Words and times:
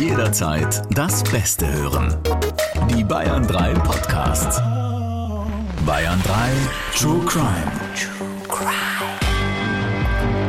Jederzeit 0.00 0.80
das 0.96 1.22
Beste 1.24 1.70
hören. 1.70 2.16
Die 2.88 3.04
Bayern 3.04 3.46
3 3.46 3.74
Podcasts. 3.74 4.56
Bayern 5.84 6.18
3 6.22 6.50
True 6.96 7.22
Crime. 7.26 7.70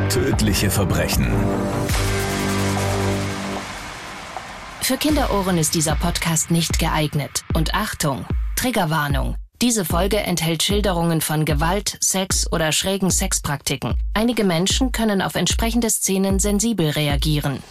Tödliche 0.07 0.71
Verbrechen. 0.71 1.27
Für 4.79 4.95
Kinderohren 4.95 5.57
ist 5.57 5.75
dieser 5.75 5.95
Podcast 5.95 6.49
nicht 6.49 6.79
geeignet. 6.79 7.43
Und 7.53 7.73
Achtung, 7.73 8.25
Triggerwarnung. 8.55 9.35
Diese 9.61 9.83
Folge 9.83 10.19
enthält 10.19 10.63
Schilderungen 10.63 11.19
von 11.19 11.43
Gewalt, 11.43 11.97
Sex 11.99 12.49
oder 12.53 12.71
schrägen 12.71 13.11
Sexpraktiken. 13.11 13.97
Einige 14.13 14.45
Menschen 14.45 14.93
können 14.93 15.21
auf 15.21 15.35
entsprechende 15.35 15.89
Szenen 15.89 16.39
sensibel 16.39 16.91
reagieren. 16.91 17.61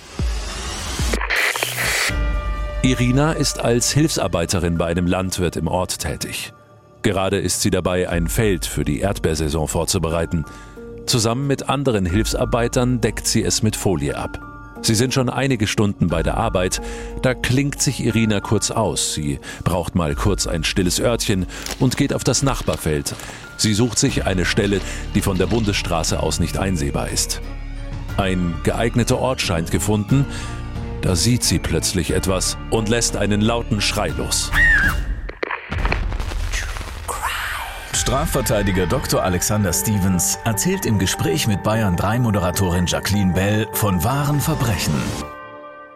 Irina 2.83 3.33
ist 3.33 3.61
als 3.61 3.91
Hilfsarbeiterin 3.91 4.79
bei 4.79 4.87
einem 4.87 5.07
Landwirt 5.07 5.57
im 5.57 5.69
Ort 5.69 5.99
tätig. 5.99 6.55
Gerade 7.03 7.39
ist 7.39 7.61
sie 7.61 7.71
dabei, 7.71 8.09
ein 8.09 8.27
Feld 8.27 8.65
für 8.65 8.85
die 8.85 9.01
Erdbeersaison 9.01 9.69
vorzubereiten. 9.69 10.47
Zusammen 11.05 11.47
mit 11.47 11.69
anderen 11.69 12.07
Hilfsarbeitern 12.07 13.03
deckt 13.03 13.27
sie 13.27 13.43
es 13.43 13.63
mit 13.63 13.77
Folie 13.77 14.17
ab. 14.17 14.41
Sie 14.81 14.95
sind 14.95 15.13
schon 15.13 15.29
einige 15.29 15.67
Stunden 15.67 16.09
bei 16.09 16.23
der 16.23 16.39
Arbeit. 16.39 16.81
Da 17.21 17.35
klingt 17.35 17.83
sich 17.83 18.03
Irina 18.03 18.41
kurz 18.41 18.71
aus. 18.71 19.13
Sie 19.13 19.41
braucht 19.63 19.95
mal 19.95 20.15
kurz 20.15 20.47
ein 20.47 20.65
stilles 20.65 21.01
Örtchen 21.01 21.45
und 21.81 21.99
geht 21.99 22.15
auf 22.15 22.25
das 22.25 22.43
Nachbarfeld. 22.43 23.15
Sie 23.59 23.75
sucht 23.75 23.99
sich 23.99 24.25
eine 24.25 24.47
Stelle, 24.47 24.81
die 25.15 25.21
von 25.21 25.37
der 25.37 25.49
Bundesstraße 25.49 26.19
aus 26.19 26.41
nicht 26.41 26.57
einsehbar 26.57 27.11
ist. 27.11 27.43
Ein 28.17 28.55
geeigneter 28.65 29.19
Ort 29.19 29.43
scheint 29.43 29.71
gefunden. 29.71 30.25
Da 31.03 31.17
sieht 31.17 31.43
sie 31.43 31.59
plötzlich 31.59 32.11
etwas 32.13 32.59
und 32.71 32.89
lässt 32.89 33.17
einen 33.17 33.41
lauten 33.41 33.81
Schrei 33.81 34.09
los. 34.09 34.51
Strafverteidiger 37.93 38.87
Dr. 38.87 39.23
Alexander 39.23 39.73
Stevens 39.73 40.39
erzählt 40.45 40.85
im 40.85 40.99
Gespräch 40.99 41.47
mit 41.47 41.63
Bayern 41.63 41.97
3 41.97 42.19
Moderatorin 42.19 42.87
Jacqueline 42.87 43.33
Bell 43.33 43.69
von 43.73 44.03
wahren 44.03 44.41
Verbrechen. 44.41 44.95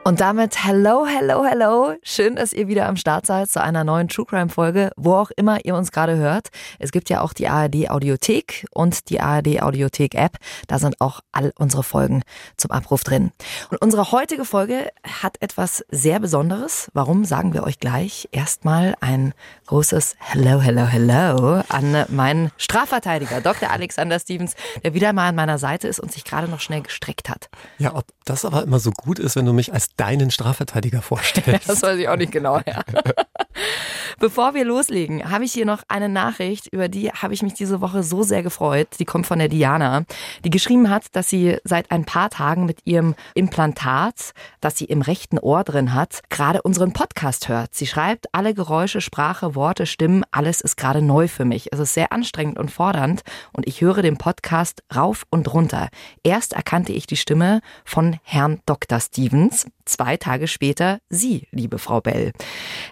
Und 0.06 0.20
damit 0.20 0.62
hello, 0.62 1.06
hello, 1.06 1.47
hello. 1.47 1.94
Schön, 2.02 2.36
dass 2.36 2.52
ihr 2.52 2.69
wieder 2.69 2.88
am 2.88 2.97
Start 2.98 3.24
seid 3.24 3.50
zu 3.50 3.62
einer 3.62 3.84
neuen 3.84 4.08
True 4.08 4.27
Crime 4.27 4.50
Folge, 4.50 4.91
wo 4.98 5.14
auch 5.14 5.30
immer 5.30 5.64
ihr 5.64 5.74
uns 5.74 5.92
gerade 5.92 6.16
hört. 6.16 6.48
Es 6.78 6.92
gibt 6.92 7.08
ja 7.08 7.22
auch 7.22 7.33
die 7.33 7.48
ARD 7.48 7.88
Audiothek 7.88 8.66
und 8.70 9.08
die 9.08 9.22
ARD 9.22 9.62
Audiothek 9.62 10.14
App. 10.14 10.36
Da 10.69 10.78
sind 10.78 11.00
auch 11.00 11.20
all 11.33 11.55
unsere 11.56 11.83
Folgen 11.83 12.22
zum 12.58 12.70
Abruf 12.70 13.02
drin. 13.02 13.33
Und 13.70 13.80
unsere 13.80 14.12
heutige 14.12 14.44
Folge 14.44 14.91
hat 15.22 15.41
etwas 15.41 15.83
sehr 15.91 16.20
Besonderes. 16.20 16.91
Warum 16.92 17.24
sagen 17.24 17.55
wir 17.55 17.62
euch 17.62 17.78
gleich? 17.78 18.28
Erstmal 18.30 18.96
ein 19.00 19.33
großes 19.68 20.16
Hello, 20.18 20.61
hello, 20.61 20.84
hello 20.84 21.62
an 21.70 22.05
meinen 22.08 22.50
Strafverteidiger, 22.58 23.41
Dr. 23.41 23.70
Alexander 23.70 24.20
Stevens, 24.20 24.55
der 24.83 24.92
wieder 24.92 25.14
mal 25.14 25.30
an 25.30 25.34
meiner 25.34 25.56
Seite 25.56 25.89
ist 25.89 25.98
und 25.98 26.12
sich 26.12 26.24
gerade 26.24 26.46
noch 26.46 26.61
schnell 26.61 26.83
gestreckt 26.83 27.30
hat. 27.30 27.48
Ja, 27.78 27.94
ob 27.94 28.05
das 28.27 28.44
aber 28.44 28.64
immer 28.64 28.80
so 28.80 28.91
gut 28.91 29.18
ist, 29.18 29.34
wenn 29.36 29.46
du 29.46 29.55
mich 29.55 29.72
als 29.72 29.93
deinen 29.96 30.30
Strafverteidiger 30.30 31.02
vorstellst. 31.02 31.68
das 31.68 31.82
weiß 31.82 31.98
ich 31.98 32.08
auch 32.08 32.16
nicht 32.16 32.32
genau, 32.32 32.60
ja. 32.66 32.82
Bevor 34.18 34.54
wir 34.54 34.64
loslegen, 34.64 35.30
habe 35.30 35.44
ich 35.44 35.52
hier 35.52 35.66
noch 35.66 35.82
eine 35.88 36.08
Nachricht, 36.08 36.68
über 36.68 36.88
die 36.88 37.10
habe 37.10 37.34
ich 37.34 37.42
mich 37.42 37.54
diese 37.54 37.80
Woche 37.80 38.02
so 38.02 38.22
sehr 38.22 38.42
gefreut. 38.42 38.88
Die 38.98 39.04
kommt 39.04 39.26
von 39.26 39.38
der 39.38 39.48
Diana, 39.48 40.04
die 40.44 40.50
geschrieben 40.50 40.88
hat, 40.88 41.06
dass 41.12 41.28
sie 41.28 41.58
seit 41.64 41.90
ein 41.90 42.04
paar 42.04 42.30
Tagen 42.30 42.64
mit 42.64 42.78
ihrem 42.84 43.14
Implantat, 43.34 44.32
das 44.60 44.78
sie 44.78 44.84
im 44.84 45.02
rechten 45.02 45.38
Ohr 45.38 45.64
drin 45.64 45.94
hat, 45.94 46.20
gerade 46.30 46.62
unseren 46.62 46.92
Podcast 46.92 47.48
hört. 47.48 47.74
Sie 47.74 47.86
schreibt, 47.86 48.32
alle 48.32 48.54
Geräusche, 48.54 49.00
Sprache, 49.00 49.54
Worte, 49.54 49.86
Stimmen, 49.86 50.22
alles 50.30 50.60
ist 50.60 50.76
gerade 50.76 51.02
neu 51.02 51.28
für 51.28 51.44
mich. 51.44 51.72
Es 51.72 51.80
ist 51.80 51.94
sehr 51.94 52.12
anstrengend 52.12 52.58
und 52.58 52.70
fordernd 52.70 53.22
und 53.52 53.66
ich 53.66 53.80
höre 53.80 54.02
den 54.02 54.16
Podcast 54.16 54.83
rauf 54.94 55.24
und 55.30 55.52
runter. 55.52 55.88
Erst 56.22 56.52
erkannte 56.52 56.92
ich 56.92 57.06
die 57.06 57.16
Stimme 57.16 57.60
von 57.84 58.18
Herrn 58.22 58.60
Dr. 58.66 59.00
Stevens, 59.00 59.66
zwei 59.84 60.17
Tage 60.17 60.48
später 60.48 60.98
Sie, 61.08 61.48
liebe 61.50 61.78
Frau 61.78 62.00
Bell. 62.00 62.33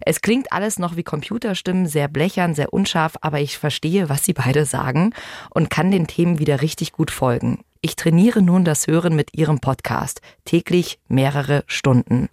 Es 0.00 0.20
klingt 0.20 0.52
alles 0.52 0.78
noch 0.78 0.96
wie 0.96 1.02
Computerstimmen, 1.02 1.86
sehr 1.86 2.08
blechern, 2.08 2.54
sehr 2.54 2.72
unscharf, 2.72 3.14
aber 3.20 3.40
ich 3.40 3.58
verstehe, 3.58 4.08
was 4.08 4.24
Sie 4.24 4.32
beide 4.32 4.64
sagen 4.64 5.14
und 5.50 5.70
kann 5.70 5.90
den 5.90 6.06
Themen 6.06 6.38
wieder 6.38 6.62
richtig 6.62 6.92
gut 6.92 7.10
folgen. 7.10 7.60
Ich 7.80 7.96
trainiere 7.96 8.42
nun 8.42 8.64
das 8.64 8.86
Hören 8.86 9.16
mit 9.16 9.36
Ihrem 9.36 9.60
Podcast, 9.60 10.20
täglich 10.44 10.98
mehrere 11.08 11.64
Stunden. 11.66 12.28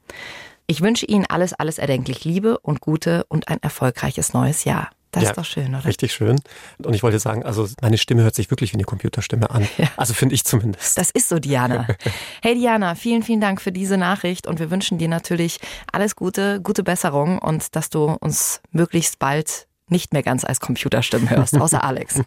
Ich 0.68 0.82
wünsche 0.82 1.08
Ihnen 1.08 1.26
alles, 1.26 1.54
alles 1.54 1.80
erdenklich 1.80 2.24
Liebe 2.24 2.60
und 2.60 2.82
Gute 2.82 3.24
und 3.30 3.48
ein 3.48 3.58
erfolgreiches 3.64 4.34
neues 4.34 4.64
Jahr. 4.66 4.92
Das 5.12 5.24
Ja, 5.24 5.30
ist 5.30 5.38
doch 5.38 5.46
schön, 5.46 5.70
oder? 5.74 5.86
Richtig 5.86 6.14
schön. 6.14 6.40
Und 6.84 6.94
ich 6.94 7.02
wollte 7.02 7.18
sagen, 7.20 7.44
also 7.44 7.68
meine 7.82 7.98
Stimme 7.98 8.24
hört 8.24 8.36
sich 8.36 8.52
wirklich 8.52 8.74
wie 8.74 8.78
eine 8.78 8.84
Computerstimme 8.84 9.50
an. 9.50 9.68
Ja. 9.78 9.88
Also 9.98 10.14
finde 10.14 10.36
ich 10.36 10.44
zumindest. 10.44 10.98
Das 10.98 11.10
ist 11.10 11.30
so, 11.30 11.40
Diana. 11.40 11.88
Hey 12.42 12.56
Diana, 12.56 12.96
vielen, 12.96 13.24
vielen 13.24 13.42
Dank 13.42 13.62
für 13.62 13.72
diese 13.72 13.98
Nachricht 13.98 14.48
und 14.48 14.60
wir 14.60 14.72
wünschen 14.72 14.98
dir 14.98 15.08
natürlich 15.08 15.60
alles 15.92 16.16
Gute, 16.16 16.62
gute 16.62 16.84
Besserung 16.84 17.40
und 17.40 17.76
dass 17.76 17.90
du 17.90 18.18
uns 18.20 18.62
möglichst 18.72 19.20
bald 19.20 19.68
nicht 19.92 20.14
mehr 20.14 20.24
ganz 20.24 20.44
als 20.44 20.60
Computerstimmen 20.60 21.30
hörst, 21.30 21.60
außer 21.60 21.84
Alex. 21.90 22.22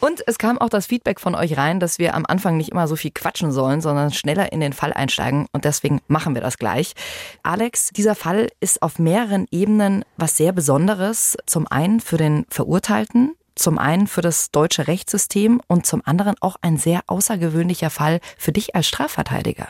Und 0.00 0.22
es 0.26 0.38
kam 0.38 0.58
auch 0.58 0.70
das 0.70 0.86
Feedback 0.86 1.20
von 1.20 1.34
euch 1.34 1.56
rein, 1.56 1.78
dass 1.78 1.98
wir 1.98 2.14
am 2.14 2.24
Anfang 2.26 2.56
nicht 2.56 2.70
immer 2.70 2.88
so 2.88 2.96
viel 2.96 3.10
quatschen 3.10 3.52
sollen, 3.52 3.80
sondern 3.80 4.12
schneller 4.12 4.52
in 4.52 4.60
den 4.60 4.72
Fall 4.72 4.92
einsteigen. 4.92 5.46
Und 5.52 5.64
deswegen 5.64 6.00
machen 6.08 6.34
wir 6.34 6.42
das 6.42 6.58
gleich. 6.58 6.94
Alex, 7.42 7.90
dieser 7.90 8.14
Fall 8.14 8.48
ist 8.60 8.82
auf 8.82 8.98
mehreren 8.98 9.46
Ebenen 9.50 10.04
was 10.16 10.36
sehr 10.36 10.52
Besonderes. 10.52 11.36
Zum 11.46 11.66
einen 11.66 12.00
für 12.00 12.16
den 12.16 12.46
Verurteilten, 12.50 13.34
zum 13.54 13.78
einen 13.78 14.06
für 14.06 14.22
das 14.22 14.50
deutsche 14.50 14.88
Rechtssystem 14.88 15.60
und 15.66 15.86
zum 15.86 16.02
anderen 16.04 16.34
auch 16.40 16.56
ein 16.62 16.78
sehr 16.78 17.02
außergewöhnlicher 17.06 17.90
Fall 17.90 18.20
für 18.38 18.52
dich 18.52 18.74
als 18.74 18.88
Strafverteidiger. 18.88 19.68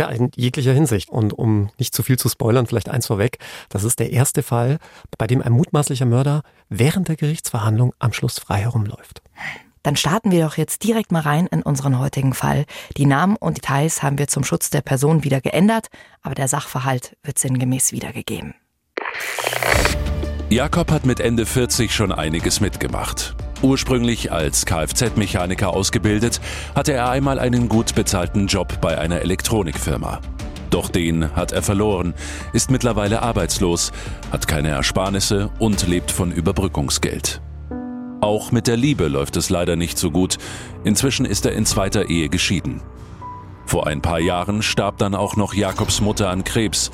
Ja, 0.00 0.08
in 0.08 0.30
jeglicher 0.34 0.72
Hinsicht. 0.72 1.10
Und 1.10 1.34
um 1.34 1.68
nicht 1.78 1.94
zu 1.94 2.02
viel 2.02 2.18
zu 2.18 2.30
spoilern, 2.30 2.66
vielleicht 2.66 2.88
eins 2.88 3.06
vorweg. 3.06 3.36
Das 3.68 3.84
ist 3.84 3.98
der 3.98 4.10
erste 4.12 4.42
Fall, 4.42 4.78
bei 5.18 5.26
dem 5.26 5.42
ein 5.42 5.52
mutmaßlicher 5.52 6.06
Mörder 6.06 6.40
während 6.70 7.08
der 7.08 7.16
Gerichtsverhandlung 7.16 7.92
am 7.98 8.14
Schluss 8.14 8.38
frei 8.38 8.62
herumläuft. 8.62 9.20
Dann 9.82 9.96
starten 9.96 10.30
wir 10.30 10.42
doch 10.42 10.56
jetzt 10.56 10.84
direkt 10.84 11.12
mal 11.12 11.20
rein 11.20 11.48
in 11.48 11.60
unseren 11.60 11.98
heutigen 11.98 12.32
Fall. 12.32 12.64
Die 12.96 13.04
Namen 13.04 13.36
und 13.36 13.58
Details 13.58 14.02
haben 14.02 14.16
wir 14.16 14.26
zum 14.26 14.42
Schutz 14.42 14.70
der 14.70 14.80
Person 14.80 15.22
wieder 15.22 15.42
geändert, 15.42 15.88
aber 16.22 16.34
der 16.34 16.48
Sachverhalt 16.48 17.14
wird 17.22 17.38
sinngemäß 17.38 17.92
wiedergegeben. 17.92 18.54
Jakob 20.48 20.90
hat 20.90 21.04
mit 21.04 21.20
Ende 21.20 21.44
40 21.44 21.94
schon 21.94 22.10
einiges 22.10 22.62
mitgemacht. 22.62 23.36
Ursprünglich 23.62 24.32
als 24.32 24.64
Kfz-Mechaniker 24.64 25.74
ausgebildet, 25.74 26.40
hatte 26.74 26.94
er 26.94 27.10
einmal 27.10 27.38
einen 27.38 27.68
gut 27.68 27.94
bezahlten 27.94 28.46
Job 28.46 28.80
bei 28.80 28.96
einer 28.96 29.20
Elektronikfirma. 29.20 30.20
Doch 30.70 30.88
den 30.88 31.34
hat 31.34 31.52
er 31.52 31.62
verloren, 31.62 32.14
ist 32.52 32.70
mittlerweile 32.70 33.22
arbeitslos, 33.22 33.92
hat 34.32 34.48
keine 34.48 34.68
Ersparnisse 34.68 35.50
und 35.58 35.86
lebt 35.88 36.10
von 36.10 36.32
Überbrückungsgeld. 36.32 37.42
Auch 38.20 38.52
mit 38.52 38.66
der 38.66 38.76
Liebe 38.76 39.08
läuft 39.08 39.36
es 39.36 39.50
leider 39.50 39.76
nicht 39.76 39.98
so 39.98 40.10
gut. 40.10 40.38
Inzwischen 40.84 41.26
ist 41.26 41.44
er 41.44 41.52
in 41.52 41.66
zweiter 41.66 42.08
Ehe 42.08 42.28
geschieden. 42.28 42.82
Vor 43.66 43.86
ein 43.86 44.02
paar 44.02 44.20
Jahren 44.20 44.62
starb 44.62 44.98
dann 44.98 45.14
auch 45.14 45.36
noch 45.36 45.54
Jakobs 45.54 46.00
Mutter 46.00 46.28
an 46.30 46.44
Krebs. 46.44 46.90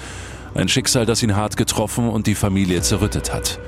Ein 0.54 0.69
Schicksal, 0.69 1.04
das 1.04 1.22
ihn 1.22 1.37
hart 1.37 1.56
getroffen 1.56 2.09
und 2.09 2.27
die 2.27 2.34
Familie 2.34 2.81
zerrüttet 2.81 3.33
hat. 3.33 3.59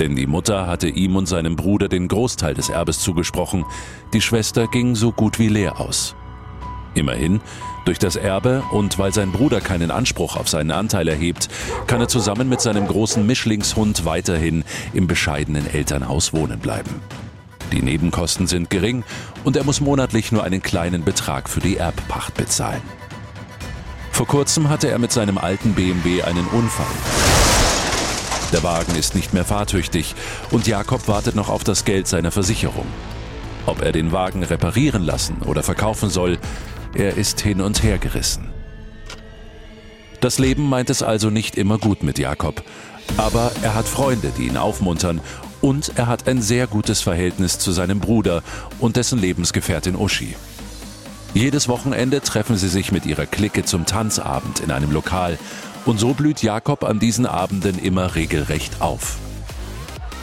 Denn 0.00 0.16
die 0.16 0.26
Mutter 0.26 0.66
hatte 0.66 0.88
ihm 0.88 1.14
und 1.14 1.26
seinem 1.26 1.56
Bruder 1.56 1.88
den 1.88 2.08
Großteil 2.08 2.54
des 2.54 2.70
Erbes 2.70 3.00
zugesprochen. 3.00 3.66
Die 4.14 4.22
Schwester 4.22 4.66
ging 4.66 4.94
so 4.94 5.12
gut 5.12 5.38
wie 5.38 5.48
leer 5.48 5.78
aus. 5.78 6.16
Immerhin, 6.94 7.40
durch 7.84 7.98
das 7.98 8.16
Erbe 8.16 8.62
und 8.72 8.98
weil 8.98 9.12
sein 9.12 9.30
Bruder 9.30 9.60
keinen 9.60 9.90
Anspruch 9.90 10.36
auf 10.36 10.48
seinen 10.48 10.70
Anteil 10.70 11.06
erhebt, 11.06 11.48
kann 11.86 12.00
er 12.00 12.08
zusammen 12.08 12.48
mit 12.48 12.62
seinem 12.62 12.86
großen 12.86 13.24
Mischlingshund 13.26 14.06
weiterhin 14.06 14.64
im 14.94 15.06
bescheidenen 15.06 15.68
Elternhaus 15.68 16.32
wohnen 16.32 16.58
bleiben. 16.58 17.02
Die 17.70 17.82
Nebenkosten 17.82 18.46
sind 18.46 18.70
gering 18.70 19.04
und 19.44 19.56
er 19.56 19.64
muss 19.64 19.80
monatlich 19.80 20.32
nur 20.32 20.44
einen 20.44 20.62
kleinen 20.62 21.04
Betrag 21.04 21.48
für 21.48 21.60
die 21.60 21.76
Erbpacht 21.76 22.34
bezahlen. 22.34 22.82
Vor 24.10 24.26
kurzem 24.26 24.68
hatte 24.68 24.88
er 24.88 24.98
mit 24.98 25.12
seinem 25.12 25.38
alten 25.38 25.74
BMW 25.74 26.22
einen 26.22 26.46
Unfall. 26.46 27.39
Der 28.52 28.62
Wagen 28.64 28.96
ist 28.96 29.14
nicht 29.14 29.32
mehr 29.32 29.44
fahrtüchtig 29.44 30.14
und 30.50 30.66
Jakob 30.66 31.06
wartet 31.06 31.36
noch 31.36 31.48
auf 31.48 31.62
das 31.62 31.84
Geld 31.84 32.08
seiner 32.08 32.30
Versicherung. 32.30 32.86
Ob 33.66 33.82
er 33.82 33.92
den 33.92 34.10
Wagen 34.10 34.42
reparieren 34.42 35.02
lassen 35.02 35.42
oder 35.42 35.62
verkaufen 35.62 36.10
soll, 36.10 36.38
er 36.94 37.16
ist 37.16 37.40
hin 37.40 37.60
und 37.60 37.82
her 37.82 37.98
gerissen. 37.98 38.48
Das 40.20 40.38
Leben 40.38 40.68
meint 40.68 40.90
es 40.90 41.02
also 41.02 41.30
nicht 41.30 41.56
immer 41.56 41.78
gut 41.78 42.02
mit 42.02 42.18
Jakob, 42.18 42.62
aber 43.16 43.52
er 43.62 43.74
hat 43.74 43.86
Freunde, 43.86 44.32
die 44.36 44.48
ihn 44.48 44.56
aufmuntern 44.56 45.20
und 45.60 45.92
er 45.96 46.08
hat 46.08 46.26
ein 46.28 46.42
sehr 46.42 46.66
gutes 46.66 47.00
Verhältnis 47.00 47.58
zu 47.58 47.70
seinem 47.70 48.00
Bruder 48.00 48.42
und 48.80 48.96
dessen 48.96 49.18
Lebensgefährtin 49.18 49.94
Uschi. 49.94 50.34
Jedes 51.32 51.68
Wochenende 51.68 52.20
treffen 52.20 52.56
sie 52.56 52.68
sich 52.68 52.90
mit 52.90 53.06
ihrer 53.06 53.26
Clique 53.26 53.64
zum 53.64 53.86
Tanzabend 53.86 54.60
in 54.60 54.72
einem 54.72 54.90
Lokal. 54.90 55.38
Und 55.84 55.98
so 55.98 56.12
blüht 56.12 56.42
Jakob 56.42 56.84
an 56.84 56.98
diesen 56.98 57.26
Abenden 57.26 57.78
immer 57.78 58.14
regelrecht 58.14 58.80
auf. 58.80 59.16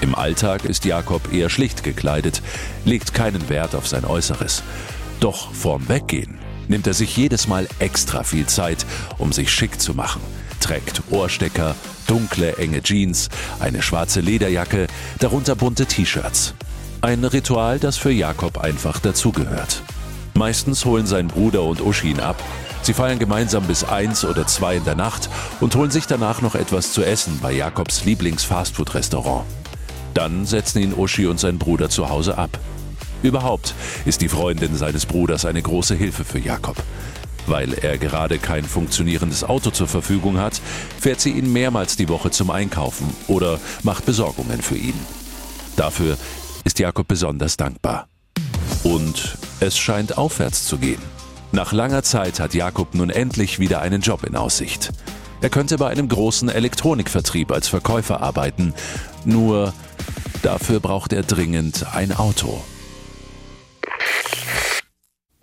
Im 0.02 0.14
Alltag 0.14 0.66
ist 0.66 0.86
Jakob 0.86 1.34
eher 1.34 1.50
schlicht 1.50 1.84
gekleidet, 1.84 2.42
legt 2.86 3.14
keinen 3.14 3.50
Wert 3.50 3.74
auf 3.74 3.88
sein 3.88 4.06
Äußeres. 4.06 4.62
Doch 5.20 5.54
vorm 5.54 5.90
Weggehen 5.90 6.38
nimmt 6.68 6.86
er 6.86 6.94
sich 6.94 7.16
jedes 7.18 7.48
Mal 7.48 7.68
extra 7.80 8.24
viel 8.24 8.46
Zeit, 8.46 8.86
um 9.18 9.32
sich 9.34 9.52
schick 9.52 9.82
zu 9.82 9.94
machen. 9.94 10.22
Trägt 10.60 11.02
Ohrstecker, 11.10 11.76
dunkle, 12.08 12.58
enge 12.58 12.82
Jeans, 12.84 13.30
eine 13.60 13.82
schwarze 13.82 14.22
Lederjacke, 14.22 14.88
darunter 15.20 15.56
bunte 15.56 15.86
T-Shirts. 15.86 16.54
Ein 17.02 17.24
Ritual, 17.24 17.80
das 17.80 17.98
für 17.98 18.12
Jakob 18.12 18.58
einfach 18.58 19.00
dazugehört. 19.00 19.82
Meistens 20.34 20.86
holen 20.86 21.08
sein 21.08 21.28
Bruder 21.28 21.64
und 21.64 21.82
Uschi 21.82 22.12
ihn 22.12 22.20
ab. 22.20 22.44
Sie 22.82 22.94
feiern 22.94 23.20
gemeinsam 23.20 23.66
bis 23.66 23.84
eins 23.84 24.24
oder 24.24 24.48
zwei 24.48 24.78
in 24.78 24.86
der 24.86 24.96
Nacht 24.96 25.30
und 25.60 25.76
holen 25.76 25.92
sich 25.92 26.08
danach 26.08 26.42
noch 26.42 26.56
etwas 26.56 26.94
zu 26.94 27.04
essen 27.04 27.40
bei 27.42 27.52
Jakobs 27.52 28.06
Lieblings-Fastfood-Restaurant. 28.06 29.44
Dann 30.14 30.46
setzen 30.46 30.82
ihn 30.82 30.94
Uschi 30.94 31.28
und 31.28 31.40
sein 31.40 31.58
Bruder 31.58 31.90
zu 31.90 32.10
Hause 32.10 32.38
ab. 32.38 32.60
Überhaupt 33.24 33.74
ist 34.06 34.22
die 34.22 34.30
Freundin 34.30 34.76
seines 34.76 35.06
Bruders 35.06 35.46
eine 35.46 35.62
große 35.62 35.96
Hilfe 35.96 36.24
für 36.24 36.40
Jakob. 36.40 36.78
Weil 37.48 37.74
er 37.74 37.98
gerade 37.98 38.40
kein 38.40 38.66
funktionierendes 38.66 39.44
Auto 39.44 39.72
zur 39.72 39.88
Verfügung 39.88 40.38
hat, 40.38 40.60
fährt 41.00 41.22
sie 41.22 41.32
ihn 41.32 41.52
mehrmals 41.52 41.96
die 41.96 42.10
Woche 42.10 42.30
zum 42.30 42.52
Einkaufen 42.52 43.08
oder 43.28 43.60
macht 43.84 44.06
Besorgungen 44.06 44.62
für 44.62 44.76
ihn. 44.76 45.00
Dafür 45.78 46.18
ist 46.64 46.80
Jakob 46.80 47.08
besonders 47.08 47.56
dankbar. 47.56 48.08
Und 48.84 49.38
es 49.60 49.78
scheint 49.78 50.18
aufwärts 50.18 50.66
zu 50.66 50.78
gehen. 50.78 51.02
Nach 51.52 51.72
langer 51.72 52.04
Zeit 52.04 52.40
hat 52.40 52.54
Jakob 52.54 52.94
nun 52.94 53.10
endlich 53.10 53.60
wieder 53.60 53.82
einen 53.82 54.02
Job 54.02 54.24
in 54.24 54.36
Aussicht. 54.36 54.92
Er 55.42 55.50
könnte 55.50 55.78
bei 55.78 55.88
einem 55.88 56.10
großen 56.10 56.50
Elektronikvertrieb 56.50 57.52
als 57.52 57.68
Verkäufer 57.68 58.22
arbeiten, 58.22 58.74
nur 59.24 59.74
dafür 60.42 60.80
braucht 60.80 61.14
er 61.14 61.24
dringend 61.24 61.86
ein 61.94 62.12
Auto. 62.12 62.62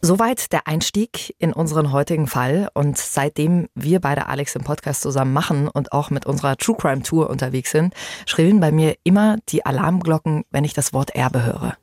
Soweit 0.06 0.52
der 0.52 0.66
Einstieg 0.66 1.34
in 1.38 1.54
unseren 1.54 1.90
heutigen 1.90 2.26
Fall. 2.26 2.68
Und 2.74 2.98
seitdem 2.98 3.68
wir 3.74 4.00
beide 4.00 4.26
Alex 4.26 4.54
im 4.54 4.62
Podcast 4.62 5.00
zusammen 5.00 5.32
machen 5.32 5.66
und 5.66 5.92
auch 5.92 6.10
mit 6.10 6.26
unserer 6.26 6.58
True 6.58 6.76
Crime 6.76 7.02
Tour 7.02 7.30
unterwegs 7.30 7.70
sind, 7.70 7.94
schrillen 8.26 8.60
bei 8.60 8.70
mir 8.70 8.96
immer 9.04 9.38
die 9.48 9.64
Alarmglocken, 9.64 10.44
wenn 10.50 10.64
ich 10.64 10.74
das 10.74 10.92
Wort 10.92 11.14
Erbe 11.14 11.46
höre. 11.46 11.78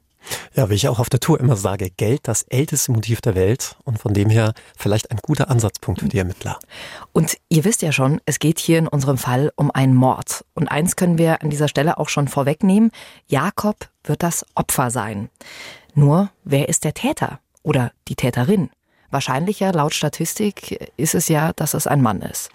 Ja, 0.55 0.69
wie 0.69 0.75
ich 0.75 0.87
auch 0.87 0.99
auf 0.99 1.09
der 1.09 1.19
Tour 1.19 1.39
immer 1.39 1.55
sage, 1.55 1.89
Geld 1.89 2.27
das 2.27 2.43
älteste 2.43 2.91
Motiv 2.91 3.21
der 3.21 3.35
Welt 3.35 3.75
und 3.83 3.99
von 3.99 4.13
dem 4.13 4.29
her 4.29 4.53
vielleicht 4.77 5.11
ein 5.11 5.19
guter 5.21 5.49
Ansatzpunkt 5.49 6.01
für 6.01 6.09
die 6.09 6.17
Ermittler. 6.17 6.59
Und 7.13 7.37
ihr 7.49 7.63
wisst 7.63 7.81
ja 7.81 7.91
schon, 7.91 8.21
es 8.25 8.39
geht 8.39 8.59
hier 8.59 8.77
in 8.77 8.87
unserem 8.87 9.17
Fall 9.17 9.51
um 9.55 9.71
einen 9.71 9.95
Mord. 9.95 10.45
Und 10.53 10.67
eins 10.67 10.95
können 10.95 11.17
wir 11.17 11.41
an 11.41 11.49
dieser 11.49 11.67
Stelle 11.67 11.97
auch 11.97 12.09
schon 12.09 12.27
vorwegnehmen, 12.27 12.91
Jakob 13.27 13.89
wird 14.03 14.23
das 14.23 14.45
Opfer 14.55 14.91
sein. 14.91 15.29
Nur, 15.93 16.29
wer 16.43 16.69
ist 16.69 16.83
der 16.83 16.93
Täter 16.93 17.39
oder 17.63 17.91
die 18.07 18.15
Täterin? 18.15 18.69
Wahrscheinlicher 19.09 19.73
laut 19.73 19.93
Statistik 19.93 20.91
ist 20.95 21.15
es 21.15 21.27
ja, 21.27 21.51
dass 21.53 21.73
es 21.73 21.85
ein 21.85 22.01
Mann 22.01 22.21
ist. 22.21 22.49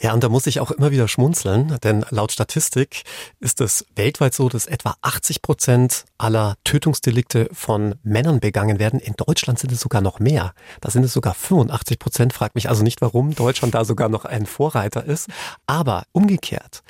Ja, 0.00 0.14
und 0.14 0.22
da 0.22 0.28
muss 0.28 0.46
ich 0.46 0.60
auch 0.60 0.70
immer 0.70 0.92
wieder 0.92 1.08
schmunzeln, 1.08 1.76
denn 1.82 2.06
laut 2.10 2.30
Statistik 2.30 3.02
ist 3.40 3.60
es 3.60 3.84
weltweit 3.96 4.32
so, 4.32 4.48
dass 4.48 4.66
etwa 4.66 4.94
80 5.02 5.42
Prozent 5.42 6.04
aller 6.18 6.54
Tötungsdelikte 6.62 7.48
von 7.52 7.96
Männern 8.04 8.38
begangen 8.38 8.78
werden. 8.78 9.00
In 9.00 9.14
Deutschland 9.14 9.58
sind 9.58 9.72
es 9.72 9.80
sogar 9.80 10.00
noch 10.00 10.20
mehr. 10.20 10.54
Da 10.80 10.90
sind 10.90 11.02
es 11.02 11.12
sogar 11.12 11.34
85 11.34 11.98
Prozent. 11.98 12.32
Fragt 12.32 12.54
mich 12.54 12.68
also 12.68 12.84
nicht, 12.84 13.00
warum 13.00 13.34
Deutschland 13.34 13.74
da 13.74 13.84
sogar 13.84 14.08
noch 14.08 14.24
ein 14.24 14.46
Vorreiter 14.46 15.04
ist. 15.04 15.28
Aber 15.66 16.04
umgekehrt. 16.12 16.82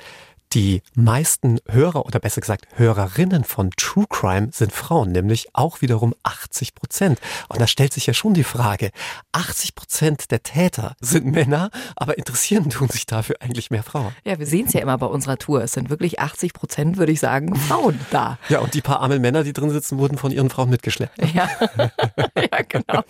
Die 0.53 0.81
meisten 0.95 1.59
Hörer 1.67 2.07
oder 2.07 2.19
besser 2.19 2.41
gesagt 2.41 2.65
Hörerinnen 2.73 3.43
von 3.43 3.69
True 3.77 4.07
Crime 4.09 4.49
sind 4.51 4.71
Frauen, 4.71 5.11
nämlich 5.11 5.49
auch 5.53 5.81
wiederum 5.81 6.15
80 6.23 6.73
Prozent. 6.73 7.19
Und 7.49 7.61
da 7.61 7.67
stellt 7.67 7.93
sich 7.93 8.07
ja 8.07 8.15
schon 8.15 8.33
die 8.33 8.43
Frage, 8.43 8.89
80 9.31 9.75
Prozent 9.75 10.31
der 10.31 10.41
Täter 10.41 10.95
sind 11.01 11.27
Männer, 11.27 11.69
aber 11.95 12.17
interessieren 12.17 12.67
tun 12.71 12.89
sich 12.89 13.05
dafür 13.05 13.35
eigentlich 13.41 13.69
mehr 13.69 13.83
Frauen. 13.83 14.11
Ja, 14.23 14.39
wir 14.39 14.47
sehen 14.47 14.65
es 14.65 14.73
ja 14.73 14.81
immer 14.81 14.97
bei 14.97 15.05
unserer 15.05 15.37
Tour. 15.37 15.61
Es 15.61 15.73
sind 15.73 15.91
wirklich 15.91 16.19
80 16.19 16.53
Prozent, 16.53 16.97
würde 16.97 17.11
ich 17.11 17.19
sagen, 17.19 17.55
Frauen 17.55 17.99
da. 18.09 18.39
Ja, 18.49 18.57
und 18.57 18.73
die 18.73 18.81
paar 18.81 19.01
armen 19.01 19.21
Männer, 19.21 19.43
die 19.43 19.53
drin 19.53 19.69
sitzen, 19.69 19.99
wurden 19.99 20.17
von 20.17 20.31
ihren 20.31 20.49
Frauen 20.49 20.71
mitgeschleppt. 20.71 21.15
Ja, 21.31 21.47
ja 22.35 22.61
genau. 22.67 23.03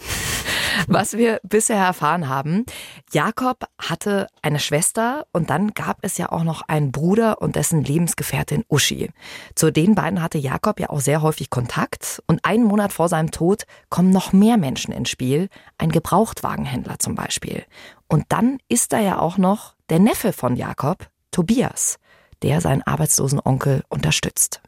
Was 0.87 1.17
wir 1.17 1.39
bisher 1.43 1.77
erfahren 1.77 2.27
haben, 2.29 2.65
Jakob 3.11 3.65
hatte 3.79 4.27
eine 4.41 4.59
Schwester 4.59 5.25
und 5.31 5.49
dann 5.49 5.73
gab 5.73 5.97
es 6.01 6.17
ja 6.17 6.31
auch 6.31 6.43
noch 6.43 6.61
einen 6.63 6.91
Bruder, 6.91 7.39
und 7.41 7.55
dessen 7.55 7.83
Lebensgefährtin 7.83 8.63
Uschi. 8.69 9.09
Zu 9.55 9.71
den 9.71 9.95
beiden 9.95 10.21
hatte 10.21 10.37
Jakob 10.37 10.79
ja 10.79 10.89
auch 10.89 10.99
sehr 10.99 11.21
häufig 11.21 11.49
Kontakt 11.49 12.21
und 12.27 12.43
einen 12.43 12.63
Monat 12.63 12.93
vor 12.93 13.09
seinem 13.09 13.31
Tod 13.31 13.63
kommen 13.89 14.11
noch 14.11 14.33
mehr 14.33 14.57
Menschen 14.57 14.93
ins 14.93 15.09
Spiel, 15.09 15.49
ein 15.77 15.91
Gebrauchtwagenhändler 15.91 16.99
zum 16.99 17.15
Beispiel. 17.15 17.63
Und 18.07 18.25
dann 18.29 18.57
ist 18.67 18.93
da 18.93 18.99
ja 18.99 19.19
auch 19.19 19.37
noch 19.37 19.75
der 19.89 19.99
Neffe 19.99 20.33
von 20.33 20.55
Jakob, 20.55 21.07
Tobias, 21.31 21.97
der 22.41 22.61
seinen 22.61 22.81
arbeitslosen 22.81 23.39
Onkel 23.43 23.83
unterstützt. 23.89 24.61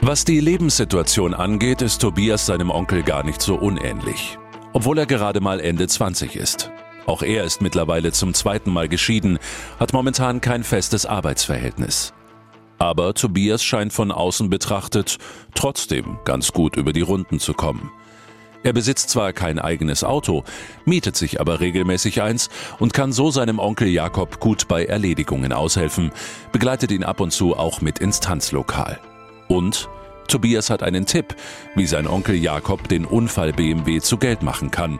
Was 0.00 0.24
die 0.24 0.40
Lebenssituation 0.40 1.34
angeht, 1.34 1.82
ist 1.82 2.00
Tobias 2.00 2.46
seinem 2.46 2.70
Onkel 2.70 3.02
gar 3.02 3.24
nicht 3.24 3.40
so 3.40 3.56
unähnlich. 3.56 4.38
Obwohl 4.76 4.98
er 4.98 5.06
gerade 5.06 5.40
mal 5.40 5.58
Ende 5.58 5.88
20 5.88 6.36
ist. 6.36 6.70
Auch 7.06 7.22
er 7.22 7.44
ist 7.44 7.62
mittlerweile 7.62 8.12
zum 8.12 8.34
zweiten 8.34 8.70
Mal 8.70 8.90
geschieden, 8.90 9.38
hat 9.80 9.94
momentan 9.94 10.42
kein 10.42 10.64
festes 10.64 11.06
Arbeitsverhältnis. 11.06 12.12
Aber 12.76 13.14
Tobias 13.14 13.64
scheint 13.64 13.94
von 13.94 14.12
außen 14.12 14.50
betrachtet 14.50 15.16
trotzdem 15.54 16.18
ganz 16.26 16.52
gut 16.52 16.76
über 16.76 16.92
die 16.92 17.00
Runden 17.00 17.40
zu 17.40 17.54
kommen. 17.54 17.90
Er 18.64 18.74
besitzt 18.74 19.08
zwar 19.08 19.32
kein 19.32 19.58
eigenes 19.58 20.04
Auto, 20.04 20.44
mietet 20.84 21.16
sich 21.16 21.40
aber 21.40 21.60
regelmäßig 21.60 22.20
eins 22.20 22.50
und 22.78 22.92
kann 22.92 23.12
so 23.12 23.30
seinem 23.30 23.58
Onkel 23.58 23.88
Jakob 23.88 24.40
gut 24.40 24.68
bei 24.68 24.84
Erledigungen 24.84 25.54
aushelfen, 25.54 26.10
begleitet 26.52 26.90
ihn 26.92 27.02
ab 27.02 27.20
und 27.20 27.30
zu 27.30 27.56
auch 27.56 27.80
mit 27.80 27.98
ins 27.98 28.20
Tanzlokal. 28.20 29.00
Und 29.48 29.88
Tobias 30.26 30.70
hat 30.70 30.82
einen 30.82 31.06
Tipp, 31.06 31.34
wie 31.74 31.86
sein 31.86 32.06
Onkel 32.06 32.34
Jakob 32.34 32.88
den 32.88 33.04
Unfall 33.04 33.52
BMW 33.52 34.00
zu 34.00 34.18
Geld 34.18 34.42
machen 34.42 34.70
kann, 34.70 34.98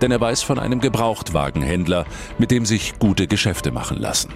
denn 0.00 0.10
er 0.10 0.20
weiß 0.20 0.42
von 0.42 0.58
einem 0.58 0.80
Gebrauchtwagenhändler, 0.80 2.04
mit 2.38 2.50
dem 2.50 2.66
sich 2.66 2.98
gute 2.98 3.26
Geschäfte 3.26 3.70
machen 3.70 3.98
lassen. 3.98 4.32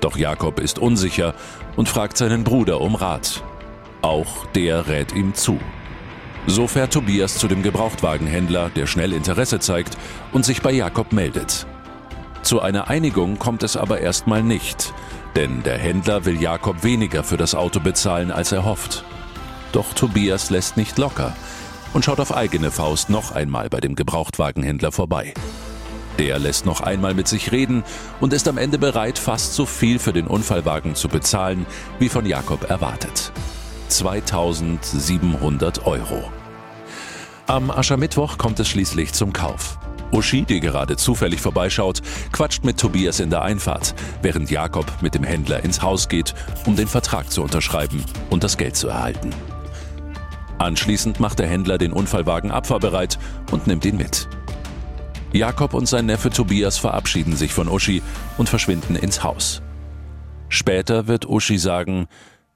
Doch 0.00 0.16
Jakob 0.16 0.60
ist 0.60 0.78
unsicher 0.78 1.34
und 1.76 1.88
fragt 1.88 2.16
seinen 2.16 2.44
Bruder 2.44 2.80
um 2.80 2.94
Rat. 2.94 3.42
Auch 4.02 4.46
der 4.54 4.86
rät 4.86 5.14
ihm 5.14 5.34
zu. 5.34 5.58
So 6.46 6.66
fährt 6.66 6.92
Tobias 6.92 7.36
zu 7.36 7.48
dem 7.48 7.62
Gebrauchtwagenhändler, 7.62 8.70
der 8.70 8.86
schnell 8.86 9.12
Interesse 9.12 9.58
zeigt 9.58 9.98
und 10.32 10.44
sich 10.44 10.62
bei 10.62 10.70
Jakob 10.70 11.12
meldet. 11.12 11.66
Zu 12.42 12.62
einer 12.62 12.88
Einigung 12.88 13.38
kommt 13.38 13.62
es 13.62 13.76
aber 13.76 14.00
erstmal 14.00 14.42
nicht, 14.42 14.94
denn 15.36 15.62
der 15.62 15.76
Händler 15.76 16.24
will 16.24 16.40
Jakob 16.40 16.84
weniger 16.84 17.24
für 17.24 17.36
das 17.36 17.54
Auto 17.54 17.80
bezahlen, 17.80 18.30
als 18.30 18.52
er 18.52 18.64
hofft. 18.64 19.04
Doch 19.72 19.92
Tobias 19.94 20.50
lässt 20.50 20.76
nicht 20.76 20.98
locker 20.98 21.36
und 21.92 22.04
schaut 22.04 22.20
auf 22.20 22.34
eigene 22.34 22.70
Faust 22.70 23.10
noch 23.10 23.32
einmal 23.32 23.68
bei 23.68 23.80
dem 23.80 23.94
Gebrauchtwagenhändler 23.94 24.92
vorbei. 24.92 25.34
Der 26.18 26.38
lässt 26.38 26.66
noch 26.66 26.80
einmal 26.80 27.14
mit 27.14 27.28
sich 27.28 27.52
reden 27.52 27.84
und 28.20 28.32
ist 28.32 28.48
am 28.48 28.58
Ende 28.58 28.78
bereit, 28.78 29.18
fast 29.18 29.54
so 29.54 29.66
viel 29.66 29.98
für 30.00 30.12
den 30.12 30.26
Unfallwagen 30.26 30.94
zu 30.96 31.08
bezahlen, 31.08 31.64
wie 31.98 32.08
von 32.08 32.26
Jakob 32.26 32.68
erwartet. 32.68 33.32
2700 33.88 35.86
Euro. 35.86 36.24
Am 37.46 37.70
Aschermittwoch 37.70 38.36
kommt 38.36 38.58
es 38.60 38.68
schließlich 38.68 39.12
zum 39.12 39.32
Kauf. 39.32 39.78
Uschi, 40.10 40.42
die 40.42 40.60
gerade 40.60 40.96
zufällig 40.96 41.40
vorbeischaut, 41.40 42.02
quatscht 42.32 42.64
mit 42.64 42.78
Tobias 42.78 43.20
in 43.20 43.30
der 43.30 43.42
Einfahrt, 43.42 43.94
während 44.22 44.50
Jakob 44.50 44.90
mit 45.00 45.14
dem 45.14 45.22
Händler 45.22 45.62
ins 45.62 45.82
Haus 45.82 46.08
geht, 46.08 46.34
um 46.66 46.76
den 46.76 46.88
Vertrag 46.88 47.30
zu 47.30 47.42
unterschreiben 47.42 48.04
und 48.30 48.42
das 48.42 48.56
Geld 48.56 48.76
zu 48.76 48.88
erhalten. 48.88 49.32
Anschließend 50.58 51.20
macht 51.20 51.38
der 51.38 51.48
Händler 51.48 51.78
den 51.78 51.92
Unfallwagen 51.92 52.50
abfahrbereit 52.50 53.18
und 53.50 53.66
nimmt 53.66 53.84
ihn 53.84 53.96
mit. 53.96 54.28
Jakob 55.32 55.74
und 55.74 55.86
sein 55.86 56.06
Neffe 56.06 56.30
Tobias 56.30 56.78
verabschieden 56.78 57.36
sich 57.36 57.52
von 57.52 57.68
Uschi 57.68 58.02
und 58.38 58.48
verschwinden 58.48 58.96
ins 58.96 59.22
Haus. 59.22 59.62
Später 60.48 61.06
wird 61.06 61.28
Uschi 61.28 61.58
sagen, 61.58 62.06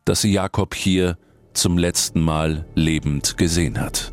dass 0.05 0.23
sie 0.23 0.33
Jakob 0.33 0.75
hier 0.75 1.19
zum 1.53 1.77
letzten 1.77 2.21
Mal 2.21 2.67
lebend 2.75 3.37
gesehen 3.37 3.81
hat. 3.81 4.13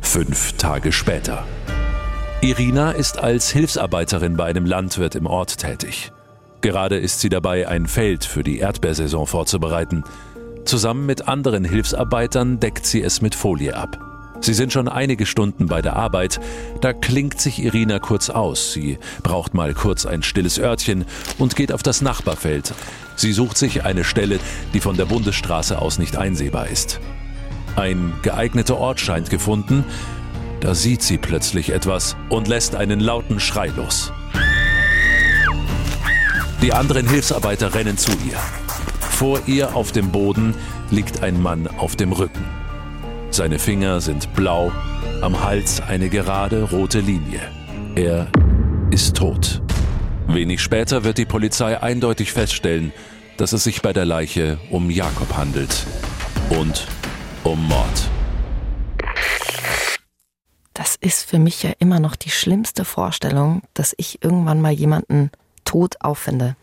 Fünf 0.00 0.54
Tage 0.54 0.92
später. 0.92 1.46
Irina 2.42 2.92
ist 2.92 3.18
als 3.18 3.50
Hilfsarbeiterin 3.50 4.36
bei 4.36 4.46
einem 4.46 4.66
Landwirt 4.66 5.14
im 5.14 5.26
Ort 5.26 5.58
tätig. 5.58 6.10
Gerade 6.62 6.98
ist 6.98 7.20
sie 7.20 7.28
dabei, 7.28 7.68
ein 7.68 7.86
Feld 7.86 8.24
für 8.24 8.42
die 8.42 8.58
Erdbeersaison 8.58 9.26
vorzubereiten. 9.26 10.04
Zusammen 10.64 11.06
mit 11.06 11.28
anderen 11.28 11.64
Hilfsarbeitern 11.64 12.60
deckt 12.60 12.86
sie 12.86 13.02
es 13.02 13.22
mit 13.22 13.34
Folie 13.34 13.76
ab. 13.76 13.98
Sie 14.40 14.54
sind 14.54 14.72
schon 14.72 14.88
einige 14.88 15.26
Stunden 15.26 15.66
bei 15.66 15.82
der 15.82 15.96
Arbeit. 15.96 16.40
Da 16.80 16.92
klingt 16.92 17.40
sich 17.40 17.62
Irina 17.62 17.98
kurz 17.98 18.30
aus. 18.30 18.72
Sie 18.72 18.98
braucht 19.22 19.52
mal 19.52 19.74
kurz 19.74 20.06
ein 20.06 20.22
stilles 20.22 20.58
Örtchen 20.58 21.04
und 21.38 21.56
geht 21.56 21.72
auf 21.72 21.82
das 21.82 22.00
Nachbarfeld. 22.00 22.72
Sie 23.16 23.32
sucht 23.32 23.58
sich 23.58 23.84
eine 23.84 24.02
Stelle, 24.02 24.38
die 24.72 24.80
von 24.80 24.96
der 24.96 25.04
Bundesstraße 25.04 25.78
aus 25.78 25.98
nicht 25.98 26.16
einsehbar 26.16 26.68
ist. 26.68 27.00
Ein 27.76 28.14
geeigneter 28.22 28.78
Ort 28.78 29.00
scheint 29.00 29.28
gefunden. 29.28 29.84
Da 30.60 30.74
sieht 30.74 31.02
sie 31.02 31.18
plötzlich 31.18 31.70
etwas 31.70 32.16
und 32.30 32.48
lässt 32.48 32.74
einen 32.74 33.00
lauten 33.00 33.40
Schrei 33.40 33.68
los. 33.76 34.12
Die 36.62 36.72
anderen 36.72 37.08
Hilfsarbeiter 37.08 37.74
rennen 37.74 37.96
zu 37.96 38.12
ihr. 38.12 38.38
Vor 39.20 39.38
ihr 39.46 39.76
auf 39.76 39.92
dem 39.92 40.12
Boden 40.12 40.54
liegt 40.90 41.22
ein 41.22 41.42
Mann 41.42 41.66
auf 41.66 41.94
dem 41.94 42.10
Rücken. 42.12 42.42
Seine 43.30 43.58
Finger 43.58 44.00
sind 44.00 44.32
blau, 44.32 44.72
am 45.20 45.44
Hals 45.44 45.82
eine 45.82 46.08
gerade 46.08 46.62
rote 46.62 47.00
Linie. 47.00 47.42
Er 47.96 48.28
ist 48.90 49.14
tot. 49.18 49.60
Wenig 50.26 50.62
später 50.62 51.04
wird 51.04 51.18
die 51.18 51.26
Polizei 51.26 51.78
eindeutig 51.82 52.32
feststellen, 52.32 52.94
dass 53.36 53.52
es 53.52 53.62
sich 53.62 53.82
bei 53.82 53.92
der 53.92 54.06
Leiche 54.06 54.58
um 54.70 54.88
Jakob 54.88 55.36
handelt 55.36 55.84
und 56.48 56.86
um 57.44 57.68
Mord. 57.68 58.08
Das 60.72 60.96
ist 60.96 61.28
für 61.28 61.38
mich 61.38 61.62
ja 61.62 61.72
immer 61.78 62.00
noch 62.00 62.16
die 62.16 62.30
schlimmste 62.30 62.86
Vorstellung, 62.86 63.60
dass 63.74 63.94
ich 63.98 64.24
irgendwann 64.24 64.62
mal 64.62 64.72
jemanden 64.72 65.30
tot 65.66 65.96
auffinde. 66.00 66.56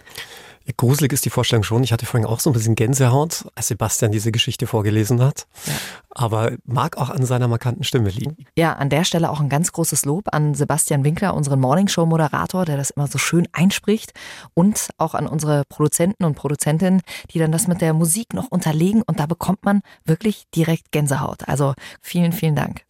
Gruselig 0.76 1.14
ist 1.14 1.24
die 1.24 1.30
Vorstellung 1.30 1.64
schon. 1.64 1.84
Ich 1.84 1.94
hatte 1.94 2.06
vorhin 2.06 2.28
auch 2.28 2.40
so 2.40 2.50
ein 2.50 2.54
bisschen 2.54 2.76
Gänsehaut, 2.76 3.46
als 3.56 3.68
Sebastian 3.68 4.12
diese 4.12 4.32
Geschichte 4.32 4.68
vorgelesen 4.68 5.22
hat. 5.22 5.48
Ja. 5.66 5.74
Aber 6.10 6.52
mag 6.66 6.98
auch 6.98 7.10
an 7.10 7.26
seiner 7.26 7.48
markanten 7.48 7.84
Stimme 7.84 8.10
liegen. 8.10 8.46
Ja, 8.58 8.74
an 8.74 8.90
der 8.90 9.04
Stelle 9.04 9.30
auch 9.30 9.40
ein 9.40 9.50
ganz 9.50 9.72
großes 9.72 10.04
Lob 10.06 10.34
an 10.34 10.56
Sebastian 10.56 11.04
Winkler, 11.04 11.34
unseren 11.36 11.60
Morningshow-Moderator, 11.60 12.66
der 12.66 12.76
das 12.76 12.90
immer 12.90 13.08
so 13.08 13.18
schön 13.18 13.48
einspricht. 13.54 14.14
Und 14.54 14.90
auch 14.98 15.14
an 15.14 15.28
unsere 15.28 15.64
Produzenten 15.70 16.26
und 16.26 16.36
Produzentinnen, 16.36 17.02
die 17.32 17.40
dann 17.40 17.52
das 17.52 17.68
mit 17.68 17.82
der 17.82 17.94
Musik 17.94 18.34
noch 18.34 18.48
unterlegen. 18.50 19.04
Und 19.04 19.20
da 19.20 19.26
bekommt 19.26 19.64
man 19.64 19.82
wirklich 20.06 20.46
direkt 20.54 20.92
Gänsehaut. 20.92 21.48
Also 21.48 21.74
vielen, 22.02 22.34
vielen 22.34 22.56
Dank. 22.56 22.82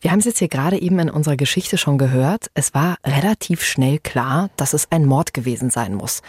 Wir 0.00 0.10
haben 0.10 0.18
es 0.18 0.24
jetzt 0.24 0.38
hier 0.38 0.48
gerade 0.48 0.80
eben 0.80 0.98
in 0.98 1.10
unserer 1.10 1.36
Geschichte 1.36 1.78
schon 1.78 1.98
gehört. 1.98 2.50
Es 2.54 2.74
war 2.74 2.96
relativ 3.06 3.62
schnell 3.62 3.98
klar, 3.98 4.50
dass 4.56 4.72
es 4.72 4.90
ein 4.90 5.04
Mord 5.04 5.34
gewesen 5.34 5.70
sein 5.70 5.94
muss. 5.94 6.20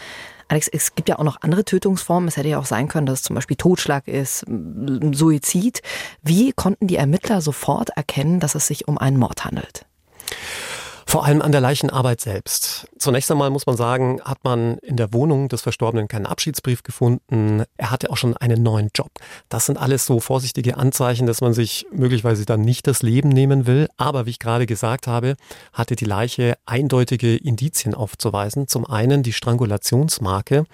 Alex, 0.48 0.68
es 0.68 0.94
gibt 0.94 1.08
ja 1.08 1.18
auch 1.18 1.24
noch 1.24 1.42
andere 1.42 1.64
Tötungsformen. 1.64 2.28
Es 2.28 2.36
hätte 2.36 2.48
ja 2.48 2.58
auch 2.58 2.66
sein 2.66 2.88
können, 2.88 3.06
dass 3.06 3.20
es 3.20 3.22
zum 3.22 3.34
Beispiel 3.34 3.56
Totschlag 3.56 4.08
ist, 4.08 4.44
Suizid. 5.12 5.82
Wie 6.22 6.52
konnten 6.52 6.86
die 6.86 6.96
Ermittler 6.96 7.40
sofort 7.40 7.90
erkennen, 7.90 8.40
dass 8.40 8.54
es 8.54 8.66
sich 8.66 8.88
um 8.88 8.98
einen 8.98 9.18
Mord 9.18 9.44
handelt? 9.44 9.86
Vor 11.14 11.24
allem 11.24 11.42
an 11.42 11.52
der 11.52 11.60
Leichenarbeit 11.60 12.20
selbst. 12.20 12.88
Zunächst 12.98 13.30
einmal 13.30 13.48
muss 13.50 13.66
man 13.66 13.76
sagen, 13.76 14.20
hat 14.24 14.42
man 14.42 14.78
in 14.78 14.96
der 14.96 15.12
Wohnung 15.12 15.48
des 15.48 15.62
Verstorbenen 15.62 16.08
keinen 16.08 16.26
Abschiedsbrief 16.26 16.82
gefunden. 16.82 17.62
Er 17.76 17.92
hatte 17.92 18.10
auch 18.10 18.16
schon 18.16 18.36
einen 18.36 18.64
neuen 18.64 18.90
Job. 18.92 19.12
Das 19.48 19.66
sind 19.66 19.76
alles 19.76 20.06
so 20.06 20.18
vorsichtige 20.18 20.76
Anzeichen, 20.76 21.28
dass 21.28 21.40
man 21.40 21.54
sich 21.54 21.86
möglicherweise 21.92 22.46
dann 22.46 22.62
nicht 22.62 22.88
das 22.88 23.02
Leben 23.04 23.28
nehmen 23.28 23.68
will. 23.68 23.86
Aber 23.96 24.26
wie 24.26 24.30
ich 24.30 24.40
gerade 24.40 24.66
gesagt 24.66 25.06
habe, 25.06 25.36
hatte 25.72 25.94
die 25.94 26.04
Leiche 26.04 26.56
eindeutige 26.66 27.36
Indizien 27.36 27.94
aufzuweisen. 27.94 28.66
Zum 28.66 28.84
einen 28.84 29.22
die 29.22 29.32
Strangulationsmarke. 29.32 30.64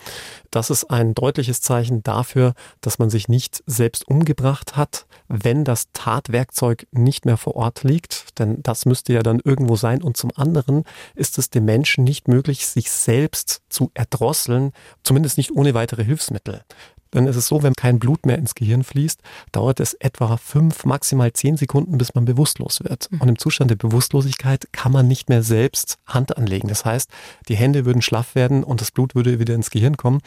Das 0.50 0.70
ist 0.70 0.84
ein 0.84 1.12
deutliches 1.12 1.60
Zeichen 1.60 2.02
dafür, 2.02 2.54
dass 2.80 2.98
man 2.98 3.10
sich 3.10 3.28
nicht 3.28 3.62
selbst 3.66 4.08
umgebracht 4.08 4.78
hat, 4.78 5.04
wenn 5.28 5.64
das 5.64 5.88
Tatwerkzeug 5.92 6.86
nicht 6.92 7.26
mehr 7.26 7.36
vor 7.36 7.56
Ort 7.56 7.84
liegt. 7.84 8.38
Denn 8.38 8.62
das 8.62 8.86
müsste 8.86 9.12
ja 9.12 9.22
dann 9.22 9.38
irgendwo 9.44 9.76
sein 9.76 10.02
und 10.02 10.16
zum 10.16 10.29
anderen 10.36 10.84
ist 11.14 11.38
es 11.38 11.50
dem 11.50 11.64
Menschen 11.64 12.04
nicht 12.04 12.28
möglich, 12.28 12.66
sich 12.66 12.90
selbst 12.90 13.62
zu 13.68 13.90
erdrosseln, 13.94 14.72
zumindest 15.02 15.36
nicht 15.36 15.52
ohne 15.52 15.74
weitere 15.74 16.04
Hilfsmittel. 16.04 16.62
Dann 17.10 17.26
ist 17.26 17.36
es 17.36 17.48
so, 17.48 17.62
wenn 17.62 17.74
kein 17.74 17.98
Blut 17.98 18.24
mehr 18.24 18.38
ins 18.38 18.54
Gehirn 18.54 18.84
fließt, 18.84 19.20
dauert 19.52 19.80
es 19.80 19.94
etwa 19.94 20.36
fünf, 20.36 20.84
maximal 20.84 21.32
zehn 21.32 21.56
Sekunden, 21.56 21.98
bis 21.98 22.14
man 22.14 22.24
bewusstlos 22.24 22.80
wird. 22.82 23.10
Mhm. 23.10 23.20
Und 23.20 23.28
im 23.28 23.38
Zustand 23.38 23.70
der 23.70 23.76
Bewusstlosigkeit 23.76 24.68
kann 24.72 24.92
man 24.92 25.08
nicht 25.08 25.28
mehr 25.28 25.42
selbst 25.42 25.98
Hand 26.06 26.36
anlegen. 26.36 26.68
Das 26.68 26.84
heißt, 26.84 27.10
die 27.48 27.56
Hände 27.56 27.84
würden 27.84 28.02
schlaff 28.02 28.34
werden 28.34 28.62
und 28.62 28.80
das 28.80 28.92
Blut 28.92 29.14
würde 29.14 29.40
wieder 29.40 29.54
ins 29.54 29.70
Gehirn 29.70 29.96
kommen. 29.96 30.20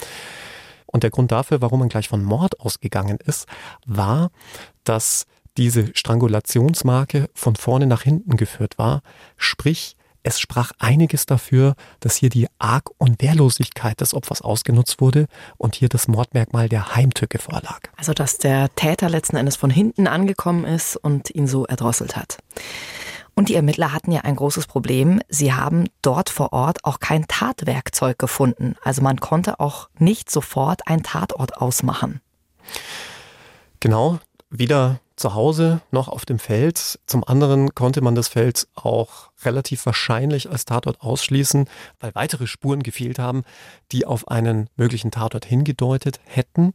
Und 0.85 1.03
der 1.03 1.09
Grund 1.09 1.31
dafür, 1.31 1.61
warum 1.61 1.79
man 1.79 1.89
gleich 1.89 2.09
von 2.09 2.23
Mord 2.23 2.59
ausgegangen 2.59 3.17
ist, 3.25 3.47
war, 3.85 4.29
dass 4.83 5.25
diese 5.57 5.95
Strangulationsmarke 5.95 7.29
von 7.33 7.55
vorne 7.55 7.87
nach 7.87 8.03
hinten 8.03 8.37
geführt 8.37 8.77
war. 8.77 9.01
Sprich, 9.37 9.95
es 10.23 10.39
sprach 10.39 10.71
einiges 10.79 11.25
dafür, 11.25 11.75
dass 11.99 12.15
hier 12.15 12.29
die 12.29 12.47
Arg- 12.57 12.91
und 12.97 13.21
Wehrlosigkeit 13.21 13.99
des 13.99 14.13
Opfers 14.13 14.41
ausgenutzt 14.41 15.01
wurde 15.01 15.27
und 15.57 15.75
hier 15.75 15.89
das 15.89 16.07
Mordmerkmal 16.07 16.69
der 16.69 16.95
Heimtücke 16.95 17.39
vorlag. 17.39 17.81
Also, 17.97 18.13
dass 18.13 18.37
der 18.37 18.73
Täter 18.75 19.09
letzten 19.09 19.35
Endes 19.35 19.57
von 19.57 19.69
hinten 19.69 20.07
angekommen 20.07 20.63
ist 20.63 20.95
und 20.95 21.29
ihn 21.29 21.47
so 21.47 21.65
erdrosselt 21.65 22.15
hat. 22.15 22.37
Und 23.35 23.49
die 23.49 23.55
Ermittler 23.55 23.91
hatten 23.91 24.11
ja 24.11 24.21
ein 24.21 24.35
großes 24.35 24.67
Problem. 24.67 25.19
Sie 25.27 25.53
haben 25.53 25.89
dort 26.01 26.29
vor 26.29 26.53
Ort 26.53 26.85
auch 26.85 26.99
kein 26.99 27.27
Tatwerkzeug 27.27 28.17
gefunden. 28.17 28.75
Also 28.83 29.01
man 29.01 29.19
konnte 29.19 29.59
auch 29.59 29.89
nicht 29.97 30.31
sofort 30.31 30.87
einen 30.87 31.03
Tatort 31.03 31.57
ausmachen. 31.57 32.21
Genau, 33.79 34.19
wieder 34.49 34.99
zu 35.15 35.33
Hause 35.33 35.81
noch 35.91 36.07
auf 36.07 36.25
dem 36.25 36.39
Feld. 36.39 36.99
Zum 37.05 37.23
anderen 37.23 37.75
konnte 37.75 38.01
man 38.01 38.15
das 38.15 38.27
Feld 38.27 38.67
auch 38.75 39.29
relativ 39.43 39.85
wahrscheinlich 39.85 40.49
als 40.49 40.65
Tatort 40.65 41.01
ausschließen, 41.01 41.69
weil 41.99 42.15
weitere 42.15 42.47
Spuren 42.47 42.83
gefehlt 42.83 43.19
haben, 43.19 43.43
die 43.91 44.05
auf 44.05 44.27
einen 44.27 44.69
möglichen 44.75 45.11
Tatort 45.11 45.45
hingedeutet 45.45 46.19
hätten. 46.25 46.73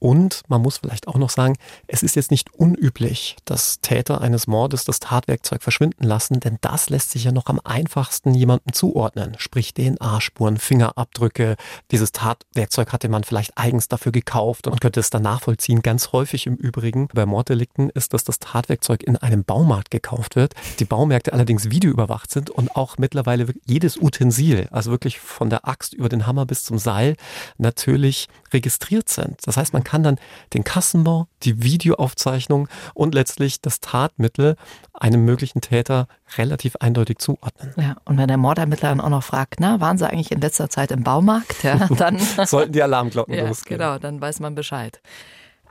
Und 0.00 0.42
man 0.48 0.62
muss 0.62 0.78
vielleicht 0.78 1.08
auch 1.08 1.18
noch 1.18 1.28
sagen, 1.28 1.56
es 1.86 2.02
ist 2.02 2.16
jetzt 2.16 2.30
nicht 2.30 2.54
unüblich, 2.54 3.36
dass 3.44 3.80
Täter 3.82 4.22
eines 4.22 4.46
Mordes 4.46 4.86
das 4.86 4.98
Tatwerkzeug 4.98 5.62
verschwinden 5.62 6.04
lassen, 6.04 6.40
denn 6.40 6.56
das 6.62 6.88
lässt 6.88 7.10
sich 7.10 7.24
ja 7.24 7.32
noch 7.32 7.46
am 7.46 7.60
einfachsten 7.62 8.34
jemandem 8.34 8.72
zuordnen. 8.72 9.36
Sprich 9.36 9.74
DNA-Spuren, 9.74 10.56
Fingerabdrücke. 10.56 11.56
Dieses 11.90 12.12
Tatwerkzeug 12.12 12.94
hatte 12.94 13.10
man 13.10 13.24
vielleicht 13.24 13.58
eigens 13.58 13.88
dafür 13.88 14.10
gekauft 14.10 14.66
und 14.66 14.80
könnte 14.80 15.00
es 15.00 15.10
dann 15.10 15.22
nachvollziehen. 15.22 15.82
Ganz 15.82 16.12
häufig 16.12 16.46
im 16.46 16.56
Übrigen 16.56 17.08
bei 17.12 17.26
Morddelikten 17.26 17.90
ist, 17.90 18.14
dass 18.14 18.24
das 18.24 18.38
Tatwerkzeug 18.38 19.02
in 19.02 19.18
einem 19.18 19.44
Baumarkt 19.44 19.90
gekauft 19.90 20.34
wird. 20.34 20.54
Die 20.78 20.86
Baumärkte 20.86 21.34
allerdings 21.34 21.70
videoüberwacht 21.70 22.30
sind 22.30 22.48
und 22.48 22.74
auch 22.74 22.96
mittlerweile 22.96 23.52
jedes 23.66 23.98
Utensil, 23.98 24.66
also 24.70 24.90
wirklich 24.90 25.20
von 25.20 25.50
der 25.50 25.68
Axt 25.68 25.92
über 25.92 26.08
den 26.08 26.26
Hammer 26.26 26.46
bis 26.46 26.64
zum 26.64 26.78
Seil, 26.78 27.16
natürlich 27.58 28.28
registriert 28.50 29.10
sind. 29.10 29.36
Das 29.46 29.58
heißt, 29.58 29.74
man 29.74 29.84
kann 29.84 29.89
dann 30.02 30.18
den 30.54 30.64
Kassenbau, 30.64 31.26
die 31.42 31.62
Videoaufzeichnung 31.62 32.68
und 32.94 33.14
letztlich 33.14 33.60
das 33.60 33.80
Tatmittel 33.80 34.56
einem 34.92 35.24
möglichen 35.24 35.60
Täter 35.60 36.06
relativ 36.36 36.76
eindeutig 36.76 37.18
zuordnen. 37.18 37.72
Ja, 37.76 37.96
und 38.04 38.18
wenn 38.18 38.28
der 38.28 38.36
Mordermittler 38.36 38.90
dann 38.90 39.00
auch 39.00 39.08
noch 39.08 39.24
fragt, 39.24 39.60
na, 39.60 39.80
waren 39.80 39.98
Sie 39.98 40.08
eigentlich 40.08 40.30
in 40.30 40.40
letzter 40.40 40.70
Zeit 40.70 40.90
im 40.90 41.02
Baumarkt? 41.02 41.62
Ja, 41.62 41.88
dann 41.88 42.18
sollten 42.46 42.72
die 42.72 42.82
Alarmglocken 42.82 43.34
ja, 43.36 43.48
losgehen. 43.48 43.78
Genau, 43.78 43.98
dann 43.98 44.20
weiß 44.20 44.40
man 44.40 44.54
Bescheid. 44.54 45.00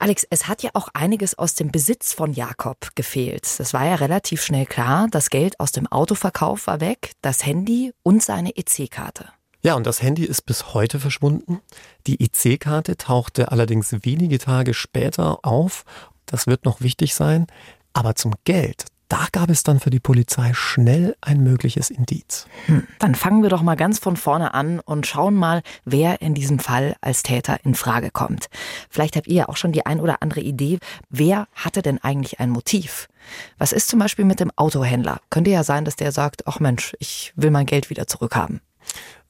Alex, 0.02 0.26
es 0.30 0.48
hat 0.48 0.64
ja 0.64 0.70
auch 0.76 0.88
einiges 0.94 1.38
aus 1.38 1.56
dem 1.56 1.72
Besitz 1.72 2.14
von 2.14 2.32
Jakob 2.32 2.96
gefehlt. 2.96 3.60
Das 3.60 3.74
war 3.74 3.86
ja 3.86 3.96
relativ 3.96 4.42
schnell 4.42 4.66
klar. 4.66 5.08
Das 5.12 5.30
Geld 5.30 5.60
aus 5.60 5.74
dem 5.74 5.88
Autoverkauf 5.88 6.68
war 6.68 6.80
weg, 6.80 7.12
das 7.22 7.46
Handy 7.46 7.94
und 8.02 8.24
seine 8.24 8.56
EC-Karte. 8.56 9.26
Ja, 9.62 9.75
und 9.75 9.86
das 9.86 10.01
Handy 10.01 10.24
ist 10.24 10.46
bis 10.46 10.74
heute 10.74 11.00
verschwunden. 11.00 11.60
Die 12.08 12.24
EC-Karte 12.24 12.96
tauchte 12.96 13.51
allerdings 13.51 13.94
wenige 14.04 14.39
Tage 14.39 14.74
später 14.74 15.39
auf. 15.44 15.84
Das 16.25 16.48
wird 16.48 16.63
noch 16.63 16.80
wichtig 16.80 17.13
sein. 17.13 17.48
Aber 17.92 18.16
zum 18.16 18.36
Geld, 18.46 18.86
da 19.10 19.25
gab 19.34 19.50
es 19.50 19.63
dann 19.63 19.82
für 19.82 19.89
die 19.89 20.00
Polizei 20.00 20.51
schnell 20.54 21.16
ein 21.20 21.44
mögliches 21.44 21.89
Indiz. 21.89 22.46
Hm, 22.68 22.88
dann 23.00 23.16
fangen 23.16 23.42
wir 23.42 23.50
doch 23.50 23.63
mal 23.63 23.75
ganz 23.75 24.00
von 24.00 24.16
vorne 24.16 24.54
an 24.54 24.80
und 24.80 25.08
schauen 25.08 25.36
mal, 25.36 25.62
wer 25.84 26.22
in 26.22 26.36
diesem 26.36 26.60
Fall 26.60 26.96
als 27.01 27.24
Täter 27.24 27.60
in 27.66 27.75
Frage 27.75 28.12
kommt. 28.12 28.48
Vielleicht 28.89 29.18
habt 29.18 29.28
ihr 29.28 29.34
ja 29.36 29.50
auch 29.50 29.58
schon 29.58 29.74
die 29.74 29.86
ein 29.86 30.00
oder 30.00 30.22
andere 30.22 30.42
Idee. 30.42 30.80
Wer 31.10 31.48
hatte 31.54 31.82
denn 31.82 32.01
eigentlich 32.01 32.39
ein 32.39 32.51
Motiv? 32.51 33.10
Was 33.58 33.74
ist 33.74 33.89
zum 33.89 34.00
Beispiel 34.00 34.25
mit 34.25 34.39
dem 34.39 34.51
Autohändler? 34.56 35.20
Könnte 35.32 35.51
ja 35.51 35.63
sein, 35.66 35.84
dass 35.84 35.98
der 35.98 36.13
sagt, 36.13 36.48
ach 36.48 36.62
Mensch, 36.62 36.96
ich 37.00 37.34
will 37.36 37.51
mein 37.51 37.66
Geld 37.66 37.89
wieder 37.89 38.08
zurückhaben. 38.08 38.62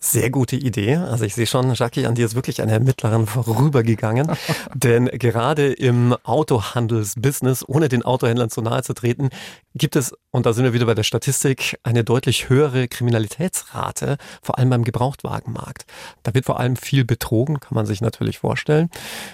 Sehr 0.01 0.29
gute 0.29 0.55
Idee. 0.55 0.95
Also 0.95 1.25
ich 1.25 1.35
sehe 1.35 1.45
schon, 1.45 1.73
Jackie, 1.73 2.05
an 2.05 2.15
dir 2.15 2.25
ist 2.25 2.33
wirklich 2.33 2.61
eine 2.61 2.71
Ermittlerin 2.71 3.27
vorübergegangen. 3.27 4.31
Denn 4.73 5.07
gerade 5.07 5.73
im 5.73 6.15
Autohandelsbusiness, 6.23 7.67
ohne 7.67 7.89
den 7.89 8.03
Autohändlern 8.03 8.49
zu 8.49 8.61
nahe 8.61 8.81
zu 8.81 8.93
treten, 8.93 9.27
gibt 9.75 9.97
es, 9.97 10.15
und 10.31 10.45
da 10.45 10.53
sind 10.53 10.63
wir 10.63 10.71
wieder 10.71 10.85
bei 10.85 10.95
der 10.95 11.03
Statistik, 11.03 11.77
eine 11.83 12.05
deutlich 12.05 12.47
höhere 12.47 12.87
Kriminalitätsrate, 12.87 14.15
vor 14.41 14.57
allem 14.57 14.69
beim 14.69 14.83
Gebrauchtwagenmarkt. 14.85 15.85
Da 16.23 16.33
wird 16.33 16.45
vor 16.45 16.61
allem 16.61 16.77
viel 16.77 17.03
betrogen, 17.03 17.59
kann 17.59 17.75
man 17.75 17.85
sich 17.85 17.99
natürlich 17.99 18.39
vorstellen. 18.39 18.89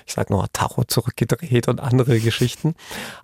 Ich 0.08 0.14
sage 0.14 0.34
nur 0.34 0.48
Tacho 0.52 0.84
zurückgedreht 0.84 1.68
und 1.68 1.80
andere 1.80 2.20
Geschichten. 2.20 2.74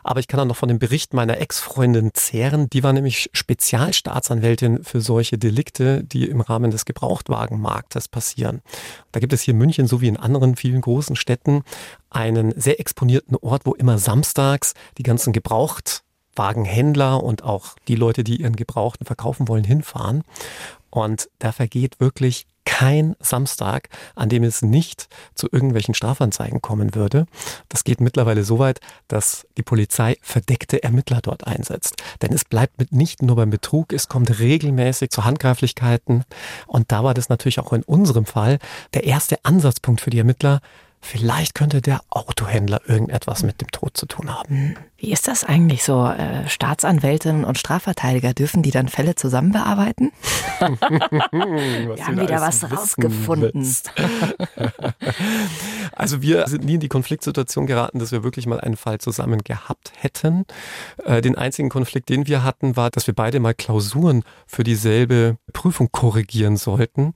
Aber 0.04 0.20
ich 0.20 0.28
kann 0.28 0.40
auch 0.40 0.46
noch 0.46 0.58
von 0.58 0.70
dem 0.70 0.78
Bericht 0.78 1.16
meiner 1.16 1.40
Ex-Freundin 1.40 2.12
zehren. 2.14 2.70
Die 2.70 2.84
war 2.84 2.94
nämlich 2.94 3.32
Spezialstaatsanwältin 3.34 4.84
für 4.84 5.02
solche 5.02 5.40
Delikte, 5.40 6.04
die 6.04 6.30
im 6.30 6.42
Rahmen 6.42 6.70
des 6.70 6.86
Gebrauchtwagenmarkts 6.86 7.31
Gebrauchtwagenmarktes 7.32 8.08
passieren. 8.08 8.62
Da 9.12 9.20
gibt 9.20 9.34
es 9.34 9.42
hier 9.42 9.54
in 9.54 9.58
München 9.58 9.88
sowie 9.88 10.08
in 10.08 10.18
anderen 10.18 10.56
vielen 10.56 10.82
großen 10.82 11.16
Städten 11.16 11.64
einen 12.10 12.54
sehr 12.60 12.80
exponierten 12.80 13.38
Ort, 13.38 13.66
wo 13.66 13.74
immer 13.74 13.98
samstags 13.98 14.74
die 14.98 15.04
ganzen 15.04 15.34
Gebrauchtwagenhändler 15.34 17.24
und 17.24 17.44
auch 17.44 17.76
die 17.88 17.96
Leute, 17.96 18.24
die 18.24 18.42
ihren 18.42 18.56
Gebrauchten 18.56 19.06
verkaufen 19.06 19.48
wollen, 19.48 19.64
hinfahren. 19.64 20.24
Und 20.90 21.30
da 21.40 21.52
vergeht 21.54 22.00
wirklich 22.00 22.46
kein 22.66 23.16
Samstag, 23.20 23.90
an 24.16 24.30
dem 24.30 24.44
es 24.44 24.62
nicht 24.62 25.08
zu 25.36 25.48
irgendwelchen 25.52 25.94
Strafanzeigen 25.94 26.62
kommen 26.62 26.96
würde. 26.96 27.26
Das 27.70 27.84
geht 27.84 28.02
mittlerweile 28.02 28.44
so 28.44 28.60
weit, 28.60 28.80
dass 29.08 29.48
die 29.58 29.64
Polizei 29.64 30.18
verdeckte 30.22 30.84
Ermittler 30.84 31.22
dort 31.22 31.48
einsetzt. 31.48 31.96
Denn 32.22 32.34
es 32.34 32.46
bleibt 32.46 32.80
mit 32.80 32.92
nicht 32.92 33.22
nur 33.22 33.36
beim 33.36 33.50
Betrug, 33.50 33.94
es 33.94 34.08
kommt 34.08 34.40
regelmäßig 34.40 35.10
zu 35.10 35.26
Handgreiflichkeiten. 35.26 36.24
Und 36.68 36.92
da 36.92 37.04
war 37.04 37.14
das 37.14 37.30
natürlich 37.30 37.60
auch 37.60 37.74
in 37.74 37.84
unserem 37.84 38.26
Fall 38.26 38.60
der 38.94 39.06
erste 39.06 39.44
Ansatzpunkt 39.44 40.02
für 40.02 40.10
die 40.10 40.20
Ermittler, 40.20 40.62
Vielleicht 41.04 41.56
könnte 41.56 41.82
der 41.82 42.02
Autohändler 42.10 42.80
irgendetwas 42.88 43.42
mit 43.42 43.60
dem 43.60 43.72
Tod 43.72 43.98
zu 43.98 44.06
tun 44.06 44.34
haben. 44.34 44.76
Wie 45.02 45.12
ist 45.12 45.28
das 45.28 45.44
eigentlich 45.44 45.84
so? 45.84 46.06
Äh, 46.06 46.48
Staatsanwältinnen 46.48 47.44
und 47.44 47.58
Strafverteidiger, 47.58 48.36
dürfen 48.36 48.62
die 48.62 48.70
dann 48.70 48.88
Fälle 48.88 49.16
zusammen 49.16 49.52
bearbeiten? 49.52 50.12
wir 50.60 52.06
haben 52.06 52.20
wieder 52.20 52.40
was 52.40 52.72
rausgefunden. 52.72 53.52
also 55.94 56.22
wir 56.22 56.48
sind 56.48 56.66
nie 56.66 56.76
in 56.76 56.82
die 56.82 56.88
Konfliktsituation 56.88 57.66
geraten, 57.66 57.98
dass 57.98 58.12
wir 58.12 58.24
wirklich 58.24 58.46
mal 58.46 58.60
einen 58.60 58.78
Fall 58.78 59.00
zusammen 59.00 59.44
gehabt 59.44 59.92
hätten. 59.98 60.46
Äh, 61.04 61.22
den 61.22 61.36
einzigen 61.36 61.70
Konflikt, 61.70 62.10
den 62.10 62.28
wir 62.28 62.44
hatten, 62.44 62.76
war, 62.76 62.92
dass 62.92 63.08
wir 63.08 63.16
beide 63.16 63.40
mal 63.40 63.56
Klausuren 63.56 64.24
für 64.46 64.64
dieselbe 64.64 65.38
Prüfung 65.52 65.92
korrigieren 65.92 66.58
sollten. 66.58 67.16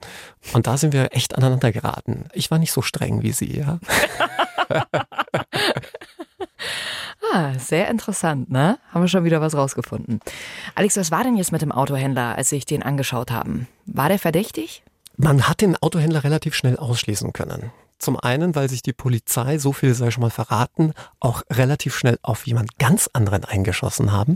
Und 0.54 0.66
da 0.66 0.78
sind 0.78 0.92
wir 0.92 1.10
echt 1.12 1.36
aneinander 1.36 1.72
geraten. 1.72 2.30
Ich 2.34 2.50
war 2.50 2.58
nicht 2.58 2.72
so 2.72 2.82
streng 2.82 3.22
wie 3.22 3.32
Sie, 3.32 3.60
ja. 3.60 3.78
sehr 7.60 7.90
interessant, 7.90 8.50
ne? 8.50 8.78
Haben 8.92 9.02
wir 9.02 9.08
schon 9.08 9.24
wieder 9.24 9.42
was 9.42 9.56
rausgefunden. 9.56 10.20
Alex, 10.76 10.98
was 10.98 11.12
war 11.12 11.24
denn 11.24 11.38
jetzt 11.38 11.52
mit 11.52 11.62
dem 11.62 11.72
Autohändler, 11.72 12.36
als 12.36 12.50
sich 12.50 12.66
den 12.66 12.84
angeschaut 12.84 13.32
haben? 13.32 13.68
War 13.86 14.10
der 14.10 14.20
verdächtig? 14.20 14.84
Man 15.18 15.48
hat 15.48 15.62
den 15.62 15.76
Autohändler 15.78 16.24
relativ 16.24 16.56
schnell 16.56 16.78
ausschließen 16.78 17.34
können. 17.34 17.72
Zum 17.98 18.20
einen, 18.20 18.56
weil 18.56 18.70
sich 18.70 18.82
die 18.82 18.94
Polizei, 18.94 19.58
so 19.58 19.72
viel 19.72 19.94
sei 19.94 20.12
schon 20.12 20.22
mal 20.22 20.30
verraten, 20.30 20.94
auch 21.20 21.44
relativ 21.52 21.96
schnell 21.96 22.20
auf 22.22 22.46
jemand 22.46 22.78
ganz 22.78 23.10
anderen 23.14 23.46
eingeschossen 23.46 24.12
haben. 24.12 24.36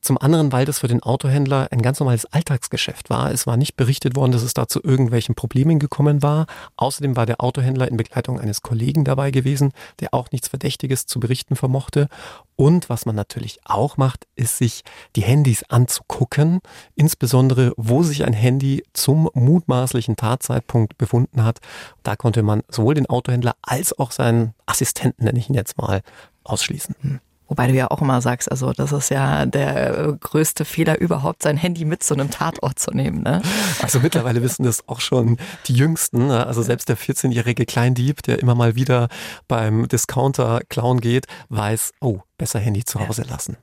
Zum 0.00 0.18
anderen, 0.18 0.52
weil 0.52 0.66
das 0.66 0.80
für 0.80 0.88
den 0.88 1.02
Autohändler 1.02 1.68
ein 1.70 1.80
ganz 1.80 2.00
normales 2.00 2.26
Alltagsgeschäft 2.26 3.08
war. 3.08 3.32
Es 3.32 3.46
war 3.46 3.56
nicht 3.56 3.76
berichtet 3.76 4.14
worden, 4.14 4.32
dass 4.32 4.42
es 4.42 4.54
da 4.54 4.68
zu 4.68 4.82
irgendwelchen 4.82 5.34
Problemen 5.34 5.78
gekommen 5.78 6.22
war. 6.22 6.46
Außerdem 6.76 7.16
war 7.16 7.26
der 7.26 7.40
Autohändler 7.40 7.88
in 7.88 7.96
Begleitung 7.96 8.38
eines 8.38 8.62
Kollegen 8.62 9.04
dabei 9.04 9.30
gewesen, 9.30 9.72
der 10.00 10.12
auch 10.12 10.30
nichts 10.30 10.48
Verdächtiges 10.48 11.06
zu 11.06 11.18
berichten 11.18 11.56
vermochte. 11.56 12.08
Und 12.56 12.90
was 12.90 13.06
man 13.06 13.14
natürlich 13.14 13.60
auch 13.64 13.96
macht, 13.96 14.26
ist 14.34 14.58
sich 14.58 14.82
die 15.14 15.22
Handys 15.22 15.62
anzugucken, 15.68 16.60
insbesondere 16.96 17.72
wo 17.76 18.02
sich 18.02 18.24
ein 18.24 18.32
Handy 18.32 18.82
zum 18.92 19.30
mutmaßlichen 19.32 20.16
Tatzeitpunkt 20.16 20.98
befunden 20.98 21.44
hat. 21.44 21.60
Da 22.02 22.16
konnte 22.16 22.42
man 22.42 22.62
sowohl 22.68 22.97
den 22.98 23.06
Autohändler 23.06 23.56
als 23.62 23.98
auch 23.98 24.12
seinen 24.12 24.54
Assistenten, 24.66 25.24
nenne 25.24 25.38
ich 25.38 25.48
ihn 25.48 25.54
jetzt 25.54 25.78
mal, 25.78 26.02
ausschließen. 26.44 26.94
Hm. 27.00 27.20
Wobei 27.48 27.66
du 27.66 27.72
ja 27.72 27.90
auch 27.90 28.02
immer 28.02 28.20
sagst, 28.20 28.50
also 28.50 28.72
das 28.74 28.92
ist 28.92 29.08
ja 29.08 29.46
der 29.46 30.18
größte 30.20 30.66
Fehler 30.66 31.00
überhaupt, 31.00 31.42
sein 31.42 31.56
Handy 31.56 31.86
mit 31.86 32.02
zu 32.02 32.12
einem 32.12 32.30
Tatort 32.30 32.78
zu 32.78 32.90
nehmen. 32.90 33.22
Ne? 33.22 33.40
Also 33.80 34.00
mittlerweile 34.00 34.42
wissen 34.42 34.64
das 34.64 34.86
auch 34.86 35.00
schon 35.00 35.38
die 35.66 35.72
Jüngsten. 35.72 36.26
Ne? 36.26 36.46
Also 36.46 36.60
selbst 36.60 36.90
der 36.90 36.98
14-jährige 36.98 37.64
Kleindieb, 37.64 38.22
der 38.22 38.40
immer 38.40 38.54
mal 38.54 38.76
wieder 38.76 39.08
beim 39.48 39.88
Discounter 39.88 40.60
klauen 40.68 41.00
geht, 41.00 41.26
weiß, 41.48 41.92
oh, 42.02 42.20
besser 42.38 42.58
Handy 42.58 42.84
zu 42.84 43.06
Hause 43.06 43.22
lassen. 43.22 43.56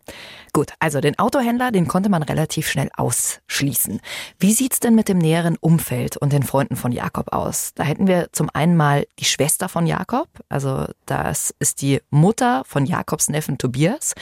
Gut, 0.54 0.74
also 0.80 1.02
den 1.02 1.18
Autohändler, 1.18 1.72
den 1.72 1.88
konnte 1.88 2.10
man 2.10 2.24
relativ 2.24 2.70
schnell 2.70 2.90
ausschließen. 2.96 4.00
Wie 4.40 4.54
sieht's 4.54 4.80
denn 4.80 4.96
mit 4.96 5.10
dem 5.10 5.18
näheren 5.18 5.58
Umfeld 5.60 6.18
und 6.18 6.32
den 6.32 6.44
Freunden 6.44 6.76
von 6.76 6.92
Jakob 6.92 7.34
aus? 7.34 7.72
Da 7.76 7.84
hätten 7.84 8.08
wir 8.08 8.30
zum 8.32 8.50
einen 8.54 8.78
mal 8.78 9.08
die 9.20 9.26
Schwester 9.26 9.70
von 9.70 9.88
Jakob, 9.88 10.28
also 10.50 10.86
das 11.06 11.56
ist 11.60 11.82
die 11.82 12.02
Mutter 12.10 12.64
von 12.66 12.86
Jakobs 12.86 13.30
Neffen 13.30 13.58
Tobias. 13.58 14.14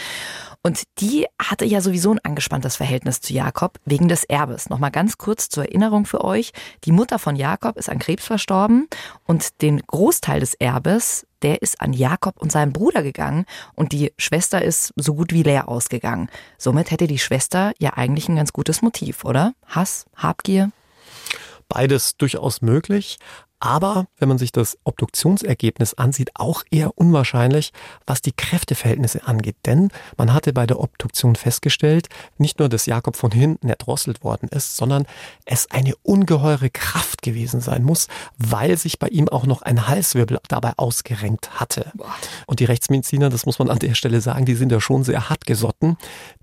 Und 0.65 0.83
die 0.99 1.27
hatte 1.37 1.65
ja 1.65 1.81
sowieso 1.81 2.11
ein 2.11 2.19
angespanntes 2.23 2.77
Verhältnis 2.77 3.19
zu 3.19 3.33
Jakob 3.33 3.79
wegen 3.83 4.07
des 4.07 4.23
Erbes. 4.23 4.69
Nochmal 4.69 4.91
ganz 4.91 5.17
kurz 5.17 5.49
zur 5.49 5.65
Erinnerung 5.65 6.05
für 6.05 6.23
euch. 6.23 6.53
Die 6.85 6.93
Mutter 6.93 7.19
von 7.19 7.35
Jakob 7.35 7.75
ist 7.75 7.89
an 7.89 7.99
Krebs 7.99 8.25
verstorben 8.25 8.87
und 9.25 9.61
den 9.61 9.81
Großteil 9.81 10.39
des 10.39 10.53
Erbes, 10.53 11.27
der 11.41 11.61
ist 11.61 11.81
an 11.81 11.91
Jakob 11.91 12.41
und 12.41 12.49
seinen 12.49 12.71
Bruder 12.71 13.03
gegangen 13.03 13.45
und 13.75 13.91
die 13.91 14.13
Schwester 14.17 14.61
ist 14.61 14.93
so 14.95 15.15
gut 15.15 15.33
wie 15.33 15.43
leer 15.43 15.67
ausgegangen. 15.67 16.29
Somit 16.57 16.91
hätte 16.91 17.07
die 17.07 17.19
Schwester 17.19 17.73
ja 17.77 17.95
eigentlich 17.95 18.29
ein 18.29 18.37
ganz 18.37 18.53
gutes 18.53 18.81
Motiv, 18.81 19.25
oder? 19.25 19.53
Hass, 19.67 20.05
Habgier? 20.15 20.71
Beides 21.67 22.15
durchaus 22.15 22.61
möglich 22.61 23.17
aber 23.63 24.07
wenn 24.17 24.27
man 24.27 24.37
sich 24.37 24.51
das 24.51 24.77
Obduktionsergebnis 24.83 25.93
ansieht, 25.93 26.31
auch 26.33 26.63
eher 26.69 26.97
unwahrscheinlich, 26.97 27.71
was 28.05 28.21
die 28.21 28.33
Kräfteverhältnisse 28.33 29.25
angeht. 29.25 29.55
Denn 29.65 29.87
man 30.17 30.33
hatte 30.33 30.51
bei 30.51 30.67
der 30.67 30.81
Obduktion 30.81 31.37
festgestellt, 31.37 32.09
nicht 32.37 32.59
nur, 32.59 32.67
dass 32.67 32.87
Jakob 32.87 33.15
von 33.15 33.31
hinten 33.31 33.69
erdrosselt 33.69 34.21
worden 34.21 34.49
ist, 34.49 34.75
sondern 34.75 35.05
es 35.45 35.71
eine 35.71 35.95
ungeheure 36.03 36.69
Kraft 36.69 37.21
gewesen 37.21 37.61
sein 37.61 37.83
muss, 37.83 38.09
weil 38.37 38.75
sich 38.75 38.99
bei 38.99 39.07
ihm 39.07 39.29
auch 39.29 39.45
noch 39.45 39.61
ein 39.61 39.87
Halswirbel 39.87 40.39
dabei 40.49 40.73
ausgerenkt 40.75 41.61
hatte. 41.61 41.89
Und 42.47 42.59
die 42.59 42.65
Rechtsmediziner, 42.65 43.29
das 43.29 43.45
muss 43.45 43.59
man 43.59 43.69
an 43.69 43.79
der 43.79 43.95
Stelle 43.95 44.19
sagen, 44.19 44.43
die 44.43 44.55
sind 44.55 44.73
ja 44.73 44.81
schon 44.81 45.05
sehr 45.05 45.29
hart 45.29 45.45
gesotten. 45.45 45.95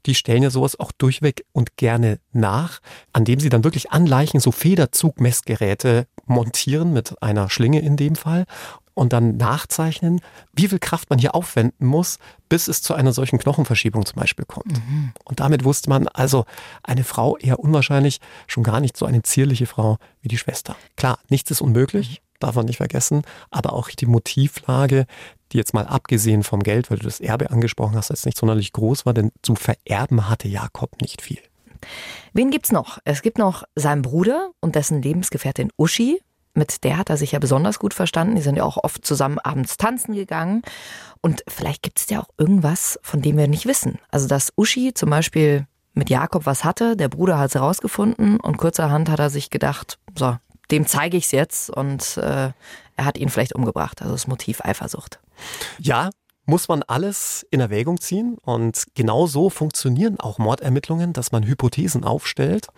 Die 0.07 0.15
stellen 0.15 0.43
ja 0.43 0.49
sowas 0.49 0.81
auch 0.81 0.91
durchweg 0.91 1.45
und 1.53 1.77
gerne 1.77 2.19
nach, 2.33 2.81
an 3.13 3.27
dem 3.27 3.41
sie 3.41 3.51
dann 3.51 3.63
wirklich 3.63 3.93
an 3.93 4.07
Leichen 4.07 4.41
so 4.41 4.53
Federzugmessgeräte 4.53 6.07
montieren 6.31 6.93
mit 6.93 7.23
einer 7.23 7.51
Schlinge 7.51 7.81
in 7.81 7.97
dem 7.97 8.15
Fall 8.15 8.47
und 8.95 9.13
dann 9.13 9.37
nachzeichnen, 9.37 10.21
wie 10.53 10.69
viel 10.69 10.79
Kraft 10.79 11.11
man 11.11 11.19
hier 11.19 11.35
aufwenden 11.35 11.87
muss, 11.87 12.19
bis 12.49 12.69
es 12.69 12.83
zu 12.83 12.95
einer 12.95 13.13
solchen 13.13 13.39
Knochenverschiebung 13.39 14.05
zum 14.05 14.17
Beispiel 14.17 14.45
kommt. 14.45 14.73
Mhm. 14.73 15.13
Und 15.25 15.41
damit 15.41 15.65
wusste 15.65 15.89
man 15.89 16.09
also, 16.09 16.45
eine 16.83 17.05
Frau 17.05 17.37
eher 17.37 17.61
unwahrscheinlich, 17.61 18.21
schon 18.47 18.63
gar 18.63 18.81
nicht 18.81 18.97
so 18.97 19.07
eine 19.07 19.23
zierliche 19.23 19.67
Frau 19.67 19.99
wie 20.21 20.29
die 20.29 20.39
Schwester. 20.39 20.77
Klar, 20.97 21.19
nichts 21.29 21.51
ist 21.51 21.61
unmöglich, 21.61 22.21
darf 22.41 22.57
man 22.57 22.67
nicht 22.67 22.79
vergessen, 22.79 23.23
aber 23.51 23.73
auch 23.73 23.89
die 23.89 24.07
Motivlage, 24.07 25.07
die 25.53 25.57
jetzt 25.57 25.75
mal 25.75 25.87
abgesehen 25.87 26.43
vom 26.43 26.63
Geld, 26.63 26.91
weil 26.91 26.99
du 26.99 27.05
das 27.05 27.21
Erbe 27.21 27.51
angesprochen 27.51 27.97
hast, 27.97 28.11
jetzt 28.11 28.27
nicht 28.27 28.39
sonderlich 28.39 28.73
groß 28.73 29.07
war, 29.07 29.15
denn 29.15 29.33
zu 29.43 29.55
vererben 29.55 30.29
hatte 30.29 30.49
Jakob 30.49 31.01
nicht 31.01 31.23
viel. 31.23 31.41
Wen 32.33 32.51
gibt's 32.51 32.73
noch? 32.73 32.99
Es 33.05 33.23
gibt 33.23 33.39
noch 33.39 33.65
seinen 33.75 34.03
Bruder 34.03 34.51
und 34.61 34.75
dessen 34.75 35.03
Lebensgefährtin 35.03 35.71
Uschi. 35.77 36.21
Mit 36.53 36.83
der 36.83 36.97
hat 36.97 37.11
er 37.11 37.17
sich 37.17 37.33
ja 37.33 37.39
besonders 37.39 37.79
gut 37.79 37.95
verstanden. 37.95 38.35
Die 38.35 38.43
sind 38.43 38.57
ja 38.57 38.65
auch 38.65 38.77
oft 38.83 39.05
zusammen 39.05 39.39
abends 39.39 39.77
tanzen 39.77 40.15
gegangen. 40.15 40.63
Und 41.21 41.45
vielleicht 41.47 41.83
gibt 41.83 42.01
es 42.01 42.11
ja 42.11 42.21
auch 42.21 42.29
irgendwas, 42.39 42.99
von 43.03 43.23
dem 43.23 43.37
wir 43.37 43.47
nicht 43.47 43.67
wissen. 43.67 43.99
Also, 44.11 44.27
dass 44.27 44.53
Uschi 44.57 44.93
zum 44.95 45.11
Beispiel 45.11 45.67
mit 45.95 46.11
Jakob 46.11 46.47
was 46.47 46.65
hatte, 46.65 46.97
der 46.97 47.09
Bruder 47.09 47.39
hat 47.39 47.55
es 47.55 47.61
rausgefunden 47.61 48.39
und 48.41 48.59
kurzerhand 48.59 49.09
hat 49.09 49.19
er 49.19 49.31
sich 49.31 49.51
gedacht, 49.51 49.99
so, 50.17 50.37
dem 50.71 50.87
zeige 50.87 51.17
ich 51.17 51.25
es 51.25 51.33
jetzt 51.33 51.71
und 51.71 52.17
äh, 52.17 52.53
er 52.97 53.05
hat 53.05 53.19
ihn 53.19 53.29
vielleicht 53.29 53.55
umgebracht. 53.55 54.03
Also 54.03 54.15
das 54.15 54.27
Motiv 54.27 54.65
Eifersucht. 54.65 55.21
Ja, 55.79 56.11
muss 56.47 56.69
man 56.69 56.83
alles 56.83 57.47
in 57.51 57.61
Erwägung 57.61 58.01
ziehen. 58.01 58.37
Und 58.43 58.85
genau 58.95 59.27
so 59.27 59.51
funktionieren 59.51 60.19
auch 60.19 60.39
Mordermittlungen, 60.39 61.13
dass 61.13 61.33
man 61.33 61.47
Hypothesen 61.47 62.05
aufstellt 62.05 62.69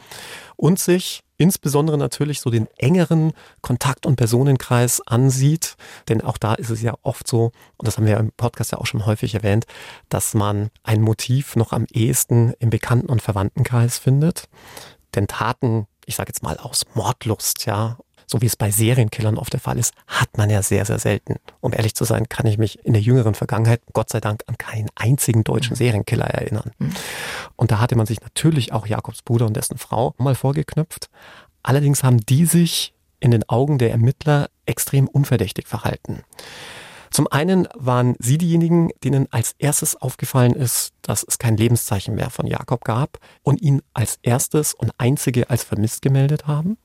und 0.57 0.79
sich 0.79 1.23
insbesondere 1.39 1.99
natürlich 1.99 2.41
so 2.41 2.51
den 2.51 2.69
engeren 2.77 3.33
Kontakt- 3.63 4.07
und 4.07 4.17
Personenkreis 4.17 5.01
ansieht. 5.07 5.75
Denn 6.09 6.21
auch 6.21 6.39
da 6.39 6.55
ist 6.55 6.71
es 6.71 6.83
ja 6.83 6.95
oft 7.03 7.27
so, 7.27 7.53
und 7.77 7.89
das 7.89 7.97
haben 7.97 8.07
wir 8.07 8.17
im 8.19 8.31
Podcast 8.37 8.73
ja 8.73 8.79
auch 8.79 8.87
schon 8.87 9.07
häufig 9.07 9.35
erwähnt, 9.35 9.65
dass 10.09 10.35
man 10.35 10.71
ein 10.85 11.03
Motiv 11.03 11.57
noch 11.57 11.73
am 11.73 11.87
ehesten 11.93 12.53
im 12.61 12.71
Bekannten- 12.71 13.11
und 13.11 13.23
Verwandtenkreis 13.23 13.99
findet. 13.99 14.45
Denn 15.15 15.27
Taten, 15.27 15.87
ich 16.07 16.15
sage 16.17 16.29
jetzt 16.29 16.43
mal 16.43 16.59
aus 16.59 16.83
Mordlust, 16.95 17.67
ja, 17.67 17.99
so 18.33 18.41
wie 18.41 18.47
es 18.47 18.57
bei 18.57 18.71
Serienkillern 18.71 19.39
oft 19.39 19.53
der 19.53 19.61
Fall 19.61 19.79
ist, 19.79 19.95
hat 20.07 20.37
man 20.37 20.51
ja 20.51 20.63
sehr, 20.63 20.85
sehr 20.85 20.99
selten. 20.99 21.37
Um 21.61 21.73
ehrlich 21.73 21.95
zu 21.95 22.05
sein, 22.05 22.29
kann 22.29 22.47
ich 22.47 22.59
mich 22.59 22.85
in 22.85 22.95
der 22.95 23.03
jüngeren 23.03 23.35
Vergangenheit, 23.35 23.83
Gott 23.93 24.09
sei 24.09 24.21
Dank, 24.21 24.43
an 24.47 24.59
keinen 24.59 24.89
einzigen 24.97 25.45
deutschen 25.45 25.75
mhm. 25.75 25.77
Serienkiller 25.77 26.25
erinnern. 26.25 26.73
Mhm. 26.79 26.95
Und 27.57 27.71
da 27.71 27.79
hatte 27.79 27.95
man 27.95 28.07
sich 28.07 28.21
natürlich 28.23 28.73
auch 28.73 28.87
Jakobs 28.87 29.23
Bruder 29.23 29.47
und 29.47 29.55
dessen 29.55 29.77
Frau 29.79 30.15
mal 30.17 30.35
vorgeknüpft. 30.35 31.11
Allerdings 31.63 32.03
haben 32.03 32.21
die 32.21 32.47
sich 32.47 32.95
in 33.21 33.31
den 33.31 33.49
Augen 33.49 33.79
der 33.79 33.91
Ermittler 33.91 34.49
extrem 34.67 35.07
unverdächtig 35.07 35.69
verhalten. 35.69 36.23
Zum 37.13 37.27
einen 37.31 37.69
waren 37.75 38.17
sie 38.19 38.39
diejenigen, 38.39 38.89
denen 39.05 39.31
als 39.31 39.55
erstes 39.59 39.97
aufgefallen 39.97 40.55
ist, 40.55 40.95
dass 41.03 41.23
es 41.23 41.39
kein 41.39 41.59
Lebenszeichen 41.59 42.15
mehr 42.15 42.31
von 42.31 42.47
Jakob 42.47 42.85
gab 42.85 43.19
und 43.43 43.61
ihn 43.61 43.83
als 43.93 44.19
erstes 44.23 44.73
und 44.73 44.93
einzige 44.97 45.51
als 45.51 45.63
vermisst 45.63 46.01
gemeldet 46.01 46.47
haben. 46.47 46.79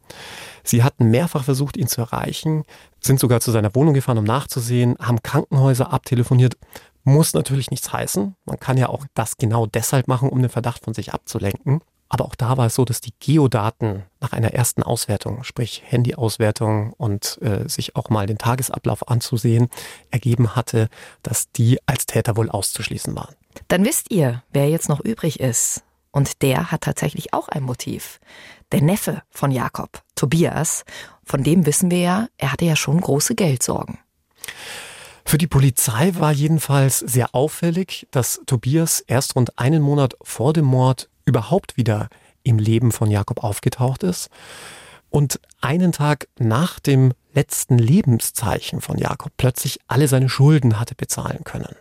Sie 0.63 0.83
hatten 0.83 1.09
mehrfach 1.09 1.45
versucht, 1.45 1.77
ihn 1.77 1.87
zu 1.87 2.01
erreichen, 2.01 2.63
sind 2.99 3.21
sogar 3.21 3.39
zu 3.39 3.51
seiner 3.51 3.73
Wohnung 3.73 3.93
gefahren, 3.93 4.17
um 4.17 4.25
nachzusehen, 4.25 4.97
haben 4.99 5.23
Krankenhäuser 5.23 5.93
abtelefoniert. 5.93 6.57
Muss 7.05 7.33
natürlich 7.33 7.71
nichts 7.71 7.93
heißen. 7.93 8.35
Man 8.43 8.59
kann 8.59 8.77
ja 8.77 8.89
auch 8.89 9.05
das 9.13 9.37
genau 9.37 9.65
deshalb 9.65 10.09
machen, 10.09 10.27
um 10.27 10.41
den 10.41 10.51
Verdacht 10.51 10.83
von 10.83 10.93
sich 10.93 11.13
abzulenken. 11.13 11.79
Aber 12.09 12.25
auch 12.25 12.35
da 12.35 12.57
war 12.57 12.67
es 12.67 12.75
so, 12.75 12.85
dass 12.85 13.01
die 13.01 13.13
Geodaten 13.19 14.03
nach 14.21 14.31
einer 14.31 14.53
ersten 14.53 14.83
Auswertung, 14.83 15.43
sprich 15.43 15.83
Handyauswertung 15.85 16.93
und 16.93 17.39
äh, 17.41 17.67
sich 17.67 17.95
auch 17.95 18.09
mal 18.09 18.27
den 18.27 18.37
Tagesablauf 18.37 19.09
anzusehen, 19.09 19.67
ergeben 20.11 20.55
hatte, 20.55 20.89
dass 21.23 21.51
die 21.51 21.79
als 21.85 22.05
Täter 22.05 22.37
wohl 22.37 22.49
auszuschließen 22.49 23.15
waren. 23.15 23.35
Dann 23.67 23.85
wisst 23.85 24.11
ihr, 24.11 24.43
wer 24.51 24.69
jetzt 24.69 24.89
noch 24.89 24.99
übrig 24.99 25.39
ist. 25.39 25.83
Und 26.11 26.41
der 26.41 26.71
hat 26.71 26.81
tatsächlich 26.81 27.33
auch 27.33 27.47
ein 27.49 27.63
Motiv. 27.63 28.19
Der 28.71 28.81
Neffe 28.81 29.21
von 29.29 29.51
Jakob, 29.51 30.01
Tobias, 30.15 30.83
von 31.23 31.43
dem 31.43 31.65
wissen 31.65 31.91
wir 31.91 31.99
ja, 31.99 32.27
er 32.37 32.53
hatte 32.53 32.65
ja 32.65 32.75
schon 32.75 32.99
große 32.99 33.35
Geldsorgen. 33.35 33.99
Für 35.25 35.37
die 35.37 35.47
Polizei 35.47 36.13
war 36.15 36.31
jedenfalls 36.31 36.99
sehr 36.99 37.35
auffällig, 37.35 38.07
dass 38.11 38.41
Tobias 38.45 39.01
erst 39.01 39.35
rund 39.35 39.59
einen 39.59 39.81
Monat 39.81 40.15
vor 40.21 40.53
dem 40.53 40.65
Mord 40.65 41.09
überhaupt 41.27 41.77
wieder 41.77 42.09
im 42.41 42.57
Leben 42.57 42.91
von 42.91 43.11
Jakob 43.11 43.43
aufgetaucht 43.43 44.01
ist. 44.01 44.29
Und 45.09 45.39
einen 45.61 45.91
Tag 45.91 46.27
nach 46.39 46.79
dem 46.79 47.13
letzten 47.33 47.77
Lebenszeichen 47.77 48.81
von 48.81 48.97
Jakob 48.97 49.31
plötzlich 49.37 49.79
alle 49.87 50.07
seine 50.07 50.29
Schulden 50.29 50.79
hatte 50.79 50.95
bezahlen 50.95 51.43
können. 51.43 51.75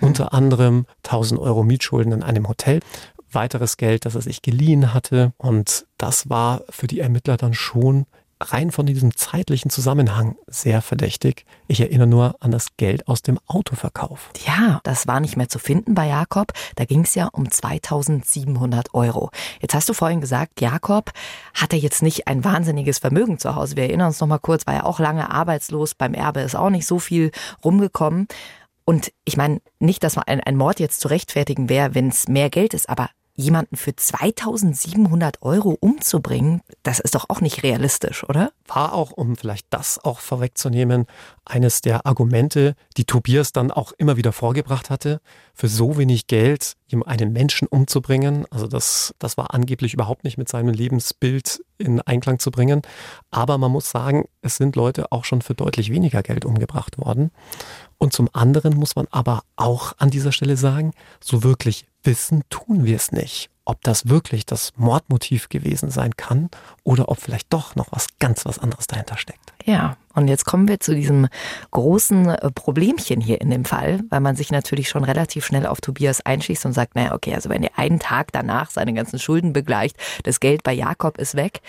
Unter 0.00 0.32
anderem 0.32 0.86
1000 1.04 1.40
Euro 1.40 1.62
Mietschulden 1.62 2.12
in 2.12 2.22
einem 2.22 2.48
Hotel, 2.48 2.80
weiteres 3.30 3.76
Geld, 3.76 4.04
das 4.04 4.14
er 4.14 4.22
sich 4.22 4.42
geliehen 4.42 4.94
hatte. 4.94 5.32
Und 5.38 5.86
das 5.98 6.28
war 6.28 6.62
für 6.70 6.86
die 6.86 7.00
Ermittler 7.00 7.36
dann 7.36 7.54
schon 7.54 8.06
rein 8.40 8.70
von 8.70 8.86
diesem 8.86 9.16
zeitlichen 9.16 9.70
Zusammenhang 9.70 10.36
sehr 10.46 10.82
verdächtig. 10.82 11.44
Ich 11.66 11.80
erinnere 11.80 12.06
nur 12.06 12.36
an 12.40 12.50
das 12.50 12.76
Geld 12.76 13.08
aus 13.08 13.22
dem 13.22 13.38
Autoverkauf. 13.46 14.30
Ja, 14.46 14.80
das 14.84 15.06
war 15.06 15.20
nicht 15.20 15.36
mehr 15.36 15.48
zu 15.48 15.58
finden 15.58 15.94
bei 15.94 16.06
Jakob. 16.06 16.52
Da 16.76 16.84
ging 16.84 17.02
es 17.02 17.14
ja 17.14 17.26
um 17.26 17.50
2700 17.50 18.94
Euro. 18.94 19.30
Jetzt 19.60 19.74
hast 19.74 19.88
du 19.88 19.92
vorhin 19.92 20.20
gesagt, 20.20 20.60
Jakob 20.60 21.12
hatte 21.54 21.76
jetzt 21.76 22.02
nicht 22.02 22.28
ein 22.28 22.44
wahnsinniges 22.44 22.98
Vermögen 22.98 23.38
zu 23.38 23.54
Hause. 23.54 23.76
Wir 23.76 23.84
erinnern 23.84 24.08
uns 24.08 24.20
noch 24.20 24.28
mal 24.28 24.38
kurz, 24.38 24.66
war 24.66 24.74
ja 24.74 24.84
auch 24.84 25.00
lange 25.00 25.30
arbeitslos. 25.30 25.94
Beim 25.94 26.14
Erbe 26.14 26.40
ist 26.40 26.56
auch 26.56 26.70
nicht 26.70 26.86
so 26.86 26.98
viel 26.98 27.30
rumgekommen. 27.64 28.28
Und 28.84 29.12
ich 29.24 29.36
meine, 29.36 29.60
nicht, 29.80 30.02
dass 30.02 30.16
ein, 30.16 30.40
ein 30.40 30.56
Mord 30.56 30.80
jetzt 30.80 31.00
zu 31.00 31.08
rechtfertigen 31.08 31.68
wäre, 31.68 31.94
wenn 31.94 32.08
es 32.08 32.26
mehr 32.26 32.48
Geld 32.48 32.72
ist, 32.72 32.88
aber 32.88 33.10
jemanden 33.38 33.76
für 33.76 33.94
2700 33.94 35.42
Euro 35.42 35.76
umzubringen, 35.78 36.60
das 36.82 36.98
ist 36.98 37.14
doch 37.14 37.26
auch 37.28 37.40
nicht 37.40 37.62
realistisch, 37.62 38.28
oder? 38.28 38.50
War 38.66 38.92
auch, 38.94 39.12
um 39.12 39.36
vielleicht 39.36 39.66
das 39.70 40.02
auch 40.04 40.18
vorwegzunehmen, 40.18 41.06
eines 41.44 41.80
der 41.80 42.04
Argumente, 42.04 42.74
die 42.96 43.04
Tobias 43.04 43.52
dann 43.52 43.70
auch 43.70 43.92
immer 43.96 44.16
wieder 44.16 44.32
vorgebracht 44.32 44.90
hatte, 44.90 45.20
für 45.54 45.68
so 45.68 45.96
wenig 45.96 46.26
Geld 46.26 46.74
einen 47.06 47.32
Menschen 47.32 47.68
umzubringen. 47.68 48.44
Also 48.50 48.66
das, 48.66 49.14
das 49.20 49.36
war 49.36 49.54
angeblich 49.54 49.94
überhaupt 49.94 50.24
nicht 50.24 50.36
mit 50.36 50.48
seinem 50.48 50.74
Lebensbild 50.74 51.62
in 51.78 52.00
Einklang 52.00 52.40
zu 52.40 52.50
bringen. 52.50 52.82
Aber 53.30 53.56
man 53.56 53.70
muss 53.70 53.88
sagen, 53.88 54.24
es 54.42 54.56
sind 54.56 54.74
Leute 54.74 55.12
auch 55.12 55.24
schon 55.24 55.42
für 55.42 55.54
deutlich 55.54 55.90
weniger 55.92 56.22
Geld 56.22 56.44
umgebracht 56.44 56.98
worden. 56.98 57.30
Und 57.98 58.12
zum 58.12 58.28
anderen 58.32 58.76
muss 58.76 58.96
man 58.96 59.06
aber 59.10 59.42
auch 59.56 59.92
an 59.98 60.10
dieser 60.10 60.32
Stelle 60.32 60.56
sagen, 60.56 60.92
so 61.20 61.44
wirklich 61.44 61.86
wissen 62.08 62.42
tun 62.48 62.86
wir 62.86 62.96
es 62.96 63.12
nicht. 63.12 63.50
Ob 63.66 63.82
das 63.82 64.08
wirklich 64.08 64.46
das 64.46 64.72
Mordmotiv 64.76 65.50
gewesen 65.50 65.90
sein 65.90 66.16
kann 66.16 66.48
oder 66.84 67.10
ob 67.10 67.20
vielleicht 67.20 67.52
doch 67.52 67.76
noch 67.76 67.88
was 67.90 68.06
ganz 68.18 68.46
was 68.46 68.58
anderes 68.58 68.86
dahinter 68.86 69.18
steckt. 69.18 69.52
Ja, 69.66 69.98
und 70.14 70.26
jetzt 70.26 70.46
kommen 70.46 70.68
wir 70.68 70.80
zu 70.80 70.94
diesem 70.94 71.28
großen 71.70 72.30
äh, 72.30 72.50
Problemchen 72.50 73.20
hier 73.20 73.42
in 73.42 73.50
dem 73.50 73.66
Fall, 73.66 74.00
weil 74.08 74.20
man 74.20 74.36
sich 74.36 74.50
natürlich 74.50 74.88
schon 74.88 75.04
relativ 75.04 75.44
schnell 75.44 75.66
auf 75.66 75.82
Tobias 75.82 76.22
einschießt 76.22 76.64
und 76.64 76.72
sagt, 76.72 76.94
naja, 76.94 77.14
okay, 77.14 77.34
also 77.34 77.50
wenn 77.50 77.62
er 77.62 77.78
einen 77.78 77.98
Tag 77.98 78.32
danach 78.32 78.70
seine 78.70 78.94
ganzen 78.94 79.18
Schulden 79.18 79.52
begleicht, 79.52 79.98
das 80.22 80.40
Geld 80.40 80.62
bei 80.62 80.72
Jakob 80.72 81.18
ist 81.18 81.34
weg. 81.34 81.60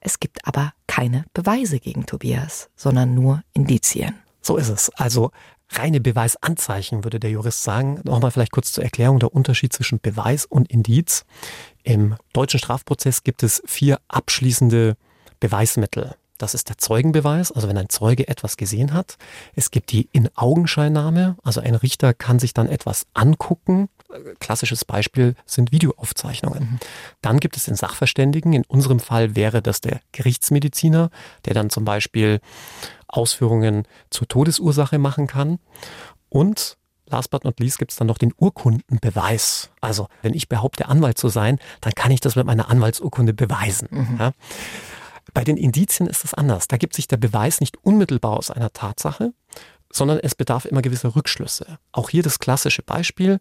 Es 0.00 0.20
gibt 0.20 0.46
aber 0.46 0.74
keine 0.86 1.24
Beweise 1.32 1.80
gegen 1.80 2.04
Tobias, 2.04 2.68
sondern 2.76 3.14
nur 3.14 3.42
Indizien. 3.54 4.14
So 4.42 4.58
ist 4.58 4.68
es. 4.68 4.90
Also 4.90 5.30
reine 5.70 6.00
Beweisanzeichen, 6.00 7.04
würde 7.04 7.20
der 7.20 7.30
Jurist 7.30 7.62
sagen. 7.62 8.00
Nochmal 8.04 8.30
vielleicht 8.30 8.52
kurz 8.52 8.72
zur 8.72 8.84
Erklärung 8.84 9.18
der 9.18 9.32
Unterschied 9.34 9.72
zwischen 9.72 10.00
Beweis 10.00 10.44
und 10.44 10.70
Indiz. 10.70 11.24
Im 11.82 12.16
deutschen 12.32 12.58
Strafprozess 12.58 13.22
gibt 13.22 13.42
es 13.42 13.62
vier 13.66 14.00
abschließende 14.08 14.96
Beweismittel. 15.38 16.14
Das 16.40 16.54
ist 16.54 16.70
der 16.70 16.78
Zeugenbeweis, 16.78 17.52
also 17.52 17.68
wenn 17.68 17.76
ein 17.76 17.90
Zeuge 17.90 18.26
etwas 18.26 18.56
gesehen 18.56 18.94
hat. 18.94 19.18
Es 19.54 19.70
gibt 19.70 19.92
die 19.92 20.08
In-Augenscheinnahme, 20.12 21.36
also 21.42 21.60
ein 21.60 21.74
Richter 21.74 22.14
kann 22.14 22.38
sich 22.38 22.54
dann 22.54 22.66
etwas 22.66 23.06
angucken. 23.12 23.90
Klassisches 24.38 24.86
Beispiel 24.86 25.34
sind 25.44 25.70
Videoaufzeichnungen. 25.70 26.62
Mhm. 26.62 26.78
Dann 27.20 27.40
gibt 27.40 27.58
es 27.58 27.64
den 27.64 27.76
Sachverständigen. 27.76 28.54
In 28.54 28.64
unserem 28.64 29.00
Fall 29.00 29.36
wäre 29.36 29.60
das 29.60 29.82
der 29.82 30.00
Gerichtsmediziner, 30.12 31.10
der 31.44 31.54
dann 31.54 31.68
zum 31.68 31.84
Beispiel 31.84 32.40
Ausführungen 33.12 33.86
zur 34.10 34.28
Todesursache 34.28 34.98
machen 34.98 35.26
kann. 35.26 35.58
Und 36.28 36.76
last 37.06 37.30
but 37.30 37.44
not 37.44 37.58
least 37.60 37.78
gibt 37.78 37.90
es 37.90 37.96
dann 37.96 38.06
noch 38.06 38.18
den 38.18 38.32
Urkundenbeweis. 38.36 39.70
Also 39.80 40.08
wenn 40.22 40.34
ich 40.34 40.48
behaupte, 40.48 40.88
Anwalt 40.88 41.18
zu 41.18 41.28
sein, 41.28 41.58
dann 41.80 41.92
kann 41.94 42.12
ich 42.12 42.20
das 42.20 42.36
mit 42.36 42.46
meiner 42.46 42.70
Anwaltsurkunde 42.70 43.34
beweisen. 43.34 43.88
Mhm. 43.90 44.16
Ja. 44.18 44.32
Bei 45.34 45.44
den 45.44 45.56
Indizien 45.56 46.08
ist 46.08 46.24
es 46.24 46.34
anders. 46.34 46.68
Da 46.68 46.76
gibt 46.76 46.94
sich 46.94 47.08
der 47.08 47.16
Beweis 47.16 47.60
nicht 47.60 47.76
unmittelbar 47.84 48.36
aus 48.36 48.50
einer 48.50 48.72
Tatsache, 48.72 49.32
sondern 49.92 50.18
es 50.22 50.34
bedarf 50.34 50.64
immer 50.64 50.82
gewisser 50.82 51.16
Rückschlüsse. 51.16 51.78
Auch 51.92 52.10
hier 52.10 52.22
das 52.22 52.38
klassische 52.38 52.82
Beispiel, 52.82 53.40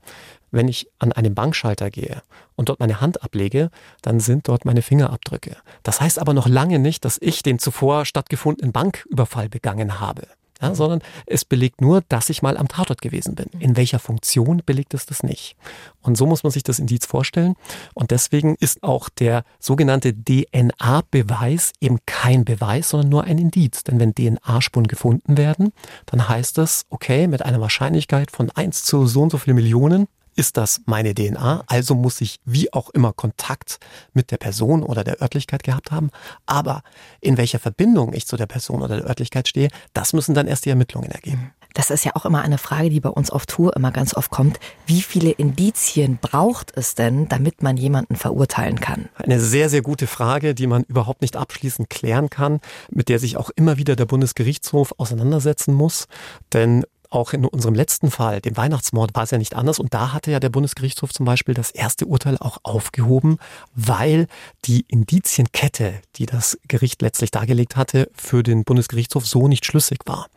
wenn 0.51 0.67
ich 0.67 0.89
an 0.99 1.11
einen 1.11 1.35
Bankschalter 1.35 1.89
gehe 1.89 2.21
und 2.55 2.69
dort 2.69 2.79
meine 2.79 3.01
Hand 3.01 3.23
ablege, 3.23 3.69
dann 4.01 4.19
sind 4.19 4.47
dort 4.47 4.65
meine 4.65 4.81
Fingerabdrücke. 4.81 5.55
Das 5.83 6.01
heißt 6.01 6.19
aber 6.19 6.33
noch 6.33 6.47
lange 6.47 6.79
nicht, 6.79 7.05
dass 7.05 7.17
ich 7.21 7.43
den 7.43 7.59
zuvor 7.59 8.05
stattgefundenen 8.05 8.71
Banküberfall 8.71 9.49
begangen 9.49 9.99
habe 9.99 10.27
ja, 10.61 10.75
sondern 10.75 11.01
es 11.25 11.45
belegt 11.45 11.81
nur, 11.81 12.01
dass 12.09 12.29
ich 12.29 12.41
mal 12.41 12.57
am 12.57 12.67
Tatort 12.67 13.01
gewesen 13.01 13.35
bin. 13.35 13.47
In 13.59 13.77
welcher 13.77 13.99
Funktion 13.99 14.61
belegt 14.65 14.93
es 14.93 15.05
das 15.05 15.23
nicht? 15.23 15.55
Und 16.01 16.15
so 16.15 16.25
muss 16.25 16.43
man 16.43 16.51
sich 16.51 16.63
das 16.63 16.79
Indiz 16.79 17.05
vorstellen. 17.05 17.55
Und 17.93 18.11
deswegen 18.11 18.55
ist 18.59 18.83
auch 18.83 19.09
der 19.09 19.43
sogenannte 19.59 20.13
DNA-Beweis 20.13 21.71
eben 21.79 21.99
kein 22.05 22.45
Beweis, 22.45 22.89
sondern 22.89 23.09
nur 23.09 23.23
ein 23.23 23.37
Indiz. 23.37 23.83
Denn 23.83 23.99
wenn 23.99 24.13
DNA-Spuren 24.13 24.87
gefunden 24.87 25.37
werden, 25.37 25.71
dann 26.05 26.27
heißt 26.27 26.57
das, 26.57 26.85
okay, 26.89 27.27
mit 27.27 27.43
einer 27.43 27.61
Wahrscheinlichkeit 27.61 28.31
von 28.31 28.51
1 28.51 28.83
zu 28.83 29.07
so 29.07 29.21
und 29.21 29.31
so 29.31 29.37
viele 29.37 29.53
Millionen 29.53 30.07
ist 30.39 30.55
das 30.55 30.79
meine 30.85 31.13
DNA, 31.13 31.65
also 31.67 31.95
muss 31.95 32.21
ich 32.21 32.39
wie 32.45 32.71
auch 32.71 32.89
immer 32.91 33.11
Kontakt 33.11 33.77
mit 34.13 34.31
der 34.31 34.37
Person 34.37 34.83
oder 34.83 35.03
der 35.03 35.21
Örtlichkeit 35.21 35.63
gehabt 35.63 35.91
haben. 35.91 36.11
Aber 36.45 36.81
in 37.19 37.35
welcher 37.35 37.59
Verbindung 37.59 38.13
ich 38.13 38.25
zu 38.25 38.37
der 38.37 38.45
Person 38.45 38.81
oder 38.81 38.95
der 38.95 39.05
Örtlichkeit 39.05 39.49
stehe, 39.49 39.67
das 39.91 40.13
müssen 40.13 40.33
dann 40.33 40.47
erst 40.47 40.63
die 40.63 40.69
Ermittlungen 40.69 41.11
ergeben. 41.11 41.51
Das 41.73 41.91
ist 41.91 42.05
ja 42.05 42.13
auch 42.15 42.25
immer 42.25 42.41
eine 42.41 42.57
Frage, 42.57 42.89
die 42.89 43.01
bei 43.01 43.09
uns 43.09 43.29
auf 43.29 43.45
Tour 43.45 43.75
immer 43.75 43.91
ganz 43.91 44.15
oft 44.15 44.31
kommt. 44.31 44.61
Wie 44.87 45.01
viele 45.01 45.31
Indizien 45.31 46.17
braucht 46.21 46.71
es 46.73 46.95
denn, 46.95 47.27
damit 47.27 47.61
man 47.61 47.75
jemanden 47.75 48.15
verurteilen 48.15 48.79
kann? 48.79 49.09
Eine 49.15 49.41
sehr, 49.41 49.69
sehr 49.69 49.81
gute 49.81 50.07
Frage, 50.07 50.55
die 50.55 50.67
man 50.67 50.83
überhaupt 50.83 51.21
nicht 51.21 51.35
abschließend 51.35 51.89
klären 51.89 52.29
kann, 52.29 52.61
mit 52.89 53.09
der 53.09 53.19
sich 53.19 53.35
auch 53.35 53.49
immer 53.55 53.77
wieder 53.77 53.97
der 53.97 54.05
Bundesgerichtshof 54.05 54.93
auseinandersetzen 54.97 55.73
muss. 55.73 56.07
Denn 56.53 56.85
Auch 57.11 57.33
in 57.33 57.43
unserem 57.45 57.73
letzten 57.73 58.11
Fall, 58.11 58.39
dem 58.39 58.55
Weihnachtsmord, 58.55 59.15
war 59.15 59.23
es 59.23 59.31
ja 59.31 59.39
nicht 59.39 59.55
anders. 59.55 59.79
Und 59.79 59.93
da 59.93 60.13
hatte 60.13 60.29
ja 60.29 60.39
der 60.39 60.49
Bundesgerichtshof 60.49 61.11
zum 61.11 61.25
Beispiel 61.25 61.55
das 61.55 61.71
erste 61.71 62.05
Urteil 62.05 62.37
auch 62.37 62.59
aufgehoben, 62.61 63.39
weil 63.73 64.27
die 64.65 64.85
Indizienkette, 64.87 65.95
die 66.17 66.27
das 66.27 66.59
Gericht 66.67 67.01
letztlich 67.01 67.31
dargelegt 67.31 67.75
hatte, 67.75 68.11
für 68.13 68.43
den 68.43 68.63
Bundesgerichtshof 68.63 69.25
so 69.25 69.47
nicht 69.47 69.65
schlüssig 69.65 70.01
war. 70.05 70.27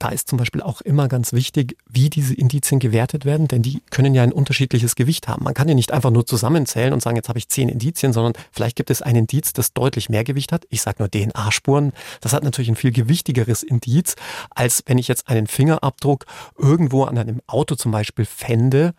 Da 0.00 0.08
ist 0.08 0.28
zum 0.28 0.38
Beispiel 0.38 0.60
auch 0.60 0.80
immer 0.80 1.06
ganz 1.06 1.32
wichtig, 1.32 1.76
wie 1.88 2.10
diese 2.10 2.34
Indizien 2.34 2.80
gewertet 2.80 3.24
werden, 3.24 3.46
denn 3.46 3.62
die 3.62 3.80
können 3.90 4.14
ja 4.14 4.24
ein 4.24 4.32
unterschiedliches 4.32 4.96
Gewicht 4.96 5.28
haben. 5.28 5.44
Man 5.44 5.54
kann 5.54 5.68
ja 5.68 5.74
nicht 5.74 5.92
einfach 5.92 6.10
nur 6.10 6.26
zusammenzählen 6.26 6.92
und 6.92 7.00
sagen, 7.00 7.16
jetzt 7.16 7.28
habe 7.28 7.38
ich 7.38 7.48
zehn 7.48 7.68
Indizien, 7.68 8.12
sondern 8.12 8.32
vielleicht 8.50 8.74
gibt 8.74 8.90
es 8.90 9.02
ein 9.02 9.14
Indiz, 9.14 9.52
das 9.52 9.72
deutlich 9.72 10.08
mehr 10.08 10.24
Gewicht 10.24 10.50
hat. 10.50 10.66
Ich 10.68 10.82
sage 10.82 10.96
nur 10.98 11.08
DNA-Spuren. 11.08 11.92
Das 12.20 12.32
hat 12.32 12.42
natürlich 12.42 12.70
ein 12.70 12.76
viel 12.76 12.92
gewichtigeres 12.92 13.62
Indiz, 13.62 14.16
als 14.50 14.82
wenn 14.86 14.98
ich 14.98 15.06
jetzt 15.06 15.28
einen 15.28 15.46
Fingerabdruck 15.46 16.07
irgendwo 16.56 17.04
an 17.04 17.18
einem 17.18 17.40
Auto 17.46 17.74
zum 17.74 17.92
Beispiel 17.92 18.24
fände, 18.24 18.94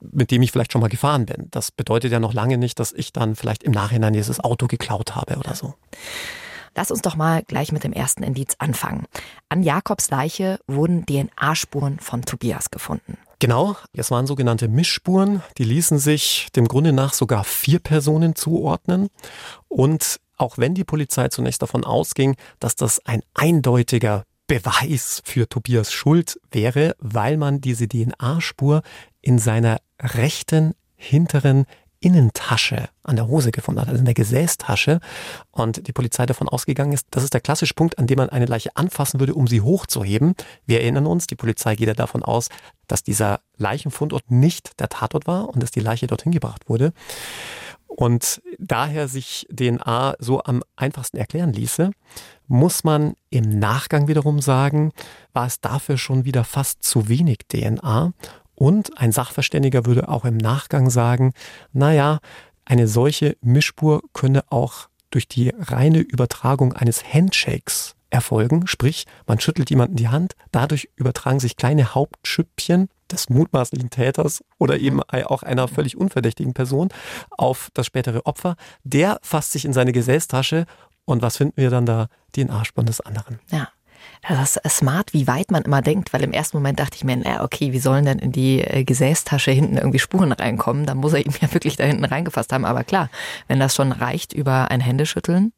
mit 0.00 0.30
dem 0.30 0.42
ich 0.42 0.52
vielleicht 0.52 0.72
schon 0.72 0.80
mal 0.80 0.88
gefahren 0.88 1.26
bin. 1.26 1.48
Das 1.50 1.70
bedeutet 1.70 2.12
ja 2.12 2.20
noch 2.20 2.32
lange 2.32 2.58
nicht, 2.58 2.78
dass 2.78 2.92
ich 2.92 3.12
dann 3.12 3.34
vielleicht 3.34 3.62
im 3.62 3.72
Nachhinein 3.72 4.12
dieses 4.12 4.40
Auto 4.40 4.66
geklaut 4.66 5.14
habe 5.14 5.36
oder 5.36 5.54
so. 5.54 5.74
Lass 6.76 6.90
uns 6.90 7.00
doch 7.00 7.16
mal 7.16 7.42
gleich 7.42 7.72
mit 7.72 7.84
dem 7.84 7.92
ersten 7.92 8.22
Indiz 8.22 8.54
anfangen. 8.58 9.06
An 9.48 9.62
Jakobs 9.62 10.10
Leiche 10.10 10.58
wurden 10.66 11.06
DNA-Spuren 11.06 11.98
von 12.00 12.22
Tobias 12.22 12.70
gefunden. 12.70 13.16
Genau, 13.38 13.76
es 13.94 14.10
waren 14.10 14.26
sogenannte 14.26 14.68
Mischspuren, 14.68 15.42
die 15.56 15.64
ließen 15.64 15.98
sich 15.98 16.48
dem 16.54 16.68
Grunde 16.68 16.92
nach 16.92 17.14
sogar 17.14 17.44
vier 17.44 17.78
Personen 17.78 18.34
zuordnen. 18.34 19.08
Und 19.68 20.20
auch 20.36 20.58
wenn 20.58 20.74
die 20.74 20.84
Polizei 20.84 21.28
zunächst 21.28 21.62
davon 21.62 21.84
ausging, 21.84 22.36
dass 22.60 22.76
das 22.76 23.04
ein 23.06 23.22
eindeutiger 23.34 24.24
Beweis 24.46 25.22
für 25.24 25.48
Tobias 25.48 25.92
Schuld 25.92 26.40
wäre, 26.50 26.94
weil 26.98 27.36
man 27.36 27.60
diese 27.60 27.88
DNA-Spur 27.88 28.82
in 29.20 29.38
seiner 29.38 29.78
rechten 30.00 30.74
hinteren 30.94 31.66
Innentasche 32.00 32.88
an 33.02 33.16
der 33.16 33.26
Hose 33.26 33.50
gefunden 33.50 33.80
hat, 33.80 33.88
also 33.88 33.98
in 33.98 34.04
der 34.04 34.14
Gesäßtasche. 34.14 35.00
Und 35.50 35.88
die 35.88 35.92
Polizei 35.92 36.26
davon 36.26 36.48
ausgegangen 36.48 36.92
ist, 36.92 37.06
das 37.10 37.24
ist 37.24 37.34
der 37.34 37.40
klassische 37.40 37.74
Punkt, 37.74 37.98
an 37.98 38.06
dem 38.06 38.18
man 38.18 38.28
eine 38.28 38.46
Leiche 38.46 38.76
anfassen 38.76 39.18
würde, 39.18 39.34
um 39.34 39.48
sie 39.48 39.60
hochzuheben. 39.60 40.34
Wir 40.66 40.82
erinnern 40.82 41.06
uns, 41.06 41.26
die 41.26 41.34
Polizei 41.34 41.74
geht 41.74 41.88
ja 41.88 41.94
davon 41.94 42.22
aus, 42.22 42.48
dass 42.86 43.02
dieser 43.02 43.40
Leichenfundort 43.56 44.30
nicht 44.30 44.78
der 44.78 44.88
Tatort 44.88 45.26
war 45.26 45.48
und 45.48 45.62
dass 45.62 45.70
die 45.70 45.80
Leiche 45.80 46.06
dorthin 46.06 46.32
gebracht 46.32 46.68
wurde. 46.68 46.92
Und 47.86 48.42
daher 48.58 49.08
sich 49.08 49.46
DNA 49.50 50.16
so 50.18 50.42
am 50.44 50.62
einfachsten 50.76 51.16
erklären 51.16 51.52
ließe, 51.52 51.92
muss 52.48 52.84
man 52.84 53.14
im 53.30 53.58
Nachgang 53.58 54.08
wiederum 54.08 54.40
sagen, 54.40 54.92
war 55.32 55.46
es 55.46 55.60
dafür 55.60 55.98
schon 55.98 56.24
wieder 56.24 56.44
fast 56.44 56.82
zu 56.82 57.08
wenig 57.08 57.38
DNA 57.48 58.12
und 58.54 58.98
ein 58.98 59.12
Sachverständiger 59.12 59.86
würde 59.86 60.08
auch 60.08 60.24
im 60.24 60.36
Nachgang 60.36 60.90
sagen, 60.90 61.32
naja, 61.72 62.18
eine 62.64 62.88
solche 62.88 63.36
Mischspur 63.42 64.02
könne 64.12 64.44
auch 64.50 64.88
durch 65.10 65.28
die 65.28 65.52
reine 65.56 66.00
Übertragung 66.00 66.72
eines 66.72 67.04
Handshakes 67.04 67.94
erfolgen. 68.10 68.66
Sprich, 68.66 69.04
man 69.26 69.40
schüttelt 69.40 69.70
jemanden 69.70 69.96
die 69.96 70.08
Hand, 70.08 70.34
dadurch 70.52 70.88
übertragen 70.96 71.40
sich 71.40 71.56
kleine 71.56 71.94
Hauptschüppchen 71.94 72.88
des 73.10 73.28
mutmaßlichen 73.28 73.90
Täters 73.90 74.42
oder 74.58 74.78
eben 74.78 75.02
auch 75.02 75.42
einer 75.42 75.68
völlig 75.68 75.96
unverdächtigen 75.96 76.54
Person 76.54 76.88
auf 77.30 77.70
das 77.74 77.86
spätere 77.86 78.26
Opfer. 78.26 78.56
Der 78.82 79.18
fasst 79.22 79.52
sich 79.52 79.64
in 79.64 79.72
seine 79.72 79.92
Gesäßtasche 79.92 80.66
und 81.06 81.22
was 81.22 81.38
finden 81.38 81.56
wir 81.56 81.70
dann 81.70 81.86
da? 81.86 82.08
DNA-Spuren 82.34 82.86
des 82.86 83.00
anderen. 83.00 83.38
Ja. 83.50 83.68
Das 84.28 84.56
ist 84.56 84.78
smart, 84.78 85.12
wie 85.12 85.26
weit 85.26 85.50
man 85.50 85.62
immer 85.62 85.82
denkt, 85.82 86.12
weil 86.12 86.22
im 86.22 86.32
ersten 86.32 86.56
Moment 86.56 86.80
dachte 86.80 86.96
ich 86.96 87.04
mir, 87.04 87.16
na 87.16 87.44
okay, 87.44 87.72
wie 87.72 87.78
sollen 87.78 88.04
denn 88.04 88.18
in 88.18 88.32
die 88.32 88.60
äh, 88.60 88.84
Gesäßtasche 88.84 89.50
hinten 89.50 89.76
irgendwie 89.76 89.98
Spuren 89.98 90.32
reinkommen? 90.32 90.86
Da 90.86 90.94
muss 90.94 91.12
er 91.12 91.24
ihm 91.24 91.32
ja 91.40 91.52
wirklich 91.52 91.76
da 91.76 91.84
hinten 91.84 92.04
reingefasst 92.04 92.52
haben. 92.52 92.64
Aber 92.64 92.84
klar, 92.84 93.08
wenn 93.48 93.60
das 93.60 93.74
schon 93.74 93.92
reicht 93.92 94.32
über 94.32 94.70
ein 94.70 94.80
Händeschütteln. 94.80 95.52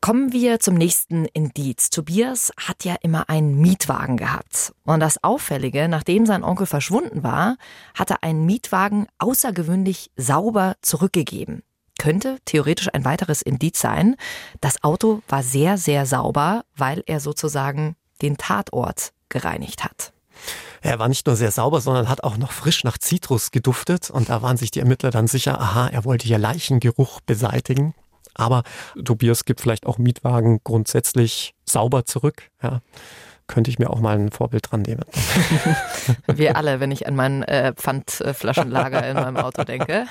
Kommen 0.00 0.32
wir 0.32 0.60
zum 0.60 0.74
nächsten 0.74 1.26
Indiz. 1.26 1.90
Tobias 1.90 2.52
hat 2.56 2.84
ja 2.84 2.96
immer 3.02 3.28
einen 3.28 3.60
Mietwagen 3.60 4.16
gehabt. 4.16 4.72
Und 4.84 5.00
das 5.00 5.22
Auffällige, 5.22 5.88
nachdem 5.88 6.26
sein 6.26 6.44
Onkel 6.44 6.66
verschwunden 6.66 7.22
war, 7.22 7.56
hat 7.94 8.10
er 8.10 8.22
einen 8.22 8.46
Mietwagen 8.46 9.06
außergewöhnlich 9.18 10.10
sauber 10.16 10.76
zurückgegeben 10.80 11.62
könnte 11.98 12.38
theoretisch 12.44 12.88
ein 12.92 13.04
weiteres 13.04 13.42
Indiz 13.42 13.80
sein. 13.80 14.16
Das 14.60 14.82
Auto 14.82 15.22
war 15.28 15.42
sehr, 15.42 15.78
sehr 15.78 16.06
sauber, 16.06 16.64
weil 16.76 17.02
er 17.06 17.20
sozusagen 17.20 17.96
den 18.22 18.36
Tatort 18.36 19.12
gereinigt 19.28 19.84
hat. 19.84 20.12
Er 20.80 20.98
war 20.98 21.08
nicht 21.08 21.26
nur 21.26 21.36
sehr 21.36 21.50
sauber, 21.50 21.80
sondern 21.80 22.08
hat 22.08 22.24
auch 22.24 22.36
noch 22.36 22.52
frisch 22.52 22.84
nach 22.84 22.98
Zitrus 22.98 23.50
geduftet. 23.50 24.10
Und 24.10 24.28
da 24.28 24.42
waren 24.42 24.56
sich 24.56 24.70
die 24.70 24.80
Ermittler 24.80 25.10
dann 25.10 25.26
sicher, 25.26 25.60
aha, 25.60 25.88
er 25.88 26.04
wollte 26.04 26.26
hier 26.26 26.38
Leichengeruch 26.38 27.20
beseitigen. 27.20 27.94
Aber 28.34 28.64
Tobias 29.04 29.44
gibt 29.44 29.60
vielleicht 29.60 29.86
auch 29.86 29.96
Mietwagen 29.96 30.60
grundsätzlich 30.64 31.54
sauber 31.64 32.04
zurück. 32.04 32.50
Ja 32.62 32.80
könnte 33.46 33.70
ich 33.70 33.78
mir 33.78 33.90
auch 33.90 34.00
mal 34.00 34.16
ein 34.16 34.30
Vorbild 34.30 34.70
dran 34.70 34.82
nehmen. 34.82 35.02
Wir 36.26 36.56
alle, 36.56 36.80
wenn 36.80 36.90
ich 36.90 37.06
an 37.06 37.14
mein 37.14 37.42
äh, 37.42 37.72
Pfandflaschenlager 37.74 39.06
in 39.06 39.14
meinem 39.14 39.36
Auto 39.36 39.64
denke. 39.64 40.06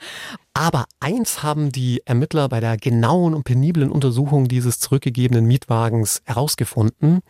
Aber 0.54 0.84
eins 1.00 1.42
haben 1.42 1.72
die 1.72 2.02
Ermittler 2.04 2.48
bei 2.48 2.60
der 2.60 2.76
genauen 2.76 3.34
und 3.34 3.44
peniblen 3.44 3.90
Untersuchung 3.90 4.46
dieses 4.48 4.78
zurückgegebenen 4.78 5.46
Mietwagens 5.46 6.22
herausgefunden. 6.24 7.20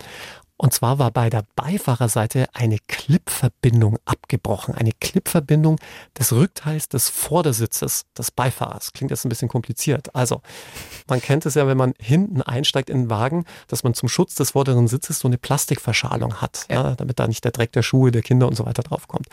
Und 0.56 0.72
zwar 0.72 0.98
war 0.98 1.10
bei 1.10 1.30
der 1.30 1.44
Beifahrerseite 1.56 2.46
eine 2.52 2.78
Clipverbindung 2.86 3.98
abgebrochen. 4.04 4.74
Eine 4.74 4.92
Clipverbindung 4.92 5.80
des 6.16 6.32
Rückteils 6.32 6.88
des 6.88 7.08
Vordersitzes 7.08 8.06
des 8.16 8.30
Beifahrers. 8.30 8.92
Klingt 8.92 9.10
jetzt 9.10 9.24
ein 9.26 9.30
bisschen 9.30 9.48
kompliziert. 9.48 10.14
Also, 10.14 10.42
man 11.08 11.20
kennt 11.20 11.44
es 11.44 11.54
ja, 11.54 11.66
wenn 11.66 11.76
man 11.76 11.94
hinten 11.98 12.40
einsteigt 12.40 12.88
in 12.88 13.02
den 13.02 13.10
Wagen, 13.10 13.44
dass 13.66 13.82
man 13.82 13.94
zum 13.94 14.08
Schutz 14.08 14.36
des 14.36 14.52
vorderen 14.52 14.86
Sitzes 14.86 15.18
so 15.18 15.28
eine 15.28 15.38
Plastikverschalung 15.38 16.40
hat, 16.40 16.66
ja. 16.70 16.74
Ja, 16.84 16.94
damit 16.96 17.18
da 17.18 17.26
nicht 17.26 17.44
der 17.44 17.52
Dreck 17.52 17.72
der 17.72 17.82
Schuhe 17.82 18.10
der 18.10 18.22
Kinder 18.22 18.46
und 18.46 18.56
so 18.56 18.66
weiter 18.66 18.82
draufkommt. 18.82 19.28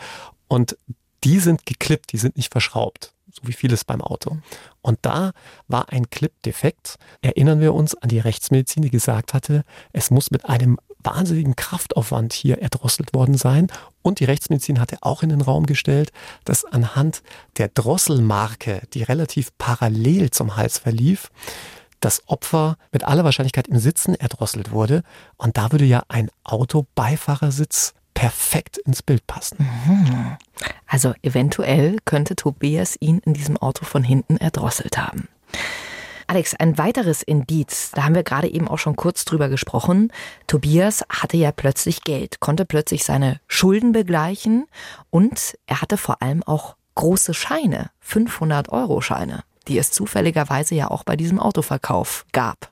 Und 0.48 0.76
die 1.22 1.38
sind 1.38 1.66
geklippt, 1.66 2.12
die 2.12 2.18
sind 2.18 2.36
nicht 2.36 2.52
verschraubt 2.52 3.14
so 3.32 3.48
wie 3.48 3.52
vieles 3.52 3.84
beim 3.84 4.02
Auto. 4.02 4.38
Und 4.82 4.98
da 5.02 5.32
war 5.66 5.88
ein 5.90 6.10
Clip 6.10 6.32
defekt. 6.42 6.96
Erinnern 7.22 7.60
wir 7.60 7.72
uns 7.74 7.94
an 7.94 8.10
die 8.10 8.18
Rechtsmedizin, 8.18 8.82
die 8.82 8.90
gesagt 8.90 9.32
hatte, 9.32 9.64
es 9.92 10.10
muss 10.10 10.30
mit 10.30 10.44
einem 10.44 10.78
wahnsinnigen 11.04 11.56
Kraftaufwand 11.56 12.32
hier 12.32 12.58
erdrosselt 12.58 13.14
worden 13.14 13.36
sein. 13.36 13.68
Und 14.02 14.20
die 14.20 14.24
Rechtsmedizin 14.24 14.80
hatte 14.80 14.98
auch 15.00 15.22
in 15.22 15.28
den 15.28 15.40
Raum 15.40 15.66
gestellt, 15.66 16.12
dass 16.44 16.64
anhand 16.64 17.22
der 17.58 17.68
Drosselmarke, 17.68 18.82
die 18.94 19.02
relativ 19.02 19.56
parallel 19.58 20.30
zum 20.30 20.56
Hals 20.56 20.78
verlief, 20.78 21.30
das 22.00 22.22
Opfer 22.26 22.76
mit 22.90 23.04
aller 23.04 23.24
Wahrscheinlichkeit 23.24 23.68
im 23.68 23.78
Sitzen 23.78 24.14
erdrosselt 24.14 24.72
wurde. 24.72 25.02
Und 25.36 25.56
da 25.56 25.72
würde 25.72 25.84
ja 25.84 26.02
ein 26.08 26.30
Autobeifahrersitz 26.44 27.94
perfekt 28.14 28.78
ins 28.78 29.02
Bild 29.02 29.26
passen. 29.26 29.68
Mhm. 29.86 30.36
Also 30.86 31.14
eventuell 31.22 31.96
könnte 32.04 32.36
Tobias 32.36 32.96
ihn 33.00 33.18
in 33.24 33.34
diesem 33.34 33.56
Auto 33.56 33.84
von 33.84 34.04
hinten 34.04 34.36
erdrosselt 34.36 34.98
haben. 34.98 35.28
Alex, 36.26 36.54
ein 36.54 36.78
weiteres 36.78 37.22
Indiz, 37.22 37.90
da 37.94 38.04
haben 38.04 38.14
wir 38.14 38.22
gerade 38.22 38.48
eben 38.48 38.68
auch 38.68 38.78
schon 38.78 38.96
kurz 38.96 39.24
drüber 39.24 39.48
gesprochen. 39.48 40.12
Tobias 40.46 41.04
hatte 41.08 41.36
ja 41.36 41.52
plötzlich 41.52 42.02
Geld, 42.02 42.40
konnte 42.40 42.64
plötzlich 42.64 43.04
seine 43.04 43.40
Schulden 43.48 43.92
begleichen 43.92 44.66
und 45.10 45.58
er 45.66 45.80
hatte 45.80 45.96
vor 45.96 46.22
allem 46.22 46.42
auch 46.42 46.76
große 46.94 47.34
Scheine, 47.34 47.90
500 48.00 48.70
Euro 48.70 49.00
Scheine, 49.00 49.44
die 49.68 49.78
es 49.78 49.90
zufälligerweise 49.90 50.74
ja 50.74 50.90
auch 50.90 51.04
bei 51.04 51.16
diesem 51.16 51.38
Autoverkauf 51.38 52.26
gab. 52.32 52.70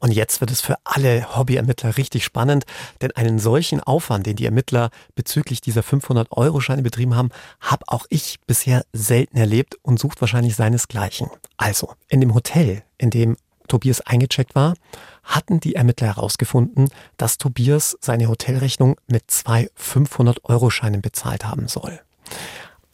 Und 0.00 0.12
jetzt 0.12 0.40
wird 0.40 0.50
es 0.50 0.62
für 0.62 0.76
alle 0.84 1.36
Hobbyermittler 1.36 1.96
richtig 1.96 2.24
spannend, 2.24 2.64
denn 3.02 3.12
einen 3.12 3.38
solchen 3.38 3.80
Aufwand, 3.80 4.26
den 4.26 4.36
die 4.36 4.46
Ermittler 4.46 4.90
bezüglich 5.14 5.60
dieser 5.60 5.82
500-Euro-Scheine 5.82 6.82
betrieben 6.82 7.14
haben, 7.14 7.28
habe 7.60 7.84
auch 7.86 8.06
ich 8.08 8.40
bisher 8.46 8.84
selten 8.92 9.36
erlebt 9.36 9.76
und 9.82 10.00
sucht 10.00 10.20
wahrscheinlich 10.20 10.56
seinesgleichen. 10.56 11.28
Also, 11.58 11.92
in 12.08 12.20
dem 12.20 12.34
Hotel, 12.34 12.82
in 12.96 13.10
dem 13.10 13.36
Tobias 13.68 14.00
eingecheckt 14.00 14.54
war, 14.54 14.74
hatten 15.22 15.60
die 15.60 15.74
Ermittler 15.74 16.08
herausgefunden, 16.08 16.88
dass 17.18 17.38
Tobias 17.38 17.96
seine 18.00 18.28
Hotelrechnung 18.28 18.96
mit 19.06 19.30
zwei 19.30 19.70
500-Euro-Scheinen 19.78 21.02
bezahlt 21.02 21.44
haben 21.44 21.68
soll. 21.68 22.00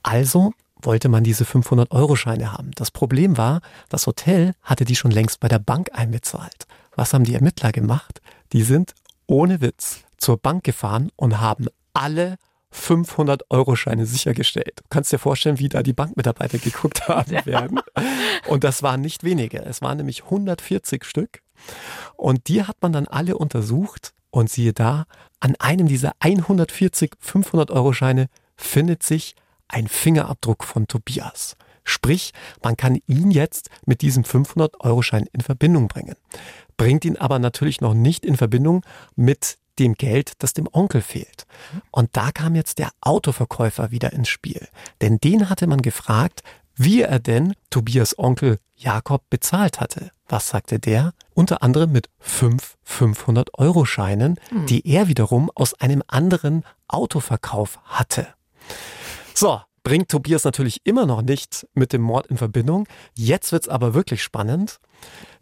Also 0.03 0.53
wollte 0.83 1.09
man 1.09 1.25
diese 1.25 1.45
500-Euro-Scheine 1.45 2.53
haben. 2.53 2.73
Das 2.75 2.91
Problem 2.91 3.37
war, 3.37 3.61
das 3.89 4.07
Hotel 4.07 4.55
hatte 4.63 4.85
die 4.85 4.97
schon 4.97 5.11
längst 5.11 5.41
bei 5.41 5.49
der 5.49 5.59
Bank 5.59 5.91
einbezahlt. 5.93 6.67
Was 6.97 7.13
haben 7.13 7.25
die 7.25 7.35
Ermittler 7.35 7.73
gemacht? 7.73 8.21
Die 8.53 8.63
sind 8.63 8.95
ohne 9.27 9.61
Witz 9.61 10.05
zur 10.17 10.39
Bank 10.39 10.65
gefahren 10.65 11.11
und 11.17 11.41
haben 11.41 11.67
alle 11.93 12.37
500-Euro-Scheine 12.73 14.07
sichergestellt. 14.07 14.81
Du 14.81 14.85
kannst 14.89 15.13
dir 15.13 15.19
vorstellen, 15.19 15.59
wie 15.59 15.69
da 15.69 15.83
die 15.83 15.93
Bankmitarbeiter 15.93 16.59
geguckt 16.59 17.09
haben 17.09 17.45
werden. 17.45 17.81
Und 18.49 18.65
das 18.65 18.83
waren 18.83 19.03
nicht 19.03 19.25
wenige. 19.25 19.63
Es 19.63 19.83
waren 19.83 19.99
nämlich 19.99 20.25
140 20.25 21.05
Stück. 21.05 21.43
Und 22.17 22.49
die 22.49 22.65
hat 22.65 22.77
man 22.81 22.93
dann 22.93 23.07
alle 23.07 23.39
untersucht 23.39 24.13
Und 24.31 24.51
siehe 24.51 24.73
da, 24.73 25.07
an 25.41 25.55
einem 25.59 25.89
dieser 25.89 26.13
140 26.21 27.13
500-Euro-Scheine 27.25 28.27
findet 28.57 29.03
sich 29.03 29.35
ein 29.69 29.89
Fingerabdruck 29.89 30.65
von 30.65 30.87
Tobias. 30.87 31.57
Sprich, 31.87 32.33
man 32.63 32.77
kann 32.77 32.99
ihn 33.07 33.31
jetzt 33.31 33.71
mit 33.87 34.03
diesem 34.03 34.25
500-Euro-Schein 34.25 35.27
in 35.33 35.41
Verbindung 35.41 35.89
bringen. 35.89 36.17
Bringt 36.77 37.05
ihn 37.05 37.17
aber 37.17 37.39
natürlich 37.39 37.81
noch 37.81 37.95
nicht 37.95 38.27
in 38.27 38.37
Verbindung 38.37 38.85
mit 39.15 39.57
dem 39.79 39.95
Geld, 39.95 40.33
das 40.39 40.53
dem 40.53 40.69
Onkel 40.73 41.01
fehlt. 41.01 41.47
Und 41.91 42.11
da 42.15 42.33
kam 42.33 42.55
jetzt 42.55 42.79
der 42.79 42.91
Autoverkäufer 43.01 43.91
wieder 43.91 44.13
ins 44.13 44.29
Spiel. 44.29 44.69
Denn 45.01 45.19
den 45.19 45.49
hatte 45.49 45.67
man 45.67 45.81
gefragt, 45.81 46.43
wie 46.75 47.03
er 47.03 47.21
denn 47.21 47.55
Tobias 47.71 48.19
Onkel 48.19 48.59
Jakob 48.75 49.23
bezahlt 49.31 49.81
hatte. 49.81 50.11
Was 50.29 50.49
sagte 50.49 50.79
der? 50.79 51.13
Unter 51.35 51.63
anderem 51.63 51.93
mit 51.93 52.09
fünf 52.19 52.77
500-Euro-Scheinen, 52.87 54.41
hm. 54.49 54.67
die 54.67 54.87
er 54.87 55.09
wiederum 55.09 55.51
aus 55.55 55.75
einem 55.75 56.03
anderen 56.09 56.65
Autoverkauf 56.89 57.79
hatte. 57.85 58.27
So, 59.35 59.61
bringt 59.87 60.09
Tobias 60.09 60.43
natürlich 60.43 60.81
immer 60.83 61.07
noch 61.07 61.23
nicht 61.23 61.65
mit 61.75 61.93
dem 61.93 62.03
Mord 62.03 62.27
in 62.27 62.39
Verbindung. 62.39 62.89
Jetzt 63.15 63.53
wird's 63.53 63.69
aber 63.69 63.95
wirklich 63.95 64.21
spannend. 64.21 64.81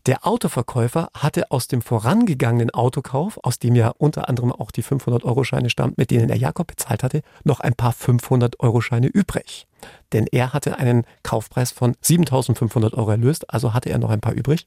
Der 0.05 0.27
Autoverkäufer 0.27 1.09
hatte 1.15 1.51
aus 1.51 1.67
dem 1.67 1.81
vorangegangenen 1.81 2.69
Autokauf, 2.69 3.39
aus 3.43 3.59
dem 3.59 3.75
ja 3.75 3.95
unter 3.97 4.29
anderem 4.29 4.53
auch 4.53 4.71
die 4.71 4.85
500-Euro-Scheine 4.85 5.71
stammt, 5.71 5.97
mit 5.97 6.11
denen 6.11 6.29
er 6.29 6.37
Jakob 6.37 6.67
bezahlt 6.67 7.03
hatte, 7.03 7.23
noch 7.45 7.61
ein 7.61 7.73
paar 7.73 7.95
500-Euro-Scheine 7.95 9.07
übrig. 9.07 9.67
Denn 10.13 10.27
er 10.31 10.53
hatte 10.53 10.79
einen 10.79 11.07
Kaufpreis 11.23 11.73
von 11.73 11.95
7.500 12.05 12.93
Euro 12.93 13.13
erlöst, 13.13 13.49
also 13.49 13.73
hatte 13.73 13.89
er 13.89 13.99
noch 13.99 14.11
ein 14.11 14.21
paar 14.21 14.35
übrig. 14.35 14.67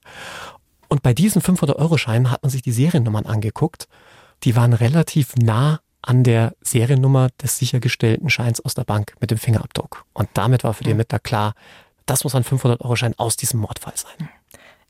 Und 0.87 1.03
bei 1.03 1.13
diesen 1.13 1.39
500-Euro-Scheinen 1.39 2.31
hat 2.31 2.41
man 2.41 2.49
sich 2.49 2.63
die 2.63 2.71
Seriennummern 2.71 3.27
angeguckt. 3.27 3.87
Die 4.43 4.55
waren 4.55 4.73
relativ 4.73 5.35
nah 5.35 5.81
an 6.07 6.23
der 6.23 6.55
Seriennummer 6.61 7.29
des 7.41 7.57
sichergestellten 7.57 8.29
Scheins 8.29 8.61
aus 8.61 8.73
der 8.73 8.85
Bank 8.85 9.15
mit 9.19 9.29
dem 9.29 9.37
Fingerabdruck. 9.37 10.05
Und 10.13 10.29
damit 10.33 10.63
war 10.63 10.73
für 10.73 10.85
die 10.85 10.91
Ermittler 10.91 11.19
klar, 11.19 11.53
das 12.05 12.23
muss 12.23 12.33
ein 12.33 12.45
500-Euro-Schein 12.45 13.13
aus 13.17 13.35
diesem 13.35 13.59
Mordfall 13.59 13.93
sein. 13.95 14.29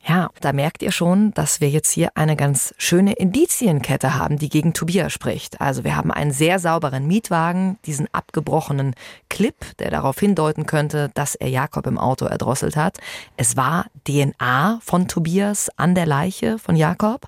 Ja, 0.07 0.29
da 0.39 0.53
merkt 0.53 0.83
ihr 0.83 0.93
schon, 0.93 1.33
dass 1.33 1.59
wir 1.59 1.69
jetzt 1.69 1.91
hier 1.91 2.11
eine 2.15 2.37
ganz 2.37 2.73
schöne 2.77 3.11
Indizienkette 3.11 4.15
haben, 4.15 4.37
die 4.37 4.47
gegen 4.47 4.73
Tobias 4.73 5.11
spricht. 5.11 5.59
Also 5.59 5.83
wir 5.83 5.97
haben 5.97 6.11
einen 6.11 6.31
sehr 6.31 6.59
sauberen 6.59 7.07
Mietwagen, 7.07 7.77
diesen 7.85 8.07
abgebrochenen 8.13 8.95
Clip, 9.29 9.55
der 9.79 9.91
darauf 9.91 10.17
hindeuten 10.17 10.65
könnte, 10.65 11.11
dass 11.13 11.35
er 11.35 11.49
Jakob 11.49 11.87
im 11.87 11.97
Auto 11.97 12.23
erdrosselt 12.25 12.77
hat. 12.77 12.99
Es 13.35 13.57
war 13.57 13.87
DNA 14.07 14.79
von 14.81 15.09
Tobias 15.09 15.69
an 15.75 15.93
der 15.93 16.05
Leiche 16.05 16.57
von 16.57 16.77
Jakob. 16.77 17.27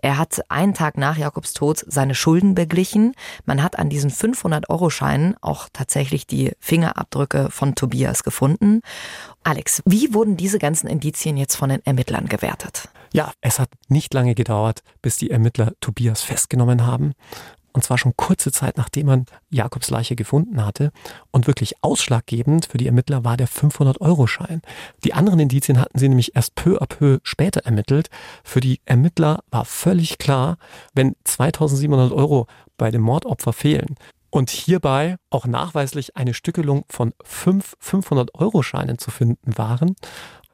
Er 0.00 0.16
hat 0.16 0.40
einen 0.48 0.74
Tag 0.74 0.98
nach 0.98 1.16
Jakobs 1.16 1.52
Tod 1.52 1.84
seine 1.88 2.14
Schulden 2.14 2.54
beglichen. 2.54 3.14
Man 3.44 3.60
hat 3.60 3.76
an 3.76 3.90
diesen 3.90 4.12
500-Euro-Scheinen 4.12 5.34
auch 5.40 5.68
tatsächlich 5.72 6.28
die 6.28 6.52
Fingerabdrücke 6.60 7.50
von 7.50 7.74
Tobias 7.74 8.22
gefunden. 8.22 8.82
Alex, 9.50 9.82
wie 9.84 10.14
wurden 10.14 10.36
diese 10.36 10.60
ganzen 10.60 10.86
Indizien 10.86 11.36
jetzt 11.36 11.56
von 11.56 11.70
den 11.70 11.84
Ermittlern 11.84 12.28
gewertet? 12.28 12.88
Ja, 13.12 13.32
es 13.40 13.58
hat 13.58 13.68
nicht 13.88 14.14
lange 14.14 14.36
gedauert, 14.36 14.84
bis 15.02 15.16
die 15.16 15.32
Ermittler 15.32 15.72
Tobias 15.80 16.22
festgenommen 16.22 16.86
haben. 16.86 17.14
Und 17.72 17.82
zwar 17.82 17.98
schon 17.98 18.16
kurze 18.16 18.52
Zeit, 18.52 18.76
nachdem 18.76 19.06
man 19.06 19.26
Jakobs 19.48 19.90
Leiche 19.90 20.14
gefunden 20.14 20.64
hatte. 20.64 20.92
Und 21.32 21.48
wirklich 21.48 21.74
ausschlaggebend 21.82 22.66
für 22.66 22.78
die 22.78 22.86
Ermittler 22.86 23.24
war 23.24 23.36
der 23.36 23.48
500-Euro-Schein. 23.48 24.62
Die 25.02 25.14
anderen 25.14 25.40
Indizien 25.40 25.80
hatten 25.80 25.98
sie 25.98 26.08
nämlich 26.08 26.36
erst 26.36 26.54
peu 26.54 26.80
à 26.80 26.86
peu 26.86 27.18
später 27.24 27.62
ermittelt. 27.64 28.08
Für 28.44 28.60
die 28.60 28.80
Ermittler 28.84 29.42
war 29.50 29.64
völlig 29.64 30.18
klar, 30.18 30.58
wenn 30.94 31.16
2700 31.24 32.12
Euro 32.12 32.46
bei 32.76 32.92
dem 32.92 33.02
Mordopfer 33.02 33.52
fehlen, 33.52 33.96
und 34.30 34.50
hierbei 34.50 35.16
auch 35.30 35.46
nachweislich 35.46 36.16
eine 36.16 36.34
Stückelung 36.34 36.84
von 36.88 37.12
fünf 37.22 37.76
500-Euro-Scheinen 37.82 38.98
zu 38.98 39.10
finden 39.10 39.58
waren 39.58 39.96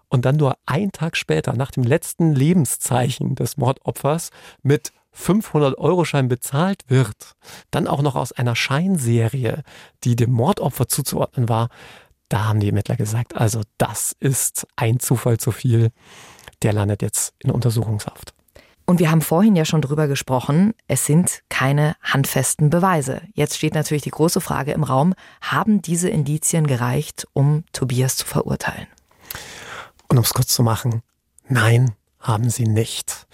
und 0.09 0.25
dann 0.25 0.37
nur 0.37 0.57
einen 0.67 0.93
Tag 0.93 1.17
später 1.17 1.53
nach 1.55 1.71
dem 1.71 1.85
letzten 1.85 2.35
Lebenszeichen 2.35 3.35
des 3.35 3.57
Mordopfers 3.57 4.31
mit 4.63 4.93
500-Euro-Schein 5.15 6.29
bezahlt 6.29 6.83
wird, 6.89 7.37
dann 7.71 7.87
auch 7.87 8.03
noch 8.03 8.17
aus 8.17 8.33
einer 8.33 8.55
Scheinserie, 8.55 9.63
die 10.05 10.17
dem 10.17 10.33
Mordopfer 10.33 10.89
zuzuordnen 10.89 11.49
war, 11.49 11.69
da 12.29 12.45
haben 12.45 12.61
die 12.61 12.69
Ermittler 12.69 12.97
gesagt, 12.97 13.37
also 13.37 13.63
das 13.79 14.15
ist 14.19 14.67
ein 14.77 14.99
Zufall 15.01 15.39
zu 15.39 15.53
viel, 15.53 15.91
der 16.63 16.73
landet 16.73 17.03
jetzt 17.03 17.35
in 17.39 17.51
Untersuchungshaft. 17.51 18.35
Und 18.87 19.01
wir 19.01 19.11
haben 19.11 19.21
vorhin 19.21 19.57
ja 19.57 19.65
schon 19.65 19.83
drüber 19.83 20.07
gesprochen, 20.07 20.73
es 20.87 21.05
sind 21.05 21.43
keine 21.49 21.97
handfesten 22.03 22.71
Beweise. 22.71 23.21
Jetzt 23.35 23.57
steht 23.57 23.75
natürlich 23.75 24.05
die 24.05 24.11
große 24.11 24.41
Frage 24.41 24.71
im 24.73 24.85
Raum, 24.85 25.15
haben 25.41 25.83
diese 25.83 26.09
Indizien 26.09 26.69
gereicht, 26.69 27.27
um 27.33 27.65
Tobias 27.73 28.17
zu 28.17 28.27
verurteilen? 28.27 28.87
Und 30.09 30.19
um 30.19 30.23
es 30.23 30.33
kurz 30.33 30.49
zu 30.55 30.63
machen, 30.63 31.03
nein, 31.49 31.97
haben 32.21 32.49
sie 32.49 32.67
nicht. 32.67 33.27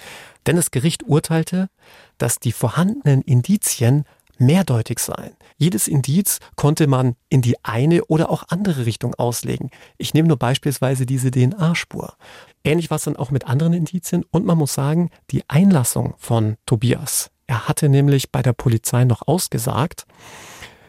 Denn 0.47 0.57
das 0.57 0.71
Gericht 0.71 1.03
urteilte, 1.05 1.69
dass 2.17 2.37
die 2.37 2.53
vorhandenen 2.53 3.21
Indizien 3.21 4.05
mehrdeutig 4.39 4.99
seien. 4.99 5.37
Jedes 5.57 5.87
Indiz 5.87 6.39
konnte 6.57 6.87
man 6.87 7.15
in 7.29 7.43
die 7.43 7.63
eine 7.63 8.05
oder 8.07 8.31
auch 8.31 8.45
andere 8.49 8.87
Richtung 8.87 9.15
auslegen. 9.15 9.71
Ich 9.99 10.15
nehme 10.15 10.29
nur 10.29 10.39
beispielsweise 10.39 11.07
diese 11.07 11.31
DNA-Spur. 11.31 12.17
Ähnlich 12.65 12.91
war 12.91 12.97
es 12.97 13.05
dann 13.05 13.17
auch 13.17 13.31
mit 13.31 13.47
anderen 13.47 13.73
Indizien 13.73 14.25
und 14.31 14.47
man 14.47 14.59
muss 14.59 14.75
sagen, 14.75 15.11
die 15.31 15.43
Einlassung 15.49 16.15
von 16.19 16.57
Tobias, 16.67 17.31
er 17.47 17.69
hatte 17.69 17.89
nämlich 17.89 18.31
bei 18.31 18.43
der 18.43 18.53
Polizei 18.53 19.05
noch 19.05 19.27
ausgesagt, 19.27 20.07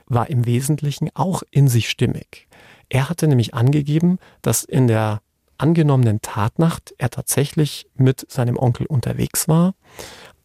war 0.05 0.29
im 0.29 0.45
Wesentlichen 0.45 1.09
auch 1.15 1.43
in 1.49 1.67
sich 1.67 1.89
stimmig. 1.89 2.47
Er 2.89 3.09
hatte 3.09 3.27
nämlich 3.27 3.53
angegeben, 3.53 4.19
dass 4.41 4.63
in 4.63 4.87
der 4.87 5.21
angenommenen 5.57 6.21
Tatnacht 6.21 6.93
er 6.97 7.09
tatsächlich 7.09 7.87
mit 7.95 8.29
seinem 8.31 8.57
Onkel 8.57 8.85
unterwegs 8.85 9.47
war, 9.47 9.73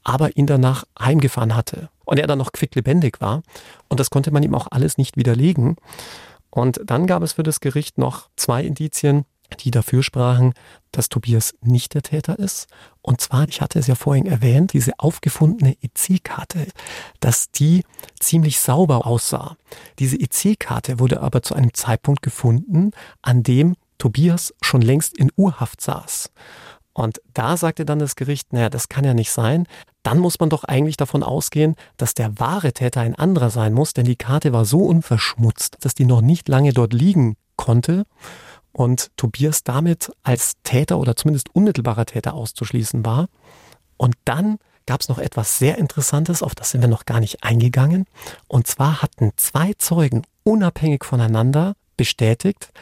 aber 0.02 0.36
ihn 0.36 0.46
danach 0.46 0.84
heimgefahren 0.98 1.54
hatte 1.54 1.90
und 2.04 2.18
er 2.18 2.26
dann 2.26 2.38
noch 2.38 2.52
quicklebendig 2.52 3.20
war. 3.20 3.42
Und 3.88 4.00
das 4.00 4.10
konnte 4.10 4.30
man 4.30 4.42
ihm 4.42 4.54
auch 4.54 4.68
alles 4.70 4.96
nicht 4.96 5.16
widerlegen. 5.16 5.76
Und 6.50 6.80
dann 6.84 7.06
gab 7.06 7.22
es 7.22 7.34
für 7.34 7.42
das 7.42 7.60
Gericht 7.60 7.98
noch 7.98 8.30
zwei 8.36 8.64
Indizien, 8.64 9.24
die 9.56 9.70
dafür 9.70 10.02
sprachen, 10.02 10.54
dass 10.92 11.08
Tobias 11.08 11.54
nicht 11.60 11.94
der 11.94 12.02
Täter 12.02 12.38
ist. 12.38 12.66
Und 13.02 13.20
zwar, 13.20 13.48
ich 13.48 13.60
hatte 13.60 13.78
es 13.78 13.86
ja 13.86 13.94
vorhin 13.94 14.26
erwähnt, 14.26 14.72
diese 14.72 14.98
aufgefundene 14.98 15.76
EC-Karte, 15.82 16.66
dass 17.20 17.50
die 17.50 17.84
ziemlich 18.18 18.60
sauber 18.60 19.06
aussah. 19.06 19.56
Diese 19.98 20.16
EC-Karte 20.16 20.98
wurde 20.98 21.20
aber 21.20 21.42
zu 21.42 21.54
einem 21.54 21.74
Zeitpunkt 21.74 22.22
gefunden, 22.22 22.92
an 23.22 23.42
dem 23.42 23.76
Tobias 23.98 24.54
schon 24.62 24.82
längst 24.82 25.16
in 25.16 25.30
Urhaft 25.36 25.80
saß. 25.80 26.30
Und 26.92 27.20
da 27.32 27.56
sagte 27.56 27.84
dann 27.84 28.00
das 28.00 28.16
Gericht, 28.16 28.52
naja, 28.52 28.70
das 28.70 28.88
kann 28.88 29.04
ja 29.04 29.14
nicht 29.14 29.30
sein. 29.30 29.66
Dann 30.02 30.18
muss 30.18 30.40
man 30.40 30.50
doch 30.50 30.64
eigentlich 30.64 30.96
davon 30.96 31.22
ausgehen, 31.22 31.76
dass 31.96 32.14
der 32.14 32.40
wahre 32.40 32.72
Täter 32.72 33.00
ein 33.00 33.14
anderer 33.14 33.50
sein 33.50 33.72
muss, 33.72 33.92
denn 33.92 34.04
die 34.04 34.16
Karte 34.16 34.52
war 34.52 34.64
so 34.64 34.80
unverschmutzt, 34.80 35.76
dass 35.80 35.94
die 35.94 36.06
noch 36.06 36.22
nicht 36.22 36.48
lange 36.48 36.72
dort 36.72 36.92
liegen 36.92 37.36
konnte 37.56 38.04
und 38.72 39.10
Tobias 39.16 39.64
damit 39.64 40.10
als 40.22 40.54
Täter 40.62 40.98
oder 40.98 41.16
zumindest 41.16 41.54
unmittelbarer 41.54 42.06
Täter 42.06 42.34
auszuschließen 42.34 43.04
war. 43.04 43.28
Und 43.96 44.14
dann 44.24 44.58
gab 44.86 45.00
es 45.02 45.08
noch 45.08 45.18
etwas 45.18 45.58
sehr 45.58 45.76
Interessantes, 45.78 46.42
auf 46.42 46.54
das 46.54 46.70
sind 46.70 46.80
wir 46.80 46.88
noch 46.88 47.04
gar 47.04 47.20
nicht 47.20 47.44
eingegangen. 47.44 48.06
Und 48.46 48.66
zwar 48.66 49.02
hatten 49.02 49.32
zwei 49.36 49.74
Zeugen 49.74 50.22
unabhängig 50.44 51.04
voneinander 51.04 51.74
bestätigt, 51.96 52.72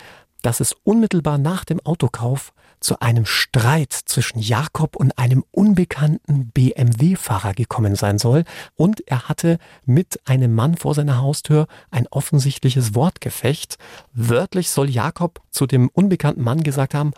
dass 0.42 0.61
es 0.61 0.72
unmittelbar 0.85 1.38
nach 1.38 1.64
dem 1.64 1.81
Autokauf 1.81 2.53
zu 2.81 3.01
einem 3.01 3.27
Streit 3.27 3.93
zwischen 3.93 4.39
Jakob 4.39 4.97
und 4.97 5.19
einem 5.19 5.45
unbekannten 5.51 6.51
BMW-Fahrer 6.51 7.55
gekommen 7.55 7.97
sein 7.97 8.19
soll 8.19 8.45
und 8.77 9.07
er 9.09 9.29
hatte 9.29 9.59
mit 9.85 10.21
einem 10.25 10.55
Mann 10.55 10.77
vor 10.77 10.95
seiner 10.95 11.21
Haustür 11.21 11.67
ein 11.91 12.07
offensichtliches 12.09 12.95
Wortgefecht. 12.95 13.79
Wörtlich 14.12 14.71
soll 14.71 14.91
Jakob 14.91 15.41
zu 15.51 15.67
dem 15.67 15.89
unbekannten 15.89 16.43
Mann 16.43 16.62
gesagt 16.62 16.95
haben, 16.95 17.12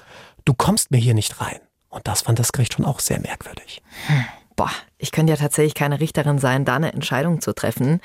du 0.44 0.54
kommst 0.54 0.90
mir 0.90 0.98
hier 0.98 1.14
nicht 1.14 1.40
rein. 1.40 1.60
Und 1.90 2.06
das 2.06 2.22
fand 2.22 2.38
das 2.38 2.52
Gericht 2.52 2.74
schon 2.74 2.84
auch 2.84 3.00
sehr 3.00 3.20
merkwürdig. 3.20 3.82
Hm. 4.06 4.24
Boah, 4.56 4.70
ich 4.98 5.12
könnte 5.12 5.32
ja 5.32 5.36
tatsächlich 5.36 5.74
keine 5.74 6.00
Richterin 6.00 6.38
sein, 6.38 6.64
da 6.64 6.74
eine 6.74 6.92
Entscheidung 6.92 7.40
zu 7.40 7.54
treffen. 7.54 8.00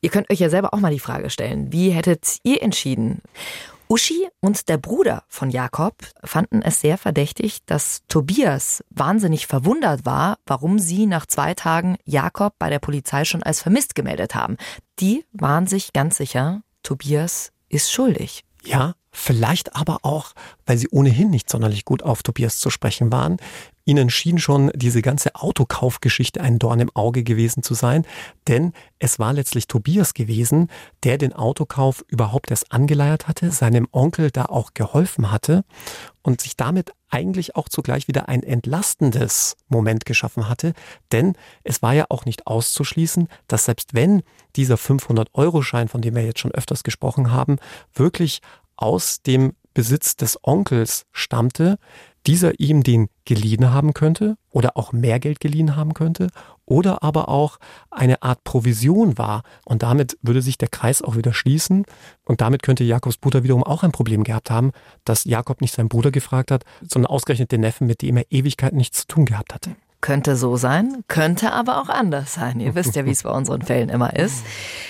Ihr 0.00 0.08
könnt 0.08 0.30
euch 0.30 0.40
ja 0.40 0.48
selber 0.48 0.72
auch 0.72 0.80
mal 0.80 0.90
die 0.90 0.98
Frage 0.98 1.28
stellen, 1.28 1.70
wie 1.70 1.90
hättet 1.90 2.38
ihr 2.44 2.62
entschieden? 2.62 3.20
Uschi 3.88 4.28
und 4.40 4.68
der 4.68 4.76
Bruder 4.76 5.24
von 5.28 5.48
Jakob 5.48 5.94
fanden 6.22 6.60
es 6.60 6.82
sehr 6.82 6.98
verdächtig, 6.98 7.64
dass 7.64 8.02
Tobias 8.06 8.84
wahnsinnig 8.90 9.46
verwundert 9.46 10.04
war, 10.04 10.38
warum 10.44 10.78
sie 10.78 11.06
nach 11.06 11.24
zwei 11.24 11.54
Tagen 11.54 11.96
Jakob 12.04 12.54
bei 12.58 12.68
der 12.68 12.80
Polizei 12.80 13.24
schon 13.24 13.42
als 13.42 13.62
vermisst 13.62 13.94
gemeldet 13.94 14.34
haben. 14.34 14.58
Die 15.00 15.24
waren 15.32 15.66
sich 15.66 15.94
ganz 15.94 16.18
sicher, 16.18 16.62
Tobias 16.82 17.52
ist 17.70 17.90
schuldig. 17.90 18.44
Ja, 18.62 18.94
Vielleicht 19.20 19.74
aber 19.74 19.98
auch, 20.02 20.32
weil 20.64 20.78
sie 20.78 20.88
ohnehin 20.90 21.30
nicht 21.30 21.50
sonderlich 21.50 21.84
gut 21.84 22.04
auf 22.04 22.22
Tobias 22.22 22.60
zu 22.60 22.70
sprechen 22.70 23.10
waren. 23.10 23.38
Ihnen 23.84 24.10
schien 24.10 24.38
schon 24.38 24.70
diese 24.76 25.02
ganze 25.02 25.34
Autokaufgeschichte 25.34 26.40
ein 26.40 26.60
Dorn 26.60 26.78
im 26.78 26.94
Auge 26.94 27.24
gewesen 27.24 27.64
zu 27.64 27.74
sein, 27.74 28.06
denn 28.46 28.72
es 29.00 29.18
war 29.18 29.32
letztlich 29.32 29.66
Tobias 29.66 30.14
gewesen, 30.14 30.68
der 31.02 31.18
den 31.18 31.32
Autokauf 31.32 32.04
überhaupt 32.06 32.52
erst 32.52 32.70
angeleiert 32.70 33.26
hatte, 33.26 33.50
seinem 33.50 33.88
Onkel 33.90 34.30
da 34.30 34.44
auch 34.44 34.72
geholfen 34.72 35.32
hatte 35.32 35.64
und 36.22 36.40
sich 36.40 36.56
damit 36.56 36.92
eigentlich 37.10 37.56
auch 37.56 37.68
zugleich 37.68 38.06
wieder 38.06 38.28
ein 38.28 38.44
entlastendes 38.44 39.56
Moment 39.68 40.04
geschaffen 40.04 40.48
hatte, 40.48 40.74
denn 41.10 41.34
es 41.64 41.82
war 41.82 41.92
ja 41.92 42.06
auch 42.08 42.24
nicht 42.24 42.46
auszuschließen, 42.46 43.26
dass 43.48 43.64
selbst 43.64 43.94
wenn 43.94 44.22
dieser 44.54 44.76
500-Euro-Schein, 44.76 45.88
von 45.88 46.02
dem 46.02 46.14
wir 46.14 46.24
jetzt 46.24 46.40
schon 46.40 46.52
öfters 46.52 46.84
gesprochen 46.84 47.32
haben, 47.32 47.56
wirklich 47.94 48.42
aus 48.78 49.22
dem 49.22 49.52
Besitz 49.74 50.16
des 50.16 50.38
Onkels 50.42 51.04
stammte, 51.12 51.78
dieser 52.26 52.58
ihm 52.58 52.82
den 52.82 53.08
geliehen 53.24 53.72
haben 53.72 53.94
könnte 53.94 54.36
oder 54.50 54.76
auch 54.76 54.92
mehr 54.92 55.20
Geld 55.20 55.40
geliehen 55.40 55.76
haben 55.76 55.94
könnte 55.94 56.28
oder 56.64 57.02
aber 57.02 57.28
auch 57.28 57.58
eine 57.90 58.22
Art 58.22 58.42
Provision 58.44 59.18
war 59.18 59.42
und 59.64 59.82
damit 59.82 60.18
würde 60.20 60.42
sich 60.42 60.58
der 60.58 60.68
Kreis 60.68 61.00
auch 61.00 61.16
wieder 61.16 61.32
schließen 61.32 61.84
und 62.24 62.40
damit 62.40 62.62
könnte 62.62 62.84
Jakobs 62.84 63.18
Bruder 63.18 63.44
wiederum 63.44 63.62
auch 63.62 63.82
ein 63.82 63.92
Problem 63.92 64.24
gehabt 64.24 64.50
haben, 64.50 64.72
dass 65.04 65.24
Jakob 65.24 65.60
nicht 65.60 65.74
seinen 65.74 65.88
Bruder 65.88 66.10
gefragt 66.10 66.50
hat, 66.50 66.64
sondern 66.82 67.10
ausgerechnet 67.10 67.52
den 67.52 67.60
Neffen, 67.60 67.86
mit 67.86 68.02
dem 68.02 68.16
er 68.16 68.26
Ewigkeiten 68.30 68.76
nichts 68.76 69.02
zu 69.02 69.06
tun 69.06 69.26
gehabt 69.26 69.54
hatte. 69.54 69.76
Könnte 70.00 70.36
so 70.36 70.56
sein, 70.56 71.02
könnte 71.08 71.52
aber 71.52 71.82
auch 71.82 71.88
anders 71.88 72.34
sein. 72.34 72.60
Ihr 72.60 72.76
wisst 72.76 72.94
ja, 72.94 73.04
wie 73.04 73.10
es 73.10 73.24
bei 73.24 73.30
unseren 73.30 73.62
Fällen 73.62 73.88
immer 73.88 74.14
ist. 74.14 74.44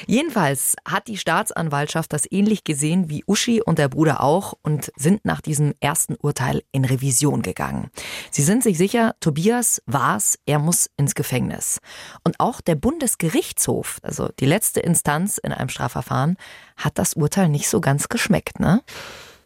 Jedenfalls 0.06 0.76
hat 0.86 1.08
die 1.08 1.16
Staatsanwaltschaft 1.16 2.12
das 2.12 2.30
ähnlich 2.30 2.62
gesehen 2.62 3.08
wie 3.08 3.24
Uschi 3.26 3.62
und 3.62 3.78
der 3.78 3.88
Bruder 3.88 4.22
auch 4.22 4.52
und 4.62 4.92
sind 4.96 5.24
nach 5.24 5.40
diesem 5.40 5.72
ersten 5.80 6.14
Urteil 6.20 6.62
in 6.72 6.84
Revision 6.84 7.40
gegangen. 7.40 7.90
Sie 8.30 8.42
sind 8.42 8.62
sich 8.62 8.76
sicher, 8.76 9.14
Tobias 9.20 9.82
war's, 9.86 10.38
er 10.44 10.58
muss 10.58 10.90
ins 10.98 11.14
Gefängnis. 11.14 11.80
Und 12.22 12.38
auch 12.38 12.60
der 12.60 12.74
Bundesgerichtshof, 12.74 14.00
also 14.02 14.28
die 14.38 14.46
letzte 14.46 14.80
Instanz 14.80 15.38
in 15.38 15.52
einem 15.52 15.70
Strafverfahren, 15.70 16.36
hat 16.76 16.98
das 16.98 17.14
Urteil 17.14 17.48
nicht 17.48 17.70
so 17.70 17.80
ganz 17.80 18.10
geschmeckt, 18.10 18.60
ne? 18.60 18.82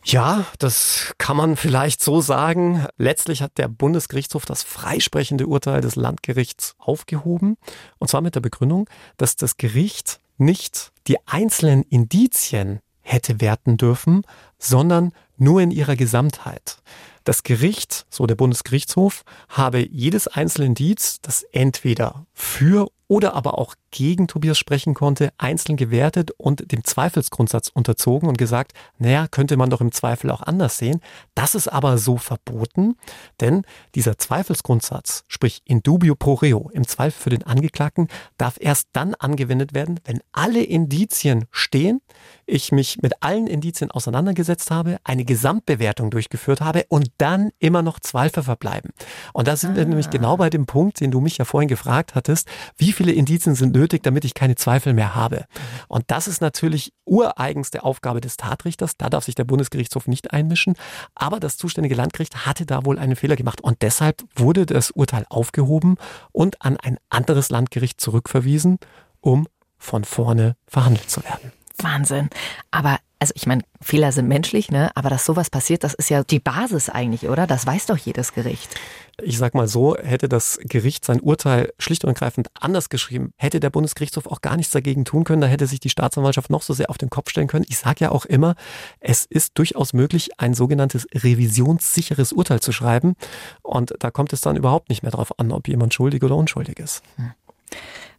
Ja, 0.04 0.46
das 0.58 1.14
kann 1.18 1.36
man 1.36 1.56
vielleicht 1.56 2.02
so 2.02 2.20
sagen. 2.20 2.86
Letztlich 2.96 3.40
hat 3.40 3.56
der 3.56 3.68
Bundesgerichtshof 3.68 4.44
das 4.44 4.62
freisprechende 4.62 5.46
Urteil 5.46 5.80
des 5.80 5.94
Landgerichts 5.94 6.74
aufgehoben. 6.78 7.56
Und 7.98 8.08
zwar 8.08 8.20
mit 8.20 8.34
der 8.34 8.40
Begründung, 8.40 8.90
dass 9.16 9.36
das 9.36 9.56
Gericht 9.56 10.18
nicht 10.38 10.90
die 11.06 11.18
einzelnen 11.26 11.82
Indizien 11.82 12.80
hätte 13.00 13.40
werten 13.40 13.76
dürfen, 13.76 14.22
sondern 14.58 15.12
nur 15.36 15.60
in 15.60 15.70
ihrer 15.70 15.96
Gesamtheit. 15.96 16.78
Das 17.24 17.42
Gericht, 17.42 18.06
so 18.10 18.26
der 18.26 18.34
Bundesgerichtshof, 18.34 19.24
habe 19.48 19.86
jedes 19.86 20.28
einzelne 20.28 20.66
Indiz, 20.66 21.20
das 21.20 21.42
entweder 21.52 22.26
für 22.32 22.88
oder 23.12 23.34
aber 23.34 23.58
auch 23.58 23.74
gegen 23.90 24.26
Tobias 24.26 24.56
sprechen 24.56 24.94
konnte, 24.94 25.34
einzeln 25.36 25.76
gewertet 25.76 26.30
und 26.38 26.72
dem 26.72 26.82
Zweifelsgrundsatz 26.82 27.68
unterzogen 27.68 28.26
und 28.26 28.38
gesagt, 28.38 28.72
naja, 28.96 29.26
könnte 29.30 29.58
man 29.58 29.68
doch 29.68 29.82
im 29.82 29.92
Zweifel 29.92 30.30
auch 30.30 30.40
anders 30.40 30.78
sehen. 30.78 31.02
Das 31.34 31.54
ist 31.54 31.68
aber 31.68 31.98
so 31.98 32.16
verboten, 32.16 32.96
denn 33.38 33.66
dieser 33.94 34.16
Zweifelsgrundsatz, 34.16 35.24
sprich 35.28 35.60
in 35.66 35.82
dubio 35.82 36.14
pro 36.14 36.32
reo, 36.32 36.70
im 36.72 36.88
Zweifel 36.88 37.20
für 37.20 37.28
den 37.28 37.42
Angeklagten, 37.42 38.08
darf 38.38 38.56
erst 38.58 38.88
dann 38.94 39.14
angewendet 39.14 39.74
werden, 39.74 40.00
wenn 40.06 40.20
alle 40.32 40.62
Indizien 40.62 41.44
stehen, 41.50 42.00
ich 42.46 42.72
mich 42.72 43.02
mit 43.02 43.22
allen 43.22 43.46
Indizien 43.46 43.90
auseinandergesetzt 43.90 44.70
habe, 44.70 44.96
eine 45.04 45.26
Gesamtbewertung 45.26 46.10
durchgeführt 46.10 46.62
habe 46.62 46.86
und 46.88 47.11
dann 47.18 47.50
immer 47.58 47.82
noch 47.82 48.00
Zweifel 48.00 48.42
verbleiben. 48.42 48.90
Und 49.32 49.48
da 49.48 49.56
sind 49.56 49.72
ah. 49.72 49.76
wir 49.76 49.86
nämlich 49.86 50.10
genau 50.10 50.36
bei 50.36 50.50
dem 50.50 50.66
Punkt, 50.66 51.00
den 51.00 51.10
du 51.10 51.20
mich 51.20 51.38
ja 51.38 51.44
vorhin 51.44 51.68
gefragt 51.68 52.14
hattest, 52.14 52.48
wie 52.76 52.92
viele 52.92 53.12
Indizien 53.12 53.54
sind 53.54 53.74
nötig, 53.74 54.02
damit 54.02 54.24
ich 54.24 54.34
keine 54.34 54.54
Zweifel 54.54 54.92
mehr 54.92 55.14
habe. 55.14 55.46
Und 55.88 56.04
das 56.08 56.28
ist 56.28 56.40
natürlich 56.40 56.92
ureigenste 57.04 57.84
Aufgabe 57.84 58.20
des 58.20 58.36
Tatrichters. 58.36 58.96
Da 58.96 59.10
darf 59.10 59.24
sich 59.24 59.34
der 59.34 59.44
Bundesgerichtshof 59.44 60.06
nicht 60.06 60.32
einmischen. 60.32 60.74
Aber 61.14 61.40
das 61.40 61.56
zuständige 61.56 61.94
Landgericht 61.94 62.46
hatte 62.46 62.66
da 62.66 62.84
wohl 62.84 62.98
einen 62.98 63.16
Fehler 63.16 63.36
gemacht. 63.36 63.60
Und 63.60 63.82
deshalb 63.82 64.24
wurde 64.34 64.66
das 64.66 64.90
Urteil 64.90 65.26
aufgehoben 65.28 65.96
und 66.32 66.62
an 66.62 66.76
ein 66.76 66.98
anderes 67.10 67.50
Landgericht 67.50 68.00
zurückverwiesen, 68.00 68.78
um 69.20 69.46
von 69.78 70.04
vorne 70.04 70.56
verhandelt 70.66 71.10
zu 71.10 71.22
werden. 71.24 71.52
Wahnsinn. 71.78 72.28
Aber 72.70 72.98
also 73.22 73.34
ich 73.36 73.46
meine, 73.46 73.62
Fehler 73.80 74.10
sind 74.10 74.26
menschlich, 74.26 74.72
ne? 74.72 74.90
Aber 74.96 75.08
dass 75.08 75.24
sowas 75.24 75.48
passiert, 75.48 75.84
das 75.84 75.94
ist 75.94 76.10
ja 76.10 76.24
die 76.24 76.40
Basis 76.40 76.88
eigentlich, 76.88 77.28
oder? 77.28 77.46
Das 77.46 77.64
weiß 77.64 77.86
doch 77.86 77.96
jedes 77.96 78.32
Gericht. 78.32 78.74
Ich 79.22 79.38
sag 79.38 79.54
mal 79.54 79.68
so, 79.68 79.96
hätte 79.96 80.28
das 80.28 80.58
Gericht 80.60 81.04
sein 81.04 81.20
Urteil 81.20 81.72
schlicht 81.78 82.02
und 82.02 82.08
ergreifend 82.08 82.48
anders 82.58 82.88
geschrieben, 82.88 83.32
hätte 83.36 83.60
der 83.60 83.70
Bundesgerichtshof 83.70 84.26
auch 84.26 84.40
gar 84.40 84.56
nichts 84.56 84.72
dagegen 84.72 85.04
tun 85.04 85.22
können, 85.22 85.40
da 85.40 85.46
hätte 85.46 85.68
sich 85.68 85.78
die 85.78 85.88
Staatsanwaltschaft 85.88 86.50
noch 86.50 86.62
so 86.62 86.74
sehr 86.74 86.90
auf 86.90 86.98
den 86.98 87.10
Kopf 87.10 87.30
stellen 87.30 87.46
können. 87.46 87.64
Ich 87.68 87.78
sage 87.78 88.06
ja 88.06 88.10
auch 88.10 88.24
immer, 88.24 88.56
es 88.98 89.24
ist 89.24 89.56
durchaus 89.56 89.92
möglich, 89.92 90.40
ein 90.40 90.52
sogenanntes 90.52 91.06
revisionssicheres 91.14 92.32
Urteil 92.32 92.58
zu 92.58 92.72
schreiben. 92.72 93.14
Und 93.62 93.94
da 94.00 94.10
kommt 94.10 94.32
es 94.32 94.40
dann 94.40 94.56
überhaupt 94.56 94.88
nicht 94.88 95.04
mehr 95.04 95.12
darauf 95.12 95.38
an, 95.38 95.52
ob 95.52 95.68
jemand 95.68 95.94
schuldig 95.94 96.24
oder 96.24 96.34
unschuldig 96.34 96.80
ist. 96.80 97.04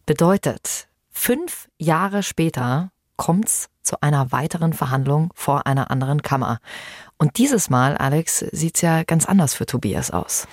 Bedeutet, 0.05 0.87
fünf 1.11 1.67
Jahre 1.77 2.23
später 2.23 2.92
kommt 3.17 3.47
es 3.47 3.69
zu 3.81 4.01
einer 4.01 4.31
weiteren 4.31 4.73
Verhandlung 4.73 5.31
vor 5.35 5.67
einer 5.67 5.91
anderen 5.91 6.21
Kammer. 6.21 6.59
Und 7.17 7.37
dieses 7.37 7.69
Mal, 7.69 7.97
Alex, 7.97 8.39
sieht 8.39 8.75
es 8.75 8.81
ja 8.81 9.03
ganz 9.03 9.25
anders 9.25 9.53
für 9.53 9.65
Tobias 9.65 10.11
aus. 10.11 10.47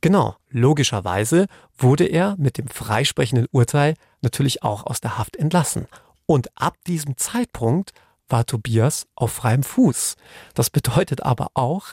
Genau, 0.00 0.36
logischerweise 0.50 1.46
wurde 1.78 2.04
er 2.04 2.34
mit 2.38 2.58
dem 2.58 2.68
freisprechenden 2.68 3.46
Urteil 3.52 3.94
natürlich 4.20 4.62
auch 4.62 4.84
aus 4.84 5.00
der 5.00 5.18
Haft 5.18 5.36
entlassen. 5.36 5.86
Und 6.26 6.48
ab 6.60 6.74
diesem 6.86 7.16
Zeitpunkt 7.16 7.92
war 8.28 8.44
Tobias 8.44 9.06
auf 9.14 9.32
freiem 9.32 9.62
Fuß. 9.62 10.16
Das 10.54 10.70
bedeutet 10.70 11.22
aber 11.22 11.48
auch, 11.54 11.88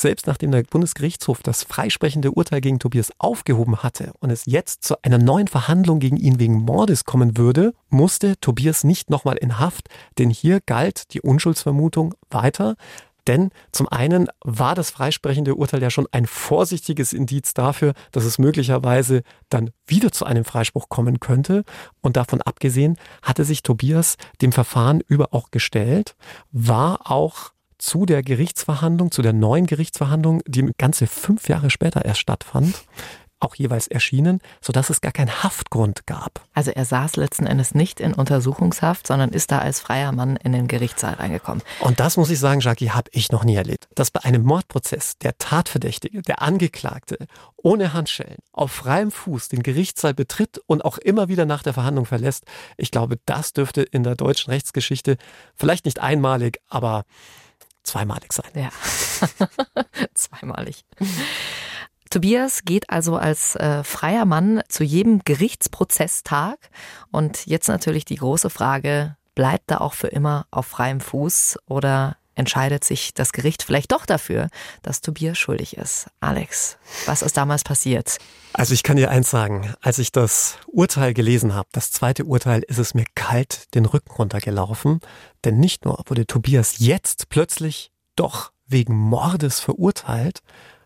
selbst 0.00 0.26
nachdem 0.26 0.50
der 0.50 0.62
Bundesgerichtshof 0.62 1.42
das 1.42 1.62
freisprechende 1.62 2.32
Urteil 2.32 2.60
gegen 2.60 2.78
Tobias 2.78 3.12
aufgehoben 3.18 3.82
hatte 3.82 4.12
und 4.20 4.30
es 4.30 4.46
jetzt 4.46 4.84
zu 4.84 5.02
einer 5.02 5.18
neuen 5.18 5.48
Verhandlung 5.48 6.00
gegen 6.00 6.16
ihn 6.16 6.38
wegen 6.38 6.54
Mordes 6.54 7.04
kommen 7.04 7.36
würde, 7.36 7.74
musste 7.88 8.38
Tobias 8.40 8.84
nicht 8.84 9.10
nochmal 9.10 9.36
in 9.36 9.58
Haft, 9.58 9.88
denn 10.18 10.30
hier 10.30 10.60
galt 10.60 11.12
die 11.14 11.20
Unschuldsvermutung 11.20 12.14
weiter. 12.30 12.76
Denn 13.26 13.50
zum 13.70 13.86
einen 13.88 14.28
war 14.42 14.74
das 14.74 14.90
freisprechende 14.90 15.54
Urteil 15.54 15.82
ja 15.82 15.90
schon 15.90 16.08
ein 16.10 16.26
vorsichtiges 16.26 17.12
Indiz 17.12 17.54
dafür, 17.54 17.92
dass 18.12 18.24
es 18.24 18.38
möglicherweise 18.38 19.22
dann 19.50 19.70
wieder 19.86 20.10
zu 20.10 20.24
einem 20.24 20.44
Freispruch 20.44 20.88
kommen 20.88 21.20
könnte. 21.20 21.64
Und 22.00 22.16
davon 22.16 22.40
abgesehen 22.40 22.96
hatte 23.22 23.44
sich 23.44 23.62
Tobias 23.62 24.16
dem 24.40 24.52
Verfahren 24.52 25.00
über 25.06 25.28
auch 25.32 25.50
gestellt, 25.50 26.16
war 26.50 27.10
auch 27.10 27.52
zu 27.80 28.06
der 28.06 28.22
Gerichtsverhandlung, 28.22 29.10
zu 29.10 29.22
der 29.22 29.32
neuen 29.32 29.66
Gerichtsverhandlung, 29.66 30.42
die 30.46 30.70
ganze 30.78 31.06
fünf 31.06 31.48
Jahre 31.48 31.70
später 31.70 32.04
erst 32.04 32.20
stattfand, 32.20 32.74
auch 33.40 33.54
jeweils 33.54 33.88
erschienen, 33.88 34.40
sodass 34.60 34.90
es 34.90 35.00
gar 35.00 35.12
keinen 35.12 35.42
Haftgrund 35.42 36.06
gab. 36.06 36.46
Also 36.52 36.70
er 36.70 36.84
saß 36.84 37.16
letzten 37.16 37.46
Endes 37.46 37.74
nicht 37.74 37.98
in 37.98 38.12
Untersuchungshaft, 38.12 39.06
sondern 39.06 39.30
ist 39.30 39.50
da 39.50 39.58
als 39.58 39.80
freier 39.80 40.12
Mann 40.12 40.36
in 40.36 40.52
den 40.52 40.68
Gerichtssaal 40.68 41.14
reingekommen. 41.14 41.62
Und 41.80 42.00
das 42.00 42.16
muss 42.16 42.30
ich 42.30 42.38
sagen, 42.38 42.60
Jackie, 42.60 42.90
habe 42.90 43.10
ich 43.12 43.32
noch 43.32 43.44
nie 43.44 43.56
erlebt. 43.56 43.88
Dass 43.94 44.10
bei 44.10 44.20
einem 44.24 44.42
Mordprozess 44.42 45.16
der 45.18 45.38
Tatverdächtige, 45.38 46.22
der 46.22 46.42
Angeklagte, 46.42 47.16
ohne 47.56 47.92
Handschellen, 47.92 48.38
auf 48.52 48.72
freiem 48.72 49.10
Fuß 49.10 49.48
den 49.48 49.62
Gerichtssaal 49.62 50.14
betritt 50.14 50.60
und 50.66 50.84
auch 50.84 50.98
immer 50.98 51.28
wieder 51.28 51.46
nach 51.46 51.62
der 51.62 51.72
Verhandlung 51.72 52.04
verlässt, 52.04 52.44
ich 52.76 52.90
glaube, 52.90 53.18
das 53.24 53.52
dürfte 53.54 53.82
in 53.82 54.02
der 54.02 54.16
deutschen 54.16 54.50
Rechtsgeschichte 54.50 55.16
vielleicht 55.54 55.86
nicht 55.86 55.98
einmalig, 55.98 56.60
aber 56.68 57.04
zweimalig 57.82 58.32
sein. 58.32 58.50
Ja, 58.54 58.70
zweimalig. 60.14 60.84
Tobias 62.10 62.64
geht 62.64 62.90
also 62.90 63.16
als 63.16 63.54
äh, 63.54 63.84
freier 63.84 64.24
Mann 64.24 64.62
zu 64.68 64.82
jedem 64.82 65.20
Gerichtsprozesstag. 65.24 66.58
Und 67.12 67.46
jetzt 67.46 67.68
natürlich 67.68 68.04
die 68.04 68.16
große 68.16 68.50
Frage, 68.50 69.16
bleibt 69.34 69.70
er 69.70 69.80
auch 69.80 69.94
für 69.94 70.08
immer 70.08 70.46
auf 70.50 70.66
freiem 70.66 71.00
Fuß 71.00 71.58
oder 71.66 72.16
entscheidet 72.40 72.82
sich 72.82 73.14
das 73.14 73.32
Gericht 73.32 73.62
vielleicht 73.62 73.92
doch 73.92 74.04
dafür, 74.06 74.48
dass 74.82 75.00
Tobias 75.00 75.38
schuldig 75.38 75.76
ist. 75.76 76.08
Alex, 76.18 76.78
was 77.06 77.22
ist 77.22 77.36
damals 77.36 77.62
passiert? 77.62 78.18
Also 78.52 78.74
ich 78.74 78.82
kann 78.82 78.96
dir 78.96 79.10
eins 79.10 79.30
sagen, 79.30 79.72
als 79.80 79.98
ich 79.98 80.10
das 80.10 80.56
Urteil 80.66 81.14
gelesen 81.14 81.54
habe, 81.54 81.68
das 81.72 81.92
zweite 81.92 82.24
Urteil, 82.24 82.62
ist 82.66 82.78
es 82.78 82.94
mir 82.94 83.04
kalt 83.14 83.72
den 83.74 83.86
Rücken 83.86 84.10
runtergelaufen, 84.10 85.00
denn 85.44 85.60
nicht 85.60 85.84
nur 85.84 86.02
wurde 86.06 86.26
Tobias 86.26 86.78
jetzt 86.78 87.28
plötzlich 87.28 87.92
doch 88.16 88.50
wegen 88.66 88.96
Mordes 88.96 89.60
verurteilt, 89.60 90.40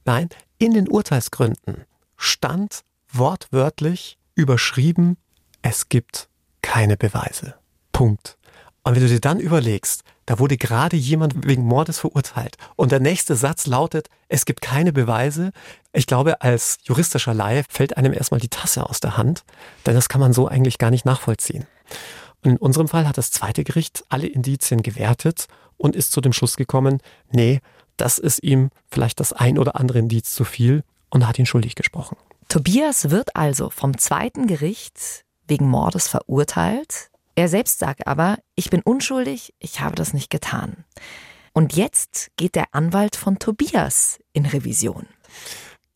nein, 0.04 0.28
in 0.58 0.74
den 0.74 0.88
Urteilsgründen 0.88 1.84
stand 2.16 2.82
wortwörtlich 3.10 4.18
überschrieben, 4.34 5.16
es 5.62 5.88
gibt 5.88 6.28
keine 6.62 6.96
Beweise. 6.96 7.54
Punkt. 7.92 8.36
Und 8.82 8.94
wenn 8.94 9.02
du 9.02 9.08
dir 9.08 9.20
dann 9.20 9.40
überlegst, 9.40 10.02
da 10.26 10.38
wurde 10.38 10.56
gerade 10.56 10.96
jemand 10.96 11.46
wegen 11.46 11.62
Mordes 11.62 11.98
verurteilt. 11.98 12.56
Und 12.76 12.92
der 12.92 13.00
nächste 13.00 13.36
Satz 13.36 13.66
lautet, 13.66 14.08
es 14.28 14.44
gibt 14.44 14.60
keine 14.60 14.92
Beweise. 14.92 15.52
Ich 15.92 16.06
glaube, 16.06 16.40
als 16.40 16.78
juristischer 16.84 17.34
Laie 17.34 17.64
fällt 17.68 17.96
einem 17.96 18.12
erstmal 18.12 18.40
die 18.40 18.48
Tasse 18.48 18.88
aus 18.88 19.00
der 19.00 19.16
Hand, 19.16 19.44
denn 19.86 19.94
das 19.94 20.08
kann 20.08 20.20
man 20.20 20.32
so 20.32 20.48
eigentlich 20.48 20.78
gar 20.78 20.90
nicht 20.90 21.04
nachvollziehen. 21.04 21.66
Und 22.42 22.52
in 22.52 22.56
unserem 22.56 22.88
Fall 22.88 23.08
hat 23.08 23.18
das 23.18 23.30
zweite 23.30 23.64
Gericht 23.64 24.04
alle 24.08 24.26
Indizien 24.26 24.82
gewertet 24.82 25.46
und 25.76 25.96
ist 25.96 26.12
zu 26.12 26.20
dem 26.20 26.32
Schluss 26.32 26.56
gekommen, 26.56 27.00
nee, 27.30 27.60
das 27.96 28.18
ist 28.18 28.42
ihm 28.42 28.70
vielleicht 28.90 29.20
das 29.20 29.32
ein 29.32 29.58
oder 29.58 29.76
andere 29.76 29.98
Indiz 29.98 30.34
zu 30.34 30.44
viel 30.44 30.82
und 31.10 31.26
hat 31.26 31.38
ihn 31.38 31.46
schuldig 31.46 31.74
gesprochen. 31.74 32.16
Tobias 32.48 33.10
wird 33.10 33.36
also 33.36 33.70
vom 33.70 33.98
zweiten 33.98 34.46
Gericht 34.46 35.24
wegen 35.46 35.68
Mordes 35.68 36.08
verurteilt. 36.08 37.10
Er 37.34 37.48
selbst 37.48 37.78
sagt 37.78 38.06
aber, 38.06 38.38
ich 38.54 38.70
bin 38.70 38.82
unschuldig, 38.82 39.54
ich 39.58 39.80
habe 39.80 39.96
das 39.96 40.12
nicht 40.12 40.30
getan. 40.30 40.84
Und 41.52 41.74
jetzt 41.76 42.30
geht 42.36 42.54
der 42.54 42.66
Anwalt 42.72 43.16
von 43.16 43.38
Tobias 43.38 44.18
in 44.32 44.46
Revision. 44.46 45.06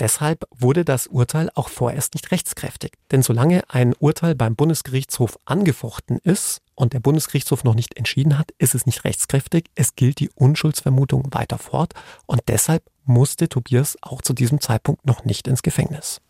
Deshalb 0.01 0.45
wurde 0.57 0.85
das 0.85 1.09
Urteil 1.09 1.51
auch 1.55 1.69
vorerst 1.69 2.15
nicht 2.15 2.31
rechtskräftig. 2.31 2.93
Denn 3.11 3.23
solange 3.23 3.69
ein 3.69 3.95
Urteil 3.95 4.37
beim 4.37 4.55
Bundesgerichtshof 4.55 5.39
angefochten 5.45 6.19
ist 6.23 6.61
und 6.77 6.93
der 6.93 7.01
Bundesgerichtshof 7.01 7.65
noch 7.65 7.75
nicht 7.75 7.97
entschieden 7.97 8.39
hat, 8.39 8.53
ist 8.59 8.77
es 8.77 8.87
nicht 8.87 9.05
rechtskräftig. 9.05 9.65
Es 9.75 9.97
gilt 9.97 10.21
die 10.21 10.31
Unschuldsvermutung 10.31 11.27
weiter 11.33 11.59
fort. 11.59 11.95
Und 12.27 12.43
deshalb 12.47 12.85
musste 13.05 13.49
Tobias 13.49 13.97
auch 14.01 14.23
zu 14.23 14.35
diesem 14.35 14.61
Zeitpunkt 14.61 15.05
noch 15.05 15.25
nicht 15.25 15.49
ins 15.49 15.63
Gefängnis. 15.63 16.21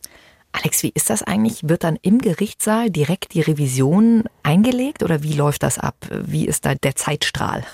Alex, 0.52 0.82
wie 0.82 0.92
ist 0.94 1.10
das 1.10 1.22
eigentlich? 1.22 1.68
Wird 1.68 1.84
dann 1.84 1.98
im 2.02 2.18
Gerichtssaal 2.18 2.90
direkt 2.90 3.34
die 3.34 3.40
Revision 3.40 4.24
eingelegt 4.42 5.02
oder 5.02 5.22
wie 5.22 5.34
läuft 5.34 5.62
das 5.62 5.78
ab? 5.78 5.96
Wie 6.10 6.46
ist 6.46 6.64
da 6.64 6.74
der 6.74 6.96
Zeitstrahl? 6.96 7.64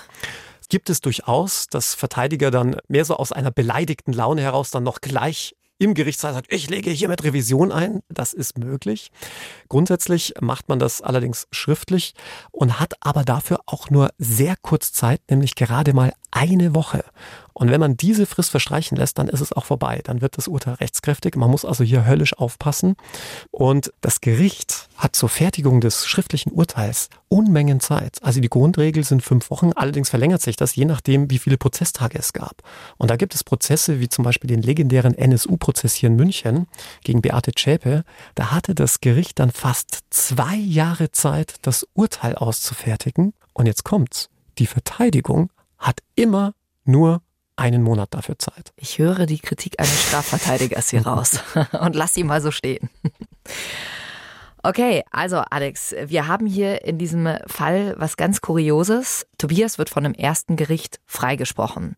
Gibt 0.69 0.89
es 0.89 0.99
durchaus, 1.01 1.67
dass 1.67 1.93
Verteidiger 1.93 2.51
dann 2.51 2.77
mehr 2.87 3.05
so 3.05 3.17
aus 3.17 3.31
einer 3.31 3.51
beleidigten 3.51 4.13
Laune 4.13 4.41
heraus 4.41 4.71
dann 4.71 4.83
noch 4.83 4.99
gleich 4.99 5.55
im 5.77 5.93
Gerichtssaal 5.93 6.33
sagt, 6.33 6.53
ich 6.53 6.69
lege 6.69 6.89
hiermit 6.89 7.23
Revision 7.23 7.71
ein. 7.71 8.01
Das 8.07 8.33
ist 8.33 8.57
möglich. 8.57 9.11
Grundsätzlich 9.67 10.33
macht 10.39 10.69
man 10.69 10.79
das 10.79 11.01
allerdings 11.01 11.47
schriftlich 11.51 12.13
und 12.51 12.79
hat 12.79 12.93
aber 13.01 13.23
dafür 13.23 13.59
auch 13.65 13.89
nur 13.89 14.09
sehr 14.17 14.55
kurz 14.61 14.93
Zeit, 14.93 15.21
nämlich 15.29 15.55
gerade 15.55 15.93
mal 15.93 16.13
eine 16.35 16.75
Woche. 16.75 17.03
Und 17.53 17.71
wenn 17.71 17.79
man 17.79 17.95
diese 17.95 18.25
Frist 18.25 18.51
verstreichen 18.51 18.97
lässt, 18.97 19.17
dann 19.17 19.29
ist 19.29 19.39
es 19.39 19.53
auch 19.53 19.63
vorbei. 19.63 20.01
Dann 20.03 20.19
wird 20.19 20.37
das 20.37 20.49
Urteil 20.49 20.73
rechtskräftig. 20.73 21.37
Man 21.37 21.49
muss 21.49 21.63
also 21.63 21.85
hier 21.85 22.05
höllisch 22.05 22.37
aufpassen. 22.37 22.97
Und 23.49 23.93
das 24.01 24.19
Gericht 24.19 24.89
hat 24.97 25.15
zur 25.15 25.29
Fertigung 25.29 25.79
des 25.79 26.05
schriftlichen 26.05 26.51
Urteils 26.51 27.09
Unmengen 27.29 27.79
Zeit. 27.79 28.19
Also 28.21 28.41
die 28.41 28.49
Grundregel 28.49 29.05
sind 29.05 29.23
fünf 29.23 29.49
Wochen. 29.49 29.71
Allerdings 29.73 30.09
verlängert 30.09 30.41
sich 30.41 30.57
das 30.57 30.75
je 30.75 30.83
nachdem, 30.83 31.31
wie 31.31 31.39
viele 31.39 31.57
Prozesstage 31.57 32.19
es 32.19 32.33
gab. 32.33 32.61
Und 32.97 33.09
da 33.09 33.15
gibt 33.15 33.33
es 33.33 33.45
Prozesse 33.45 34.01
wie 34.01 34.09
zum 34.09 34.25
Beispiel 34.25 34.49
den 34.49 34.61
legendären 34.61 35.17
NSU-Prozess 35.17 35.93
hier 35.93 36.07
in 36.07 36.17
München 36.17 36.67
gegen 37.05 37.21
Beate 37.21 37.53
Zschäpe. 37.53 38.03
Da 38.35 38.51
hatte 38.51 38.75
das 38.75 38.99
Gericht 38.99 39.39
dann 39.39 39.51
fast 39.51 39.99
zwei 40.09 40.55
Jahre 40.55 41.11
Zeit, 41.11 41.55
das 41.61 41.87
Urteil 41.93 42.35
auszufertigen. 42.35 43.33
Und 43.53 43.65
jetzt 43.65 43.85
kommt's. 43.85 44.29
Die 44.57 44.67
Verteidigung 44.67 45.49
hat 45.77 46.01
immer 46.15 46.53
nur 46.83 47.21
einen 47.55 47.83
Monat 47.83 48.13
dafür 48.13 48.37
Zeit. 48.37 48.73
Ich 48.75 48.97
höre 48.97 49.25
die 49.25 49.39
Kritik 49.39 49.79
eines 49.79 50.07
Strafverteidigers 50.07 50.89
hier 50.89 51.05
raus 51.05 51.39
und 51.79 51.95
lass 51.95 52.13
sie 52.13 52.23
mal 52.23 52.41
so 52.41 52.51
stehen. 52.51 52.89
Okay, 54.63 55.03
also 55.11 55.37
Alex, 55.37 55.93
wir 56.07 56.27
haben 56.27 56.47
hier 56.47 56.83
in 56.85 56.97
diesem 56.97 57.29
Fall 57.45 57.93
was 57.97 58.17
ganz 58.17 58.41
Kurioses. 58.41 59.27
Tobias 59.37 59.77
wird 59.77 59.91
von 59.91 60.03
dem 60.03 60.15
ersten 60.15 60.55
Gericht 60.55 60.99
freigesprochen. 61.05 61.95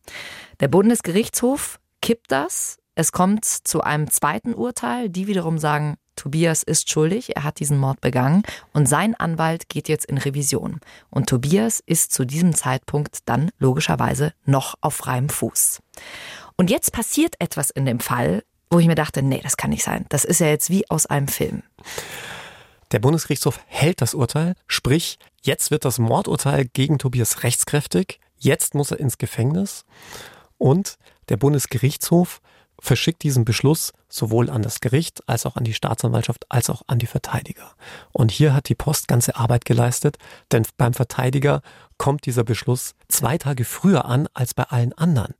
Der 0.59 0.67
Bundesgerichtshof 0.67 1.79
kippt 2.01 2.29
das. 2.29 2.77
Es 2.93 3.13
kommt 3.13 3.45
zu 3.45 3.81
einem 3.81 4.11
zweiten 4.11 4.53
Urteil. 4.53 5.09
Die 5.09 5.27
wiederum 5.27 5.59
sagen, 5.59 5.95
Tobias 6.17 6.63
ist 6.63 6.89
schuldig, 6.89 7.35
er 7.37 7.43
hat 7.45 7.59
diesen 7.59 7.77
Mord 7.77 8.01
begangen 8.01 8.43
und 8.73 8.87
sein 8.87 9.15
Anwalt 9.15 9.69
geht 9.69 9.87
jetzt 9.87 10.05
in 10.05 10.17
Revision. 10.17 10.81
Und 11.09 11.29
Tobias 11.29 11.81
ist 11.85 12.11
zu 12.11 12.25
diesem 12.25 12.53
Zeitpunkt 12.53 13.19
dann 13.25 13.49
logischerweise 13.59 14.33
noch 14.43 14.75
auf 14.81 14.95
freiem 14.95 15.29
Fuß. 15.29 15.81
Und 16.57 16.69
jetzt 16.69 16.91
passiert 16.91 17.35
etwas 17.39 17.69
in 17.69 17.85
dem 17.85 18.01
Fall, 18.01 18.43
wo 18.69 18.79
ich 18.79 18.87
mir 18.87 18.95
dachte, 18.95 19.21
nee, 19.21 19.39
das 19.41 19.55
kann 19.55 19.69
nicht 19.69 19.83
sein. 19.83 20.05
Das 20.09 20.25
ist 20.25 20.39
ja 20.39 20.47
jetzt 20.47 20.69
wie 20.69 20.89
aus 20.89 21.05
einem 21.05 21.27
Film. 21.27 21.63
Der 22.91 22.99
Bundesgerichtshof 22.99 23.59
hält 23.67 24.01
das 24.01 24.13
Urteil, 24.13 24.55
sprich, 24.67 25.19
jetzt 25.41 25.71
wird 25.71 25.85
das 25.85 25.99
Mordurteil 25.99 26.65
gegen 26.65 26.97
Tobias 26.99 27.43
rechtskräftig, 27.43 28.19
jetzt 28.37 28.75
muss 28.75 28.91
er 28.91 28.99
ins 28.99 29.17
Gefängnis 29.17 29.85
und 30.57 30.97
der 31.29 31.37
Bundesgerichtshof 31.37 32.41
verschickt 32.79 33.23
diesen 33.23 33.45
Beschluss 33.45 33.93
sowohl 34.09 34.49
an 34.49 34.61
das 34.61 34.79
Gericht 34.79 35.27
als 35.27 35.45
auch 35.45 35.55
an 35.55 35.63
die 35.63 35.73
Staatsanwaltschaft 35.73 36.45
als 36.49 36.69
auch 36.69 36.83
an 36.87 36.99
die 36.99 37.07
Verteidiger. 37.07 37.71
Und 38.11 38.31
hier 38.31 38.53
hat 38.53 38.69
die 38.69 38.75
Post 38.75 39.07
ganze 39.07 39.35
Arbeit 39.35 39.65
geleistet, 39.65 40.17
denn 40.51 40.65
beim 40.77 40.93
Verteidiger 40.93 41.61
kommt 41.97 42.25
dieser 42.25 42.43
Beschluss 42.43 42.93
zwei 43.07 43.37
Tage 43.37 43.65
früher 43.65 44.05
an 44.05 44.27
als 44.33 44.53
bei 44.53 44.63
allen 44.63 44.93
anderen. 44.93 45.33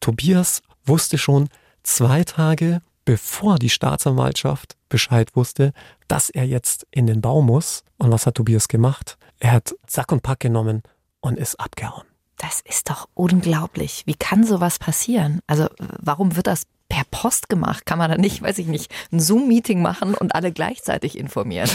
Tobias 0.00 0.62
wusste 0.84 1.18
schon 1.18 1.48
zwei 1.82 2.24
Tage 2.24 2.80
bevor 3.04 3.58
die 3.58 3.70
Staatsanwaltschaft 3.70 4.76
Bescheid 4.88 5.34
wusste, 5.34 5.72
dass 6.08 6.30
er 6.30 6.44
jetzt 6.44 6.86
in 6.90 7.06
den 7.06 7.20
Bau 7.20 7.42
muss. 7.42 7.84
Und 7.98 8.12
was 8.12 8.26
hat 8.26 8.36
Tobias 8.36 8.68
gemacht? 8.68 9.18
Er 9.40 9.52
hat 9.52 9.74
Sack 9.86 10.12
und 10.12 10.22
Pack 10.22 10.40
genommen 10.40 10.82
und 11.20 11.38
ist 11.38 11.58
abgehauen. 11.58 12.11
Das 12.42 12.60
ist 12.64 12.90
doch 12.90 13.08
unglaublich. 13.14 14.02
Wie 14.04 14.16
kann 14.16 14.44
sowas 14.44 14.80
passieren? 14.80 15.40
Also 15.46 15.68
warum 15.78 16.34
wird 16.34 16.48
das 16.48 16.64
per 16.88 17.04
Post 17.08 17.48
gemacht? 17.48 17.86
Kann 17.86 17.98
man 17.98 18.10
da 18.10 18.18
nicht, 18.18 18.42
weiß 18.42 18.58
ich 18.58 18.66
nicht, 18.66 18.92
ein 19.12 19.20
Zoom-Meeting 19.20 19.80
machen 19.80 20.14
und 20.14 20.34
alle 20.34 20.50
gleichzeitig 20.50 21.16
informieren? 21.16 21.70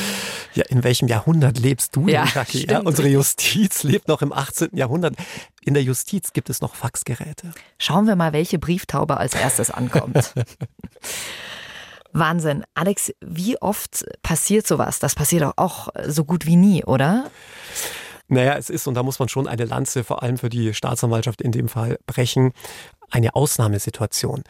Ja, 0.56 0.66
in 0.68 0.84
welchem 0.84 1.08
Jahrhundert 1.08 1.58
lebst 1.58 1.96
du 1.96 2.10
ja, 2.10 2.26
denn, 2.26 2.70
ja, 2.70 2.80
Unsere 2.82 3.08
Justiz 3.08 3.84
lebt 3.84 4.10
noch 4.10 4.22
im 4.22 4.34
18. 4.34 4.76
Jahrhundert. 4.76 5.16
In 5.64 5.74
der 5.74 5.84
Justiz 5.84 6.34
gibt 6.34 6.50
es 6.50 6.60
noch 6.60 6.76
Faxgeräte. 6.76 7.54
Schauen 7.80 8.06
wir 8.06 8.18
mal, 8.18 8.34
welche 8.34 8.60
Brieftaube 8.60 9.18
als 9.18 9.36
erstes 9.36 9.72
ankommt. 9.72 10.34
Wahnsinn. 12.12 12.64
Alex, 12.74 13.14
wie 13.22 13.62
oft 13.62 14.06
passiert 14.22 14.68
sowas? 14.68 15.00
Das 15.00 15.16
passiert 15.16 15.44
doch 15.44 15.54
auch 15.56 15.90
so 16.08 16.26
gut 16.26 16.46
wie 16.46 16.58
nie, 16.58 16.84
oder? 16.84 17.30
Naja, 18.28 18.56
es 18.58 18.70
ist, 18.70 18.88
und 18.88 18.96
da 18.96 19.04
muss 19.04 19.20
man 19.20 19.30
schon 19.30 19.48
eine 19.48 19.66
Lanze 19.66 20.04
vor 20.04 20.24
allem 20.24 20.38
für 20.38 20.50
die 20.50 20.74
Staatsanwaltschaft 20.74 21.42
in 21.42 21.52
dem 21.52 21.70
Fall 21.70 21.98
brechen, 22.06 22.52
eine 23.10 23.36
Ausnahmesituation. 23.36 24.44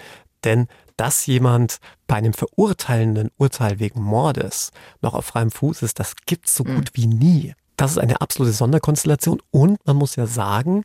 Denn 0.43 0.67
dass 0.97 1.27
jemand 1.27 1.77
bei 2.07 2.15
einem 2.15 2.33
verurteilenden 2.33 3.29
Urteil 3.37 3.79
wegen 3.79 4.01
Mordes 4.01 4.71
noch 5.01 5.13
auf 5.13 5.25
freiem 5.25 5.51
Fuß 5.51 5.83
ist, 5.83 5.99
das 5.99 6.15
gibt's 6.25 6.55
so 6.55 6.63
gut 6.63 6.91
wie 6.93 7.05
nie. 7.05 7.53
Das 7.75 7.91
ist 7.91 7.99
eine 7.99 8.21
absolute 8.21 8.53
Sonderkonstellation 8.53 9.41
und 9.51 9.85
man 9.85 9.95
muss 9.95 10.15
ja 10.15 10.25
sagen, 10.25 10.83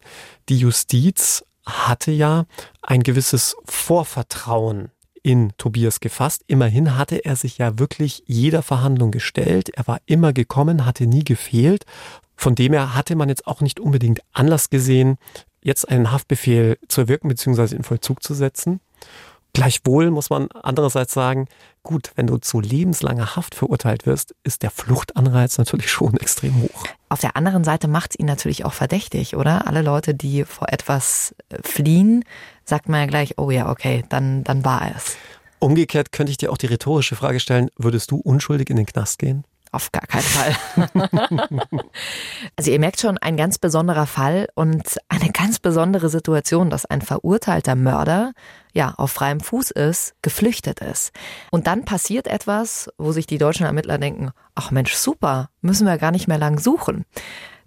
die 0.50 0.58
Justiz 0.58 1.42
hatte 1.64 2.10
ja 2.10 2.44
ein 2.82 3.02
gewisses 3.02 3.56
Vorvertrauen 3.64 4.90
in 5.22 5.52
Tobias 5.56 6.00
gefasst. 6.00 6.42
Immerhin 6.48 6.98
hatte 6.98 7.24
er 7.24 7.36
sich 7.36 7.58
ja 7.58 7.78
wirklich 7.78 8.24
jeder 8.26 8.62
Verhandlung 8.62 9.12
gestellt. 9.12 9.70
Er 9.70 9.86
war 9.86 10.00
immer 10.06 10.32
gekommen, 10.32 10.84
hatte 10.84 11.06
nie 11.06 11.24
gefehlt. 11.24 11.84
Von 12.36 12.54
dem 12.54 12.72
her 12.72 12.94
hatte 12.94 13.14
man 13.16 13.28
jetzt 13.28 13.46
auch 13.46 13.60
nicht 13.60 13.80
unbedingt 13.80 14.20
Anlass 14.32 14.70
gesehen, 14.70 15.18
jetzt 15.62 15.88
einen 15.88 16.10
Haftbefehl 16.10 16.78
zu 16.88 17.02
erwirken 17.02 17.28
bzw. 17.28 17.76
in 17.76 17.84
Vollzug 17.84 18.22
zu 18.22 18.34
setzen. 18.34 18.80
Gleichwohl 19.54 20.10
muss 20.10 20.30
man 20.30 20.48
andererseits 20.50 21.12
sagen, 21.12 21.46
gut, 21.82 22.12
wenn 22.14 22.26
du 22.26 22.38
zu 22.38 22.60
lebenslanger 22.60 23.36
Haft 23.36 23.54
verurteilt 23.54 24.06
wirst, 24.06 24.34
ist 24.44 24.62
der 24.62 24.70
Fluchtanreiz 24.70 25.58
natürlich 25.58 25.90
schon 25.90 26.16
extrem 26.16 26.62
hoch. 26.62 26.84
Auf 27.10 27.20
der 27.20 27.36
anderen 27.36 27.62
Seite 27.62 27.86
macht 27.86 28.12
es 28.12 28.18
ihn 28.18 28.24
natürlich 28.24 28.64
auch 28.64 28.72
verdächtig, 28.72 29.36
oder? 29.36 29.66
Alle 29.66 29.82
Leute, 29.82 30.14
die 30.14 30.44
vor 30.44 30.72
etwas 30.72 31.34
äh, 31.50 31.58
fliehen, 31.62 32.24
sagt 32.64 32.88
man 32.88 33.00
ja 33.00 33.06
gleich, 33.06 33.36
oh 33.36 33.50
ja, 33.50 33.70
okay, 33.70 34.04
dann, 34.08 34.42
dann 34.42 34.64
war 34.64 34.90
es. 34.96 35.16
Umgekehrt 35.58 36.12
könnte 36.12 36.30
ich 36.30 36.38
dir 36.38 36.50
auch 36.50 36.56
die 36.56 36.66
rhetorische 36.66 37.14
Frage 37.14 37.38
stellen, 37.38 37.68
würdest 37.76 38.10
du 38.10 38.16
unschuldig 38.16 38.70
in 38.70 38.76
den 38.76 38.86
Knast 38.86 39.18
gehen? 39.18 39.44
Auf 39.74 39.90
gar 39.90 40.06
keinen 40.06 40.22
Fall. 40.22 40.54
also 42.56 42.70
ihr 42.70 42.78
merkt 42.78 43.00
schon, 43.00 43.16
ein 43.16 43.38
ganz 43.38 43.56
besonderer 43.56 44.06
Fall 44.06 44.48
und 44.54 44.98
eine 45.08 45.30
ganz 45.32 45.58
besondere 45.58 46.10
Situation, 46.10 46.68
dass 46.68 46.84
ein 46.84 47.00
verurteilter 47.00 47.74
Mörder 47.74 48.32
ja 48.74 48.92
auf 48.98 49.12
freiem 49.12 49.40
Fuß 49.40 49.70
ist, 49.70 50.14
geflüchtet 50.20 50.80
ist. 50.80 51.12
Und 51.50 51.66
dann 51.66 51.86
passiert 51.86 52.26
etwas, 52.26 52.90
wo 52.98 53.12
sich 53.12 53.26
die 53.26 53.38
deutschen 53.38 53.64
Ermittler 53.64 53.96
denken, 53.96 54.32
ach 54.54 54.72
Mensch, 54.72 54.92
super, 54.92 55.48
müssen 55.62 55.86
wir 55.86 55.96
gar 55.96 56.10
nicht 56.10 56.28
mehr 56.28 56.38
lang 56.38 56.58
suchen. 56.58 57.06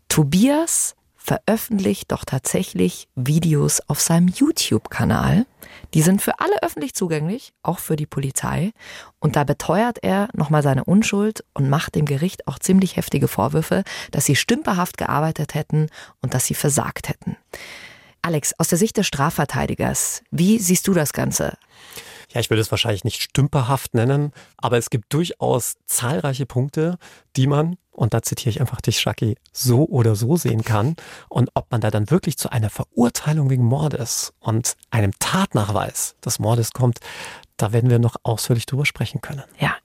Tobias 0.08 0.95
veröffentlicht 1.26 2.11
doch 2.11 2.23
tatsächlich 2.23 3.07
Videos 3.15 3.82
auf 3.88 3.99
seinem 3.99 4.28
YouTube-Kanal. 4.28 5.47
Die 5.95 6.03
sind 6.03 6.21
für 6.21 6.39
alle 6.39 6.61
öffentlich 6.61 6.93
zugänglich, 6.93 7.53
auch 7.63 7.80
für 7.80 7.95
die 7.95 8.05
Polizei. 8.05 8.73
Und 9.19 9.36
da 9.36 9.43
beteuert 9.43 9.97
er 10.03 10.30
nochmal 10.34 10.61
seine 10.61 10.84
Unschuld 10.84 11.43
und 11.55 11.67
macht 11.67 11.95
dem 11.95 12.05
Gericht 12.05 12.47
auch 12.47 12.59
ziemlich 12.59 12.95
heftige 12.95 13.28
Vorwürfe, 13.28 13.84
dass 14.11 14.26
sie 14.26 14.36
stümperhaft 14.36 14.97
gearbeitet 14.97 15.55
hätten 15.55 15.88
und 16.21 16.36
dass 16.36 16.45
sie 16.45 16.53
versagt 16.53 17.09
hätten. 17.09 17.38
Alex, 18.21 18.53
aus 18.59 18.67
der 18.67 18.78
Sicht 18.78 18.97
des 18.97 19.07
Strafverteidigers, 19.07 20.21
wie 20.30 20.59
siehst 20.59 20.88
du 20.88 20.93
das 20.93 21.11
Ganze? 21.11 21.57
Ja, 22.36 22.41
ich 22.41 22.49
würde 22.49 22.59
es 22.59 22.69
wahrscheinlich 22.69 23.05
nicht 23.05 23.21
stümperhaft 23.21 23.93
nennen, 23.93 24.33
aber 24.57 24.77
es 24.77 24.89
gibt 24.89 25.13
durchaus 25.13 25.75
zahlreiche 25.86 26.45
Punkte, 26.45 26.97
die 27.38 27.47
man, 27.47 27.77
und 27.91 28.13
da 28.13 28.21
zitiere 28.21 28.49
ich 28.49 28.59
einfach 28.59 28.81
dich, 28.81 28.99
Shaki, 28.99 29.38
so 29.53 29.86
oder 29.86 30.17
so 30.17 30.36
sehen 30.36 30.63
kann. 30.65 30.97
Und 31.29 31.49
ob 31.53 31.71
man 31.71 31.79
da 31.79 31.91
dann 31.91 32.11
wirklich 32.11 32.38
zu 32.38 32.51
einer 32.51 32.69
Verurteilung 32.69 33.49
wegen 33.49 33.63
Mordes 33.63 34.33
und 34.41 34.75
einem 34.91 35.13
Tatnachweis 35.17 36.17
des 36.25 36.39
Mordes 36.39 36.73
kommt, 36.73 36.99
da 37.58 37.72
werden 37.72 37.89
wir 37.89 37.99
noch 37.99 38.16
ausführlich 38.24 38.66
drüber 38.66 38.86
sprechen 38.86 39.22
können. 39.22 39.43
Ja, 39.60 39.76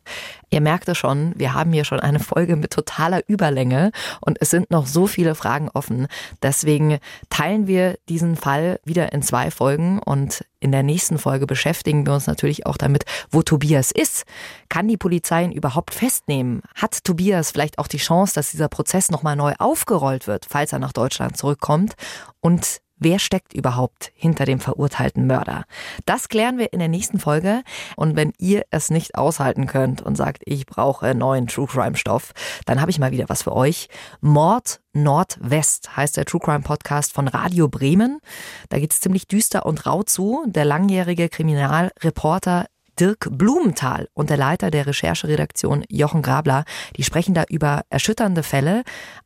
ihr 0.51 0.61
merkt 0.61 0.89
es 0.89 0.99
schon, 0.99 1.33
wir 1.37 1.55
haben 1.55 1.73
hier 1.73 1.85
schon 1.85 2.01
eine 2.01 2.18
Folge 2.18 2.57
mit 2.57 2.73
totaler 2.73 3.23
Überlänge 3.29 3.93
und 4.21 4.39
es 4.41 4.51
sind 4.51 4.71
noch 4.71 4.87
so 4.87 5.07
viele 5.07 5.35
Fragen 5.35 5.68
offen. 5.73 6.09
Deswegen 6.43 6.99
teilen 7.29 7.66
wir 7.66 7.97
diesen 8.09 8.37
Fall 8.37 8.81
wieder 8.85 9.12
in 9.12 9.23
zwei 9.23 9.51
Folgen 9.51 10.01
und 10.01 10.45
in 10.59 10.73
der 10.73 10.83
nächsten 10.83 11.18
Folge 11.18 11.47
beschäftigen 11.47 12.05
wir 12.07 12.12
uns 12.12 12.27
natürlich 12.27 12.66
auch 12.66 12.77
damit, 12.77 13.05
wo 13.31 13.43
Tobias 13.43 13.93
ist. 13.93 14.25
Kann 14.68 14.89
die 14.89 14.99
Polizei 14.99 15.45
ihn 15.45 15.53
überhaupt 15.53 15.95
festnehmen? 15.95 16.62
Hat 16.75 17.05
Tobias 17.05 17.53
vielleicht 17.53 17.79
auch 17.79 17.89
die 17.89 17.99
Chance, 17.99 18.35
dass 18.35 18.51
dieser 18.51 18.68
Prozess 18.68 19.11
nochmal 19.11 19.37
neu 19.37 19.55
aufgerollt 19.59 20.27
wird, 20.27 20.47
falls 20.49 20.73
er 20.73 20.79
nach 20.81 20.93
Deutschland 20.93 21.37
zurückkommt? 21.37 21.95
Und 22.41 22.81
Wer 23.03 23.18
steckt 23.18 23.55
überhaupt 23.55 24.12
hinter 24.14 24.44
dem 24.44 24.61
verurteilten 24.61 25.26
Mörder? 25.26 25.64
Das 26.05 26.28
klären 26.28 26.59
wir 26.59 26.74
in 26.74 26.80
der 26.80 26.88
nächsten 26.88 27.18
Folge. 27.18 27.62
Und 27.96 28.14
wenn 28.14 28.34
ihr 28.36 28.64
es 28.70 28.90
nicht 28.90 29.14
aushalten 29.14 29.66
könnt 29.66 30.03
und 30.03 30.16
sagt, 30.16 30.42
ich 30.44 30.66
brauche 30.66 31.14
neuen 31.14 31.46
True 31.46 31.66
Crime 31.66 31.96
Stoff, 31.96 32.32
dann 32.66 32.78
habe 32.78 32.90
ich 32.90 32.98
mal 32.98 33.11
wieder 33.11 33.30
was 33.30 33.42
für 33.42 33.57
euch. 33.57 33.88
Mord 34.20 34.80
Nordwest 34.92 35.96
heißt 35.96 36.18
der 36.18 36.26
True 36.26 36.42
Crime 36.42 36.61
Podcast 36.61 37.14
von 37.14 37.26
Radio 37.26 37.68
Bremen. 37.68 38.20
Da 38.68 38.78
geht 38.78 38.92
es 38.92 39.01
ziemlich 39.01 39.26
düster 39.26 39.64
und 39.64 39.86
rau 39.86 40.03
zu. 40.03 40.44
Der 40.46 40.66
langjährige 40.66 41.30
Kriminalreporter 41.30 42.66
Dirk 43.01 43.28
Blumenthal 43.30 44.09
und 44.12 44.28
der 44.28 44.36
Leiter 44.36 44.70
der 44.70 44.86
Rechercheredaktion 44.86 45.84
Jochen 45.88 46.20
Grabler, 46.20 46.64
die 46.96 47.03
sprechen 47.03 47.32
da 47.32 47.44
über 47.48 47.82
erschütternde 47.88 48.42
Fälle. 48.42 48.82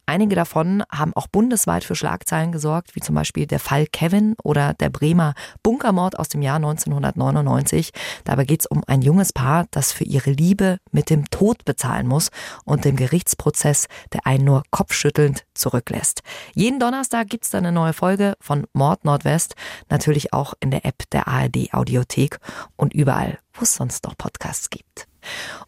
Einige 0.07 0.35
davon 0.35 0.83
haben 0.91 1.13
auch 1.15 1.27
bundesweit 1.27 1.83
für 1.83 1.95
Schlagzeilen 1.95 2.53
gesorgt, 2.53 2.95
wie 2.95 3.01
zum 3.01 3.15
Beispiel 3.15 3.47
der 3.47 3.59
Fall 3.59 3.87
Kevin 3.87 4.35
oder 4.43 4.75
der 4.75 4.91
Bremer 4.91 5.35
Bunkermord 5.63 6.19
aus 6.19 6.29
dem 6.29 6.43
Jahr 6.43 6.57
1999. 6.57 7.91
Dabei 8.25 8.45
geht 8.45 8.61
es 8.61 8.67
um 8.67 8.83
ein 8.87 9.01
junges 9.01 9.33
Paar, 9.33 9.67
das 9.71 9.93
für 9.93 10.05
ihre 10.05 10.31
Liebe 10.31 10.79
mit 10.93 11.09
dem 11.09 11.29
Tod 11.31 11.65
bezahlen 11.65 12.07
muss 12.07 12.31
und 12.65 12.85
dem 12.85 12.97
Gerichtsprozess, 12.97 13.87
der 14.13 14.27
einen 14.27 14.45
nur 14.45 14.63
kopfschüttelnd 14.71 15.45
zurücklässt. 15.55 16.23
Jeden 16.55 16.79
Donnerstag 16.79 17.29
gibt 17.29 17.45
es 17.45 17.51
dann 17.51 17.65
eine 17.65 17.75
neue 17.75 17.95
Folge 17.95 18.35
von 18.41 18.67
Mord 18.75 19.05
Nordwest, 19.05 19.55
natürlich 19.89 20.33
auch 20.33 20.55
in 20.61 20.71
der 20.71 20.85
App 20.85 21.09
der 21.13 21.29
ARD 21.29 21.73
Audiothek 21.73 22.39
und 22.77 22.93
überall, 22.93 23.39
wo 23.55 23.63
es 23.63 23.75
sonst 23.75 24.05
noch 24.05 24.19
Podcasts 24.19 24.69
gibt. 24.69 25.07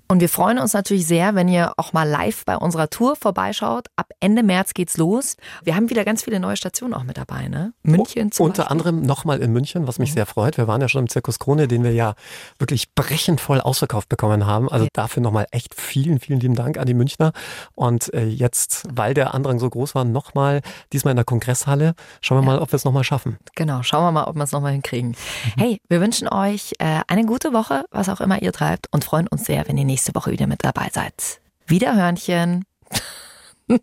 Und 0.08 0.20
wir 0.20 0.28
freuen 0.28 0.58
uns 0.58 0.72
natürlich 0.72 1.06
sehr, 1.06 1.34
wenn 1.34 1.48
ihr 1.48 1.72
auch 1.76 1.92
mal 1.92 2.08
live 2.08 2.44
bei 2.44 2.56
unserer 2.56 2.88
Tour 2.88 3.16
vorbeischaut. 3.16 3.88
Ab 3.96 4.10
Ende 4.20 4.44
März 4.44 4.72
geht's 4.72 4.96
los. 4.96 5.36
Wir 5.64 5.74
haben 5.74 5.90
wieder 5.90 6.04
ganz 6.04 6.22
viele 6.22 6.38
neue 6.38 6.56
Stationen 6.56 6.94
auch 6.94 7.02
mit 7.02 7.16
dabei, 7.16 7.48
ne? 7.48 7.72
München 7.82 8.30
zum 8.30 8.46
Unter 8.46 8.62
Beispiel. 8.62 8.72
anderem 8.72 9.02
nochmal 9.02 9.42
in 9.42 9.52
München, 9.52 9.88
was 9.88 9.98
mich 9.98 10.10
mhm. 10.10 10.14
sehr 10.14 10.26
freut. 10.26 10.58
Wir 10.58 10.68
waren 10.68 10.80
ja 10.80 10.88
schon 10.88 11.02
im 11.02 11.08
Zirkus 11.08 11.40
Krone, 11.40 11.66
den 11.66 11.82
wir 11.82 11.92
ja 11.92 12.14
wirklich 12.58 12.94
brechend 12.94 13.40
voll 13.40 13.60
ausverkauft 13.60 14.08
bekommen 14.08 14.46
haben. 14.46 14.68
Also 14.70 14.84
ja. 14.84 14.90
dafür 14.92 15.22
nochmal 15.22 15.46
echt 15.50 15.74
vielen, 15.74 16.20
vielen 16.20 16.38
lieben 16.38 16.54
Dank 16.54 16.78
an 16.78 16.86
die 16.86 16.94
Münchner. 16.94 17.32
Und 17.74 18.14
äh, 18.14 18.26
jetzt, 18.26 18.84
weil 18.92 19.12
der 19.12 19.34
Andrang 19.34 19.58
so 19.58 19.68
groß 19.68 19.96
war, 19.96 20.04
nochmal 20.04 20.60
diesmal 20.92 21.12
in 21.12 21.16
der 21.16 21.24
Kongresshalle. 21.24 21.94
Schauen 22.20 22.38
wir 22.38 22.42
ja. 22.42 22.58
mal, 22.58 22.58
ob 22.60 22.70
wir 22.70 22.76
es 22.76 22.84
nochmal 22.84 23.04
schaffen. 23.04 23.38
Genau, 23.56 23.82
schauen 23.82 24.04
wir 24.04 24.12
mal, 24.12 24.24
ob 24.24 24.36
wir 24.36 24.44
es 24.44 24.52
nochmal 24.52 24.72
hinkriegen. 24.72 25.10
Mhm. 25.10 25.60
Hey, 25.60 25.80
wir 25.88 26.00
wünschen 26.00 26.28
euch 26.28 26.74
äh, 26.78 27.00
eine 27.08 27.24
gute 27.24 27.52
Woche, 27.52 27.84
was 27.90 28.08
auch 28.08 28.20
immer 28.20 28.40
ihr 28.40 28.52
treibt 28.52 28.86
und 28.92 29.04
freuen 29.04 29.26
uns 29.26 29.45
sehr, 29.46 29.66
wenn 29.68 29.78
ihr 29.78 29.84
nächste 29.84 30.14
Woche 30.14 30.30
wieder 30.30 30.46
mit 30.46 30.64
dabei 30.64 30.88
seid. 30.92 31.40
Wiederhörnchen. 31.66 32.64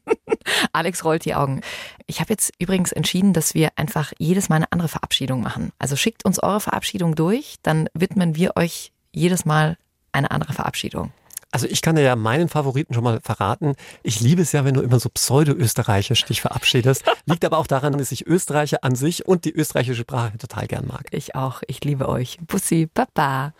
Alex 0.73 1.03
rollt 1.03 1.25
die 1.25 1.35
Augen. 1.35 1.61
Ich 2.05 2.19
habe 2.19 2.31
jetzt 2.31 2.53
übrigens 2.59 2.91
entschieden, 2.91 3.33
dass 3.33 3.53
wir 3.53 3.71
einfach 3.75 4.13
jedes 4.17 4.49
Mal 4.49 4.57
eine 4.57 4.71
andere 4.71 4.87
Verabschiedung 4.87 5.41
machen. 5.41 5.71
Also 5.79 5.95
schickt 5.95 6.25
uns 6.25 6.41
eure 6.41 6.59
Verabschiedung 6.59 7.15
durch, 7.15 7.55
dann 7.63 7.89
widmen 7.93 8.35
wir 8.35 8.55
euch 8.55 8.91
jedes 9.11 9.45
Mal 9.45 9.77
eine 10.11 10.31
andere 10.31 10.53
Verabschiedung. 10.53 11.11
Also 11.51 11.67
ich 11.67 11.83
kann 11.83 11.95
dir 11.95 12.01
ja 12.01 12.15
meinen 12.15 12.49
Favoriten 12.49 12.95
schon 12.95 13.03
mal 13.03 13.19
verraten. 13.21 13.75
Ich 14.01 14.19
liebe 14.19 14.41
es 14.41 14.53
ja, 14.53 14.65
wenn 14.65 14.73
du 14.73 14.81
immer 14.81 14.99
so 14.99 15.09
pseudo-österreichisch 15.09 16.25
dich 16.25 16.41
verabschiedest. 16.41 17.03
Liegt 17.27 17.45
aber 17.45 17.59
auch 17.59 17.67
daran, 17.67 17.95
dass 17.95 18.11
ich 18.11 18.25
Österreicher 18.25 18.79
an 18.81 18.95
sich 18.95 19.27
und 19.27 19.45
die 19.45 19.53
österreichische 19.53 20.01
Sprache 20.01 20.35
total 20.39 20.65
gern 20.65 20.87
mag. 20.87 21.05
Ich 21.11 21.35
auch. 21.35 21.61
Ich 21.67 21.83
liebe 21.83 22.09
euch. 22.09 22.39
Bussi, 22.47 22.87
Papa. 22.91 23.53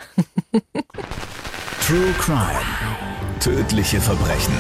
True 1.86 2.14
Crime. 2.18 2.62
Tödliche 3.42 4.00
Verbrechen. 4.00 4.54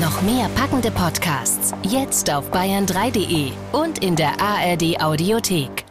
Noch 0.00 0.20
mehr 0.22 0.48
packende 0.56 0.90
Podcasts 0.90 1.72
jetzt 1.84 2.28
auf 2.30 2.50
bayern3.de 2.50 3.52
und 3.70 4.02
in 4.02 4.16
der 4.16 4.32
ARD 4.40 5.00
Audiothek. 5.00 5.84